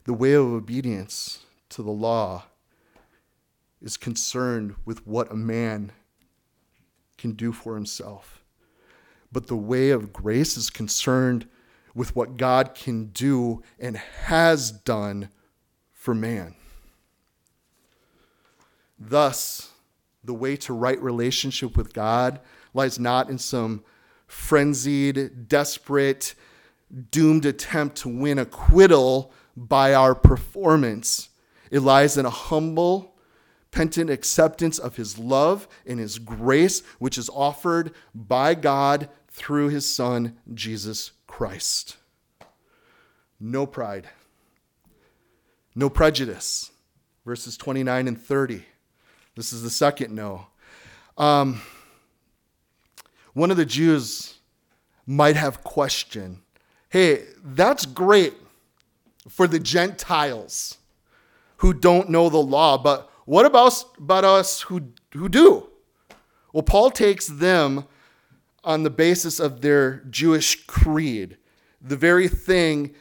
The 0.04 0.12
way 0.12 0.34
of 0.34 0.44
obedience 0.44 1.46
to 1.74 1.82
the 1.82 1.90
law 1.90 2.44
is 3.82 3.96
concerned 3.96 4.74
with 4.84 5.06
what 5.06 5.30
a 5.30 5.36
man 5.36 5.92
can 7.18 7.32
do 7.32 7.52
for 7.52 7.74
himself. 7.74 8.44
But 9.32 9.48
the 9.48 9.56
way 9.56 9.90
of 9.90 10.12
grace 10.12 10.56
is 10.56 10.70
concerned 10.70 11.48
with 11.94 12.14
what 12.14 12.36
God 12.36 12.74
can 12.74 13.06
do 13.06 13.62
and 13.78 13.96
has 13.96 14.70
done 14.70 15.30
for 15.92 16.14
man. 16.14 16.54
Thus, 18.98 19.72
the 20.22 20.34
way 20.34 20.56
to 20.56 20.72
right 20.72 21.00
relationship 21.02 21.76
with 21.76 21.92
God 21.92 22.40
lies 22.72 22.98
not 22.98 23.28
in 23.28 23.38
some 23.38 23.82
frenzied, 24.28 25.48
desperate, 25.48 26.34
doomed 27.10 27.44
attempt 27.44 27.96
to 27.96 28.08
win 28.08 28.38
acquittal 28.38 29.32
by 29.56 29.94
our 29.94 30.14
performance 30.14 31.30
it 31.74 31.80
lies 31.80 32.16
in 32.16 32.24
a 32.24 32.30
humble, 32.30 33.16
penitent 33.72 34.08
acceptance 34.08 34.78
of 34.78 34.94
his 34.94 35.18
love 35.18 35.66
and 35.84 35.98
his 35.98 36.20
grace, 36.20 36.84
which 37.00 37.18
is 37.18 37.28
offered 37.30 37.90
by 38.14 38.54
God 38.54 39.08
through 39.26 39.70
his 39.70 39.84
Son, 39.84 40.36
Jesus 40.54 41.10
Christ. 41.26 41.96
No 43.40 43.66
pride, 43.66 44.08
no 45.74 45.90
prejudice. 45.90 46.70
Verses 47.26 47.56
29 47.56 48.06
and 48.06 48.22
30. 48.22 48.64
This 49.34 49.52
is 49.52 49.64
the 49.64 49.70
second 49.70 50.14
no. 50.14 50.46
Um, 51.18 51.60
one 53.32 53.50
of 53.50 53.56
the 53.56 53.66
Jews 53.66 54.34
might 55.08 55.34
have 55.34 55.64
questioned 55.64 56.38
hey, 56.88 57.24
that's 57.42 57.84
great 57.84 58.34
for 59.28 59.48
the 59.48 59.58
Gentiles 59.58 60.78
who 61.64 61.72
don't 61.72 62.10
know 62.10 62.28
the 62.28 62.36
law. 62.36 62.76
But 62.76 63.10
what 63.24 63.46
about, 63.46 63.82
about 63.96 64.22
us 64.22 64.60
who, 64.60 64.92
who 65.14 65.30
do? 65.30 65.66
Well, 66.52 66.62
Paul 66.62 66.90
takes 66.90 67.26
them 67.26 67.86
on 68.62 68.82
the 68.82 68.90
basis 68.90 69.40
of 69.40 69.62
their 69.62 70.04
Jewish 70.10 70.66
creed, 70.66 71.38
the 71.80 71.96
very 71.96 72.28
thing 72.28 72.94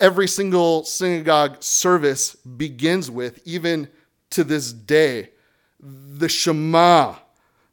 every 0.00 0.26
single 0.26 0.82
synagogue 0.82 1.62
service 1.62 2.34
begins 2.34 3.08
with, 3.08 3.40
even 3.44 3.88
to 4.30 4.42
this 4.42 4.72
day. 4.72 5.30
The 5.78 6.28
Shema. 6.28 7.14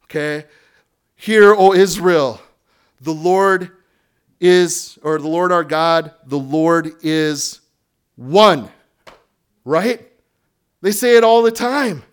Okay? 0.04 0.44
Hear, 1.16 1.56
O 1.56 1.72
Israel, 1.72 2.40
the 3.00 3.14
Lord 3.14 3.72
is, 4.38 4.96
or 5.02 5.18
the 5.18 5.26
Lord 5.26 5.50
our 5.50 5.64
God, 5.64 6.14
the 6.24 6.38
Lord 6.38 6.92
is 7.02 7.62
one. 8.14 8.70
Right? 9.64 10.05
They 10.86 10.92
say 10.92 11.16
it 11.16 11.24
all 11.24 11.42
the 11.42 11.50
time. 11.50 12.04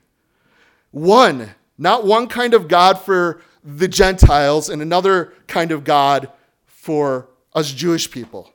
One. 0.90 1.52
Not 1.78 2.08
one 2.08 2.26
kind 2.26 2.56
of 2.56 2.68
God 2.68 2.98
for 2.98 3.40
the 3.64 3.88
Gentiles 3.88 4.68
and 4.68 4.82
another 4.82 5.32
kind 5.46 5.72
of 5.72 5.84
God 5.84 6.32
for 6.66 7.30
us 7.54 7.72
Jewish 7.72 8.10
people. 8.10 8.52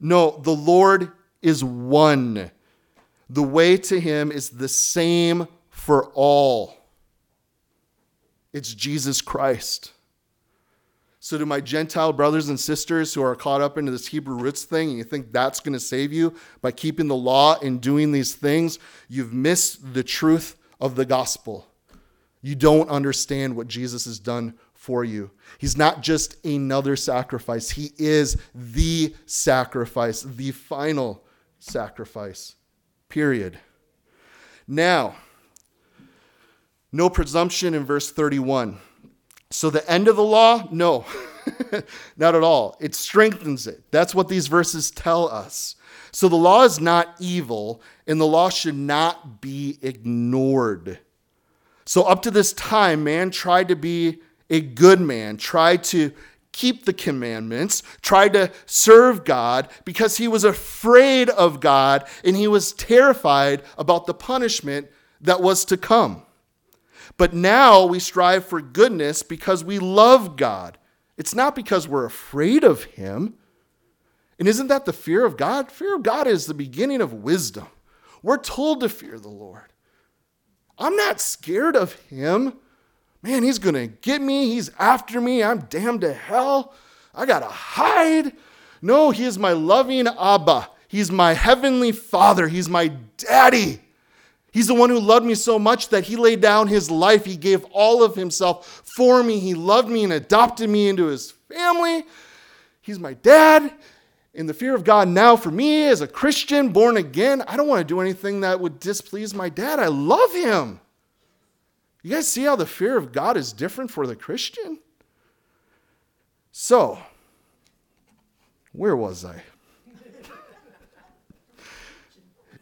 No, 0.00 0.40
the 0.42 0.50
Lord 0.50 1.12
is 1.42 1.62
one. 1.62 2.50
The 3.30 3.44
way 3.44 3.76
to 3.76 4.00
him 4.00 4.32
is 4.32 4.50
the 4.50 4.68
same 4.68 5.46
for 5.70 6.06
all. 6.14 6.74
It's 8.52 8.74
Jesus 8.74 9.20
Christ. 9.20 9.92
So, 11.26 11.36
to 11.38 11.44
my 11.44 11.60
Gentile 11.60 12.12
brothers 12.12 12.50
and 12.50 12.60
sisters 12.60 13.12
who 13.12 13.20
are 13.20 13.34
caught 13.34 13.60
up 13.60 13.76
into 13.76 13.90
this 13.90 14.06
Hebrew 14.06 14.36
roots 14.36 14.62
thing, 14.62 14.90
and 14.90 14.98
you 14.98 15.02
think 15.02 15.32
that's 15.32 15.58
going 15.58 15.72
to 15.72 15.80
save 15.80 16.12
you 16.12 16.32
by 16.60 16.70
keeping 16.70 17.08
the 17.08 17.16
law 17.16 17.58
and 17.58 17.80
doing 17.80 18.12
these 18.12 18.36
things, 18.36 18.78
you've 19.08 19.32
missed 19.32 19.92
the 19.92 20.04
truth 20.04 20.54
of 20.80 20.94
the 20.94 21.04
gospel. 21.04 21.66
You 22.42 22.54
don't 22.54 22.88
understand 22.88 23.56
what 23.56 23.66
Jesus 23.66 24.04
has 24.04 24.20
done 24.20 24.54
for 24.72 25.02
you. 25.02 25.32
He's 25.58 25.76
not 25.76 26.00
just 26.00 26.36
another 26.46 26.94
sacrifice, 26.94 27.70
He 27.70 27.90
is 27.98 28.36
the 28.54 29.12
sacrifice, 29.26 30.22
the 30.22 30.52
final 30.52 31.24
sacrifice. 31.58 32.54
Period. 33.08 33.58
Now, 34.68 35.16
no 36.92 37.10
presumption 37.10 37.74
in 37.74 37.84
verse 37.84 38.12
31. 38.12 38.78
So, 39.50 39.70
the 39.70 39.88
end 39.90 40.08
of 40.08 40.16
the 40.16 40.24
law? 40.24 40.68
No, 40.70 41.04
not 42.16 42.34
at 42.34 42.42
all. 42.42 42.76
It 42.80 42.94
strengthens 42.94 43.66
it. 43.66 43.82
That's 43.90 44.14
what 44.14 44.28
these 44.28 44.48
verses 44.48 44.90
tell 44.90 45.28
us. 45.28 45.76
So, 46.10 46.28
the 46.28 46.36
law 46.36 46.64
is 46.64 46.80
not 46.80 47.14
evil, 47.20 47.80
and 48.06 48.20
the 48.20 48.26
law 48.26 48.48
should 48.48 48.74
not 48.74 49.40
be 49.40 49.78
ignored. 49.82 50.98
So, 51.84 52.02
up 52.02 52.22
to 52.22 52.30
this 52.30 52.52
time, 52.52 53.04
man 53.04 53.30
tried 53.30 53.68
to 53.68 53.76
be 53.76 54.18
a 54.50 54.60
good 54.60 55.00
man, 55.00 55.36
tried 55.36 55.84
to 55.84 56.12
keep 56.56 56.84
the 56.84 56.92
commandments, 56.92 57.82
tried 58.02 58.32
to 58.32 58.50
serve 58.64 59.24
God 59.24 59.68
because 59.84 60.16
he 60.16 60.26
was 60.26 60.42
afraid 60.42 61.28
of 61.28 61.60
God 61.60 62.08
and 62.24 62.34
he 62.34 62.48
was 62.48 62.72
terrified 62.72 63.62
about 63.76 64.06
the 64.06 64.14
punishment 64.14 64.88
that 65.20 65.42
was 65.42 65.64
to 65.66 65.76
come. 65.76 66.25
But 67.16 67.32
now 67.32 67.86
we 67.86 67.98
strive 67.98 68.46
for 68.46 68.60
goodness 68.60 69.22
because 69.22 69.64
we 69.64 69.78
love 69.78 70.36
God. 70.36 70.78
It's 71.16 71.34
not 71.34 71.54
because 71.54 71.88
we're 71.88 72.04
afraid 72.04 72.64
of 72.64 72.84
Him. 72.84 73.34
And 74.38 74.46
isn't 74.46 74.66
that 74.68 74.84
the 74.84 74.92
fear 74.92 75.24
of 75.24 75.36
God? 75.36 75.70
Fear 75.72 75.96
of 75.96 76.02
God 76.02 76.26
is 76.26 76.46
the 76.46 76.54
beginning 76.54 77.00
of 77.00 77.12
wisdom. 77.12 77.68
We're 78.22 78.38
told 78.38 78.80
to 78.80 78.88
fear 78.88 79.18
the 79.18 79.28
Lord. 79.28 79.72
I'm 80.78 80.96
not 80.96 81.20
scared 81.20 81.76
of 81.76 81.94
Him. 81.94 82.54
Man, 83.22 83.42
He's 83.42 83.58
going 83.58 83.74
to 83.74 83.86
get 83.86 84.20
me. 84.20 84.54
He's 84.54 84.70
after 84.78 85.20
me. 85.20 85.42
I'm 85.42 85.60
damned 85.60 86.02
to 86.02 86.12
hell. 86.12 86.74
I 87.14 87.24
got 87.24 87.40
to 87.40 87.46
hide. 87.46 88.32
No, 88.82 89.10
He 89.10 89.24
is 89.24 89.38
my 89.38 89.52
loving 89.52 90.06
Abba. 90.06 90.68
He's 90.88 91.10
my 91.10 91.32
heavenly 91.32 91.92
Father. 91.92 92.48
He's 92.48 92.68
my 92.68 92.88
daddy. 93.16 93.80
He's 94.56 94.68
the 94.68 94.74
one 94.74 94.88
who 94.88 94.98
loved 94.98 95.26
me 95.26 95.34
so 95.34 95.58
much 95.58 95.90
that 95.90 96.04
he 96.04 96.16
laid 96.16 96.40
down 96.40 96.68
his 96.68 96.90
life. 96.90 97.26
He 97.26 97.36
gave 97.36 97.62
all 97.72 98.02
of 98.02 98.14
himself 98.14 98.84
for 98.86 99.22
me. 99.22 99.38
He 99.38 99.52
loved 99.52 99.86
me 99.86 100.02
and 100.02 100.14
adopted 100.14 100.70
me 100.70 100.88
into 100.88 101.08
his 101.08 101.32
family. 101.46 102.06
He's 102.80 102.98
my 102.98 103.12
dad. 103.12 103.70
In 104.32 104.46
the 104.46 104.54
fear 104.54 104.74
of 104.74 104.82
God 104.82 105.08
now, 105.08 105.36
for 105.36 105.50
me 105.50 105.84
as 105.84 106.00
a 106.00 106.08
Christian, 106.08 106.70
born 106.70 106.96
again, 106.96 107.42
I 107.46 107.58
don't 107.58 107.68
want 107.68 107.80
to 107.80 107.94
do 107.94 108.00
anything 108.00 108.40
that 108.40 108.58
would 108.58 108.80
displease 108.80 109.34
my 109.34 109.50
dad. 109.50 109.78
I 109.78 109.88
love 109.88 110.32
him. 110.32 110.80
You 112.02 112.12
guys 112.12 112.26
see 112.26 112.44
how 112.44 112.56
the 112.56 112.64
fear 112.64 112.96
of 112.96 113.12
God 113.12 113.36
is 113.36 113.52
different 113.52 113.90
for 113.90 114.06
the 114.06 114.16
Christian? 114.16 114.78
So, 116.50 116.98
where 118.72 118.96
was 118.96 119.22
I? 119.22 119.42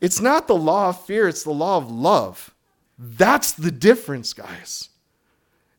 It's 0.05 0.21
not 0.21 0.49
the 0.49 0.55
law 0.55 0.91
of 0.91 1.03
fear, 1.07 1.29
it's 1.29 1.45
the 1.45 1.51
law 1.51 1.79
of 1.79 1.91
love. 1.91 2.55
That's 2.99 3.53
the 3.53 3.71
difference, 3.71 4.35
guys. 4.35 4.91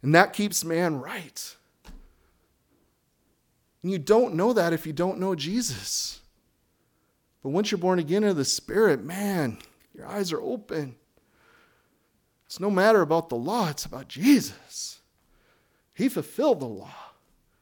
And 0.01 0.15
that 0.15 0.33
keeps 0.33 0.65
man 0.65 0.99
right. 0.99 1.55
And 3.83 3.91
you 3.91 3.99
don't 3.99 4.33
know 4.33 4.51
that 4.51 4.73
if 4.73 4.87
you 4.87 4.93
don't 4.93 5.19
know 5.19 5.35
Jesus. 5.35 6.21
But 7.43 7.49
once 7.49 7.69
you're 7.69 7.77
born 7.77 7.99
again 7.99 8.23
of 8.23 8.35
the 8.35 8.45
Spirit, 8.45 9.03
man, 9.03 9.59
your 9.93 10.07
eyes 10.07 10.33
are 10.33 10.41
open. 10.41 10.95
It's 12.47 12.59
no 12.59 12.71
matter 12.71 13.01
about 13.01 13.29
the 13.29 13.35
law, 13.35 13.69
it's 13.69 13.85
about 13.85 14.07
Jesus. 14.07 15.01
He 15.93 16.09
fulfilled 16.09 16.61
the 16.61 16.65
law, 16.65 16.95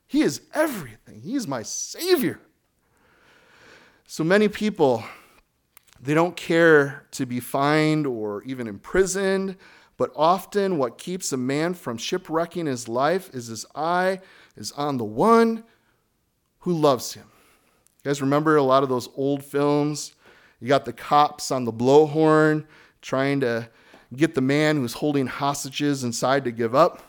He 0.07 0.22
is 0.22 0.39
everything. 0.53 1.24
He 1.24 1.36
is 1.36 1.45
my 1.45 1.64
Savior. 1.64 2.39
So 4.07 4.24
many 4.24 4.47
people 4.47 5.03
they 6.03 6.13
don't 6.13 6.35
care 6.35 7.05
to 7.11 7.25
be 7.25 7.39
fined 7.39 8.05
or 8.05 8.43
even 8.43 8.67
imprisoned, 8.67 9.55
but 9.95 10.11
often 10.17 10.77
what 10.77 10.97
keeps 10.97 11.31
a 11.31 11.37
man 11.37 11.73
from 11.73 11.97
shipwrecking 11.97 12.65
his 12.65 12.89
life 12.89 13.29
is 13.33 13.47
his 13.47 13.65
eye 13.73 14.19
is 14.57 14.73
on 14.73 14.97
the 14.97 15.05
one 15.05 15.63
who 16.59 16.73
loves 16.73 17.13
him. 17.13 17.23
You 18.03 18.09
guys 18.09 18.21
remember 18.21 18.57
a 18.57 18.63
lot 18.63 18.83
of 18.83 18.89
those 18.89 19.07
old 19.15 19.45
films? 19.45 20.13
You 20.59 20.67
got 20.67 20.83
the 20.83 20.91
cops 20.91 21.51
on 21.51 21.63
the 21.63 21.71
blowhorn 21.71 22.65
trying 23.01 23.39
to 23.39 23.69
get 24.13 24.35
the 24.35 24.41
man 24.41 24.75
who's 24.75 24.93
holding 24.93 25.27
hostages 25.27 26.03
inside 26.03 26.43
to 26.43 26.51
give 26.51 26.75
up. 26.75 27.01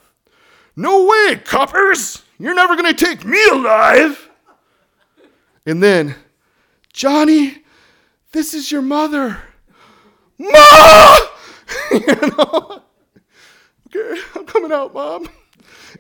No 0.77 1.05
way, 1.05 1.41
coppers! 1.45 2.23
You're 2.39 2.55
never 2.55 2.77
to 2.77 2.95
take 2.95 3.25
me 3.25 3.43
alive! 3.51 4.31
And 5.67 5.83
then, 5.83 6.15
Johnny, 6.93 7.64
this 8.35 8.53
is 8.53 8.71
your 8.71 8.83
mother. 8.83 9.39
Ma! 10.39 11.19
you 11.93 12.07
know? 12.07 12.83
Okay, 13.87 14.21
I'm 14.35 14.45
coming 14.45 14.73
out, 14.73 14.93
mom. 14.93 15.29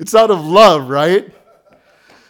It's 0.00 0.16
out 0.16 0.32
of 0.32 0.44
love, 0.44 0.90
right? 0.90 1.32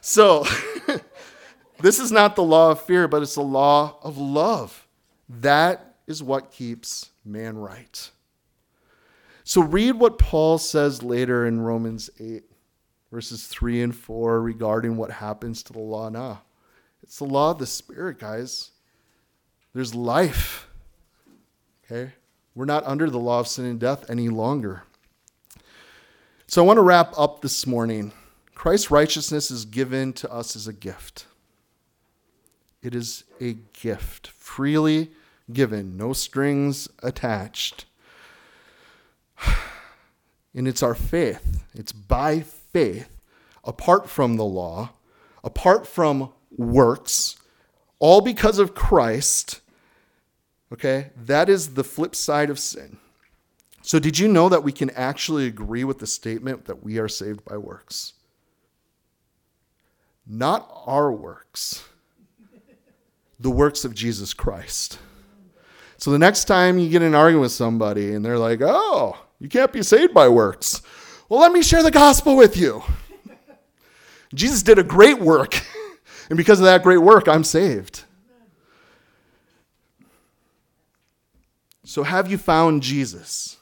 So, 0.02 0.44
this 1.80 1.98
is 1.98 2.12
not 2.12 2.36
the 2.36 2.42
law 2.42 2.72
of 2.72 2.82
fear, 2.82 3.08
but 3.08 3.22
it's 3.22 3.34
the 3.34 3.40
law 3.40 3.96
of 4.02 4.18
love. 4.18 4.86
That 5.26 5.96
is 6.06 6.22
what 6.22 6.52
keeps 6.52 7.08
man 7.24 7.56
right. 7.56 8.10
So, 9.42 9.62
read 9.62 9.92
what 9.92 10.18
Paul 10.18 10.58
says 10.58 11.02
later 11.02 11.46
in 11.46 11.62
Romans 11.62 12.10
8, 12.20 12.42
verses 13.10 13.46
3 13.46 13.80
and 13.80 13.96
4, 13.96 14.42
regarding 14.42 14.98
what 14.98 15.10
happens 15.10 15.62
to 15.62 15.72
the 15.72 15.78
law 15.78 16.10
now. 16.10 16.42
It's 17.02 17.18
the 17.18 17.24
law 17.24 17.52
of 17.52 17.58
the 17.58 17.66
Spirit, 17.66 18.18
guys. 18.18 18.72
There's 19.74 19.94
life. 19.94 20.68
Okay? 21.84 22.12
We're 22.54 22.64
not 22.64 22.86
under 22.86 23.10
the 23.10 23.18
law 23.18 23.40
of 23.40 23.48
sin 23.48 23.64
and 23.64 23.80
death 23.80 24.08
any 24.08 24.28
longer. 24.28 24.84
So 26.46 26.62
I 26.62 26.66
want 26.66 26.76
to 26.76 26.82
wrap 26.82 27.12
up 27.18 27.42
this 27.42 27.66
morning. 27.66 28.12
Christ's 28.54 28.90
righteousness 28.90 29.50
is 29.50 29.64
given 29.64 30.12
to 30.14 30.32
us 30.32 30.54
as 30.54 30.68
a 30.68 30.72
gift. 30.72 31.26
It 32.82 32.94
is 32.94 33.24
a 33.40 33.56
gift, 33.72 34.28
freely 34.28 35.10
given, 35.52 35.96
no 35.96 36.12
strings 36.12 36.88
attached. 37.02 37.84
And 40.56 40.68
it's 40.68 40.84
our 40.84 40.94
faith. 40.94 41.64
It's 41.74 41.90
by 41.90 42.38
faith, 42.38 43.10
apart 43.64 44.08
from 44.08 44.36
the 44.36 44.44
law, 44.44 44.90
apart 45.42 45.84
from 45.84 46.30
works, 46.56 47.34
all 47.98 48.20
because 48.20 48.60
of 48.60 48.72
Christ 48.72 49.60
Okay? 50.74 51.10
That 51.16 51.48
is 51.48 51.74
the 51.74 51.84
flip 51.84 52.16
side 52.16 52.50
of 52.50 52.58
sin. 52.58 52.98
So, 53.82 54.00
did 54.00 54.18
you 54.18 54.26
know 54.26 54.48
that 54.48 54.64
we 54.64 54.72
can 54.72 54.90
actually 54.90 55.46
agree 55.46 55.84
with 55.84 56.00
the 56.00 56.06
statement 56.06 56.64
that 56.64 56.82
we 56.82 56.98
are 56.98 57.08
saved 57.08 57.44
by 57.44 57.58
works? 57.58 58.14
Not 60.26 60.68
our 60.86 61.12
works, 61.12 61.84
the 63.38 63.50
works 63.50 63.84
of 63.84 63.94
Jesus 63.94 64.34
Christ. 64.34 64.98
So, 65.96 66.10
the 66.10 66.18
next 66.18 66.46
time 66.46 66.78
you 66.78 66.88
get 66.88 67.02
in 67.02 67.08
an 67.08 67.14
argument 67.14 67.42
with 67.42 67.52
somebody 67.52 68.12
and 68.12 68.24
they're 68.24 68.38
like, 68.38 68.60
oh, 68.60 69.16
you 69.38 69.48
can't 69.48 69.72
be 69.72 69.82
saved 69.82 70.12
by 70.12 70.28
works, 70.28 70.82
well, 71.28 71.40
let 71.40 71.52
me 71.52 71.62
share 71.62 71.84
the 71.84 71.90
gospel 71.92 72.36
with 72.36 72.56
you. 72.56 72.82
Jesus 74.34 74.64
did 74.64 74.80
a 74.80 74.82
great 74.82 75.20
work, 75.20 75.62
and 76.30 76.36
because 76.36 76.58
of 76.58 76.64
that 76.64 76.82
great 76.82 76.98
work, 76.98 77.28
I'm 77.28 77.44
saved. 77.44 78.04
So, 81.86 82.02
have 82.02 82.30
you 82.30 82.38
found 82.38 82.82
Jesus? 82.82 83.58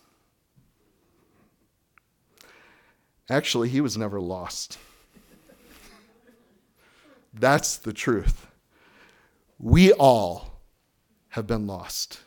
Actually, 3.28 3.68
he 3.68 3.80
was 3.80 3.98
never 3.98 4.20
lost. 4.20 4.78
That's 7.34 7.76
the 7.76 7.92
truth. 7.92 8.46
We 9.58 9.92
all 9.92 10.60
have 11.30 11.48
been 11.48 11.66
lost. 11.66 12.20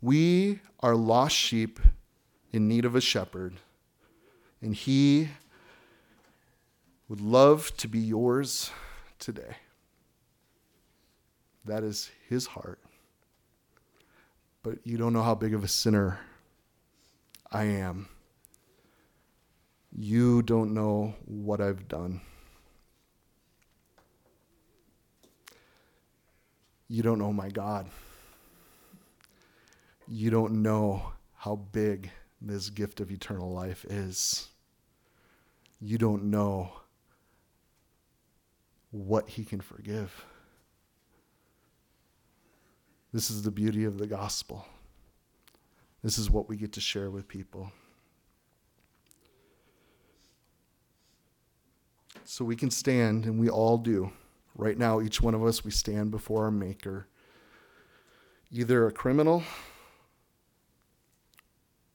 We 0.00 0.60
are 0.80 0.94
lost 0.94 1.34
sheep 1.34 1.80
in 2.52 2.68
need 2.68 2.84
of 2.84 2.94
a 2.94 3.00
shepherd, 3.00 3.54
and 4.60 4.74
he 4.74 5.28
would 7.08 7.20
love 7.20 7.76
to 7.78 7.88
be 7.88 7.98
yours 7.98 8.70
today. 9.18 9.56
That 11.64 11.82
is 11.82 12.10
his 12.28 12.46
heart. 12.46 12.78
But 14.66 14.78
you 14.82 14.96
don't 14.96 15.12
know 15.12 15.22
how 15.22 15.36
big 15.36 15.54
of 15.54 15.62
a 15.62 15.68
sinner 15.68 16.18
I 17.52 17.66
am. 17.66 18.08
You 19.96 20.42
don't 20.42 20.74
know 20.74 21.14
what 21.24 21.60
I've 21.60 21.86
done. 21.86 22.20
You 26.88 27.04
don't 27.04 27.20
know 27.20 27.32
my 27.32 27.48
God. 27.48 27.88
You 30.08 30.30
don't 30.30 30.60
know 30.62 31.12
how 31.36 31.54
big 31.70 32.10
this 32.42 32.68
gift 32.68 32.98
of 32.98 33.12
eternal 33.12 33.52
life 33.52 33.84
is. 33.84 34.48
You 35.80 35.96
don't 35.96 36.24
know 36.24 36.72
what 38.90 39.28
he 39.28 39.44
can 39.44 39.60
forgive. 39.60 40.24
This 43.16 43.30
is 43.30 43.40
the 43.40 43.50
beauty 43.50 43.84
of 43.84 43.96
the 43.96 44.06
gospel. 44.06 44.66
This 46.04 46.18
is 46.18 46.30
what 46.30 46.50
we 46.50 46.56
get 46.58 46.72
to 46.74 46.82
share 46.82 47.10
with 47.10 47.26
people. 47.26 47.72
So 52.26 52.44
we 52.44 52.56
can 52.56 52.70
stand, 52.70 53.24
and 53.24 53.40
we 53.40 53.48
all 53.48 53.78
do. 53.78 54.12
Right 54.54 54.76
now, 54.76 55.00
each 55.00 55.22
one 55.22 55.34
of 55.34 55.42
us, 55.42 55.64
we 55.64 55.70
stand 55.70 56.10
before 56.10 56.44
our 56.44 56.50
Maker, 56.50 57.08
either 58.52 58.86
a 58.86 58.92
criminal 58.92 59.42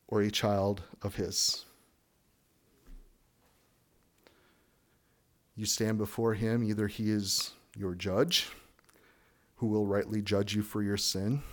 or 0.07 0.23
a 0.23 0.31
child 0.31 0.81
of 1.03 1.13
His. 1.13 1.65
You 5.55 5.67
stand 5.67 5.99
before 5.99 6.33
Him, 6.33 6.63
either 6.63 6.87
He 6.87 7.11
is 7.11 7.51
your 7.77 7.93
judge, 7.93 8.49
who 9.61 9.67
will 9.67 9.85
rightly 9.85 10.23
judge 10.23 10.55
you 10.55 10.63
for 10.63 10.81
your 10.81 10.97
sin, 10.97 11.43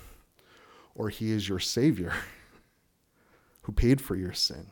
or 0.95 1.11
He 1.11 1.31
is 1.31 1.47
your 1.47 1.59
Savior, 1.59 2.15
who 3.63 3.73
paid 3.73 4.01
for 4.01 4.17
your 4.17 4.33
sin. 4.33 4.69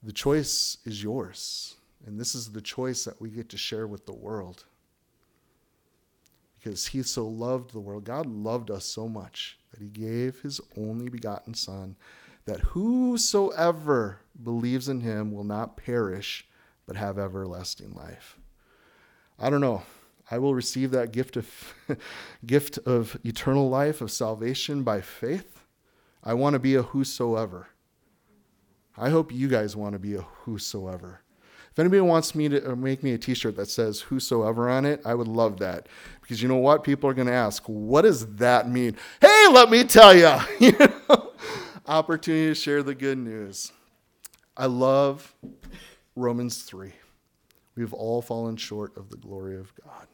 The 0.00 0.12
choice 0.12 0.78
is 0.84 1.02
yours. 1.02 1.74
And 2.06 2.20
this 2.20 2.36
is 2.36 2.52
the 2.52 2.60
choice 2.60 3.04
that 3.04 3.20
we 3.20 3.30
get 3.30 3.48
to 3.48 3.56
share 3.56 3.88
with 3.88 4.06
the 4.06 4.14
world. 4.14 4.64
Because 6.56 6.86
he 6.86 7.02
so 7.02 7.26
loved 7.26 7.72
the 7.72 7.80
world. 7.80 8.04
God 8.04 8.26
loved 8.26 8.70
us 8.70 8.84
so 8.84 9.08
much 9.08 9.58
that 9.72 9.80
he 9.80 9.88
gave 9.88 10.40
his 10.40 10.60
only 10.76 11.08
begotten 11.08 11.54
Son, 11.54 11.96
that 12.44 12.60
whosoever 12.60 14.20
believes 14.40 14.88
in 14.88 15.00
him 15.00 15.32
will 15.32 15.42
not 15.42 15.76
perish, 15.76 16.46
but 16.86 16.94
have 16.94 17.18
everlasting 17.18 17.92
life. 17.92 18.38
I 19.36 19.50
don't 19.50 19.60
know. 19.60 19.82
I 20.30 20.38
will 20.38 20.54
receive 20.54 20.90
that 20.92 21.12
gift 21.12 21.36
of 21.36 21.74
gift 22.46 22.78
of 22.78 23.18
eternal 23.24 23.68
life 23.68 24.00
of 24.00 24.10
salvation 24.10 24.82
by 24.82 25.00
faith. 25.00 25.60
I 26.22 26.34
want 26.34 26.54
to 26.54 26.58
be 26.58 26.74
a 26.74 26.82
whosoever. 26.82 27.68
I 28.96 29.10
hope 29.10 29.32
you 29.32 29.48
guys 29.48 29.76
want 29.76 29.92
to 29.94 29.98
be 29.98 30.14
a 30.14 30.22
whosoever. 30.22 31.20
If 31.70 31.78
anybody 31.80 32.00
wants 32.00 32.36
me 32.36 32.48
to 32.48 32.76
make 32.76 33.02
me 33.02 33.12
a 33.14 33.18
T-shirt 33.18 33.56
that 33.56 33.68
says 33.68 34.02
"Whosoever" 34.02 34.70
on 34.70 34.86
it, 34.86 35.02
I 35.04 35.14
would 35.14 35.26
love 35.26 35.58
that 35.58 35.88
because 36.20 36.40
you 36.40 36.48
know 36.48 36.56
what? 36.56 36.84
People 36.84 37.10
are 37.10 37.14
going 37.14 37.26
to 37.26 37.34
ask, 37.34 37.64
"What 37.64 38.02
does 38.02 38.36
that 38.36 38.70
mean?" 38.70 38.96
Hey, 39.20 39.46
let 39.50 39.68
me 39.70 39.82
tell 39.82 40.16
you. 40.16 40.32
Opportunity 41.86 42.46
to 42.46 42.54
share 42.54 42.82
the 42.82 42.94
good 42.94 43.18
news. 43.18 43.72
I 44.56 44.66
love 44.66 45.34
Romans 46.14 46.62
three. 46.62 46.92
We've 47.76 47.92
all 47.92 48.22
fallen 48.22 48.56
short 48.56 48.96
of 48.96 49.10
the 49.10 49.16
glory 49.16 49.56
of 49.58 49.72
God. 49.84 50.06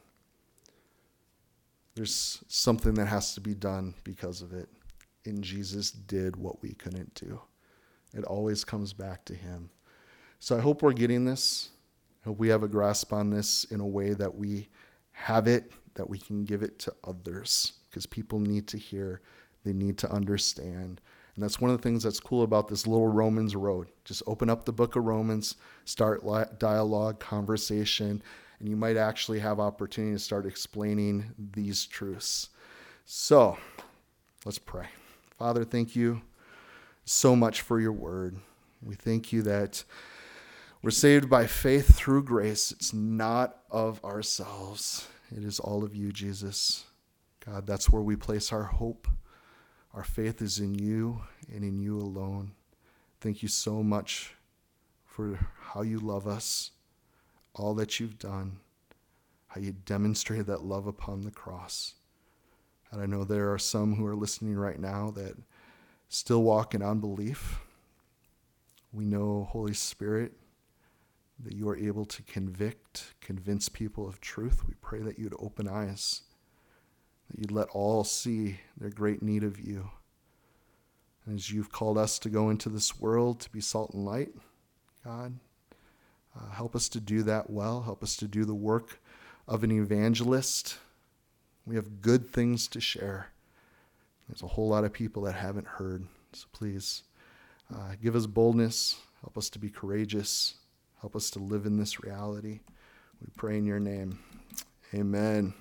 There's 2.01 2.43
something 2.47 2.95
that 2.95 3.05
has 3.05 3.35
to 3.35 3.41
be 3.41 3.53
done 3.53 3.93
because 4.03 4.41
of 4.41 4.53
it. 4.53 4.67
And 5.25 5.43
Jesus 5.43 5.91
did 5.91 6.35
what 6.35 6.59
we 6.63 6.73
couldn't 6.73 7.13
do. 7.13 7.39
It 8.15 8.23
always 8.23 8.63
comes 8.63 8.91
back 8.91 9.23
to 9.25 9.35
Him. 9.35 9.69
So 10.39 10.57
I 10.57 10.61
hope 10.61 10.81
we're 10.81 10.93
getting 10.93 11.25
this. 11.25 11.69
I 12.25 12.29
hope 12.29 12.39
we 12.39 12.49
have 12.49 12.63
a 12.63 12.67
grasp 12.67 13.13
on 13.13 13.29
this 13.29 13.65
in 13.65 13.81
a 13.81 13.85
way 13.85 14.15
that 14.15 14.33
we 14.33 14.69
have 15.11 15.45
it, 15.45 15.73
that 15.93 16.09
we 16.09 16.17
can 16.17 16.43
give 16.43 16.63
it 16.63 16.79
to 16.79 16.93
others, 17.03 17.73
because 17.87 18.07
people 18.07 18.39
need 18.39 18.67
to 18.69 18.79
hear, 18.79 19.21
they 19.63 19.71
need 19.71 19.99
to 19.99 20.11
understand. 20.11 21.01
And 21.35 21.43
that's 21.43 21.61
one 21.61 21.69
of 21.69 21.77
the 21.77 21.83
things 21.83 22.01
that's 22.01 22.19
cool 22.19 22.41
about 22.41 22.67
this 22.67 22.87
little 22.87 23.09
Romans 23.09 23.55
road. 23.55 23.89
Just 24.05 24.23
open 24.25 24.49
up 24.49 24.65
the 24.65 24.73
book 24.73 24.95
of 24.95 25.05
Romans, 25.05 25.55
start 25.85 26.23
dialogue, 26.57 27.19
conversation, 27.19 28.23
and 28.61 28.69
you 28.69 28.75
might 28.75 28.95
actually 28.95 29.39
have 29.39 29.59
opportunity 29.59 30.13
to 30.13 30.19
start 30.19 30.45
explaining 30.45 31.31
these 31.53 31.83
truths. 31.87 32.49
So, 33.05 33.57
let's 34.45 34.59
pray. 34.59 34.85
Father, 35.35 35.63
thank 35.63 35.95
you 35.95 36.21
so 37.03 37.35
much 37.35 37.61
for 37.61 37.79
your 37.79 37.91
word. 37.91 38.37
We 38.83 38.93
thank 38.93 39.33
you 39.33 39.41
that 39.41 39.83
we're 40.83 40.91
saved 40.91 41.27
by 41.27 41.47
faith 41.47 41.95
through 41.95 42.25
grace. 42.25 42.71
It's 42.71 42.93
not 42.93 43.57
of 43.71 44.03
ourselves, 44.05 45.07
it 45.35 45.43
is 45.43 45.59
all 45.59 45.83
of 45.83 45.95
you, 45.95 46.11
Jesus. 46.11 46.85
God, 47.43 47.65
that's 47.65 47.89
where 47.89 48.03
we 48.03 48.15
place 48.15 48.53
our 48.53 48.65
hope. 48.65 49.07
Our 49.95 50.03
faith 50.03 50.39
is 50.39 50.59
in 50.59 50.75
you 50.75 51.23
and 51.51 51.63
in 51.63 51.79
you 51.79 51.97
alone. 51.97 52.51
Thank 53.21 53.41
you 53.41 53.49
so 53.49 53.81
much 53.81 54.35
for 55.03 55.39
how 55.59 55.81
you 55.81 55.97
love 55.97 56.27
us, 56.27 56.69
all 57.53 57.73
that 57.75 57.99
you've 57.99 58.17
done, 58.17 58.57
how 59.47 59.61
you 59.61 59.73
demonstrated 59.85 60.47
that 60.47 60.63
love 60.63 60.87
upon 60.87 61.21
the 61.21 61.31
cross. 61.31 61.95
And 62.91 63.01
I 63.01 63.05
know 63.05 63.23
there 63.23 63.51
are 63.53 63.59
some 63.59 63.95
who 63.95 64.05
are 64.05 64.15
listening 64.15 64.55
right 64.55 64.79
now 64.79 65.11
that 65.11 65.35
still 66.09 66.43
walk 66.43 66.73
in 66.75 66.81
unbelief. 66.81 67.59
We 68.91 69.05
know, 69.05 69.47
Holy 69.49 69.73
Spirit, 69.73 70.33
that 71.39 71.53
you 71.53 71.67
are 71.69 71.77
able 71.77 72.05
to 72.05 72.21
convict, 72.23 73.13
convince 73.21 73.69
people 73.69 74.07
of 74.07 74.19
truth. 74.19 74.67
We 74.67 74.73
pray 74.81 75.01
that 75.01 75.17
you'd 75.17 75.35
open 75.39 75.67
eyes, 75.67 76.23
that 77.29 77.39
you'd 77.39 77.51
let 77.51 77.69
all 77.69 78.03
see 78.03 78.59
their 78.77 78.89
great 78.89 79.23
need 79.23 79.43
of 79.43 79.59
you. 79.59 79.89
And 81.25 81.35
as 81.35 81.51
you've 81.51 81.71
called 81.71 81.97
us 81.97 82.19
to 82.19 82.29
go 82.29 82.49
into 82.49 82.69
this 82.69 82.99
world 82.99 83.39
to 83.41 83.49
be 83.49 83.61
salt 83.61 83.93
and 83.93 84.05
light, 84.05 84.31
God, 85.05 85.39
uh, 86.35 86.49
help 86.51 86.75
us 86.75 86.89
to 86.89 86.99
do 86.99 87.23
that 87.23 87.49
well. 87.49 87.81
Help 87.81 88.03
us 88.03 88.15
to 88.17 88.27
do 88.27 88.45
the 88.45 88.55
work 88.55 88.99
of 89.47 89.63
an 89.63 89.71
evangelist. 89.71 90.77
We 91.65 91.75
have 91.75 92.01
good 92.01 92.27
things 92.27 92.67
to 92.69 92.79
share. 92.79 93.27
There's 94.27 94.43
a 94.43 94.47
whole 94.47 94.69
lot 94.69 94.85
of 94.85 94.93
people 94.93 95.23
that 95.23 95.33
haven't 95.33 95.67
heard. 95.67 96.07
So 96.33 96.47
please 96.53 97.03
uh, 97.73 97.95
give 98.01 98.15
us 98.15 98.25
boldness. 98.27 98.97
Help 99.21 99.37
us 99.37 99.49
to 99.51 99.59
be 99.59 99.69
courageous. 99.69 100.55
Help 101.01 101.15
us 101.15 101.29
to 101.31 101.39
live 101.39 101.65
in 101.65 101.77
this 101.77 102.03
reality. 102.03 102.61
We 103.21 103.27
pray 103.35 103.57
in 103.57 103.65
your 103.65 103.79
name. 103.79 104.19
Amen. 104.93 105.53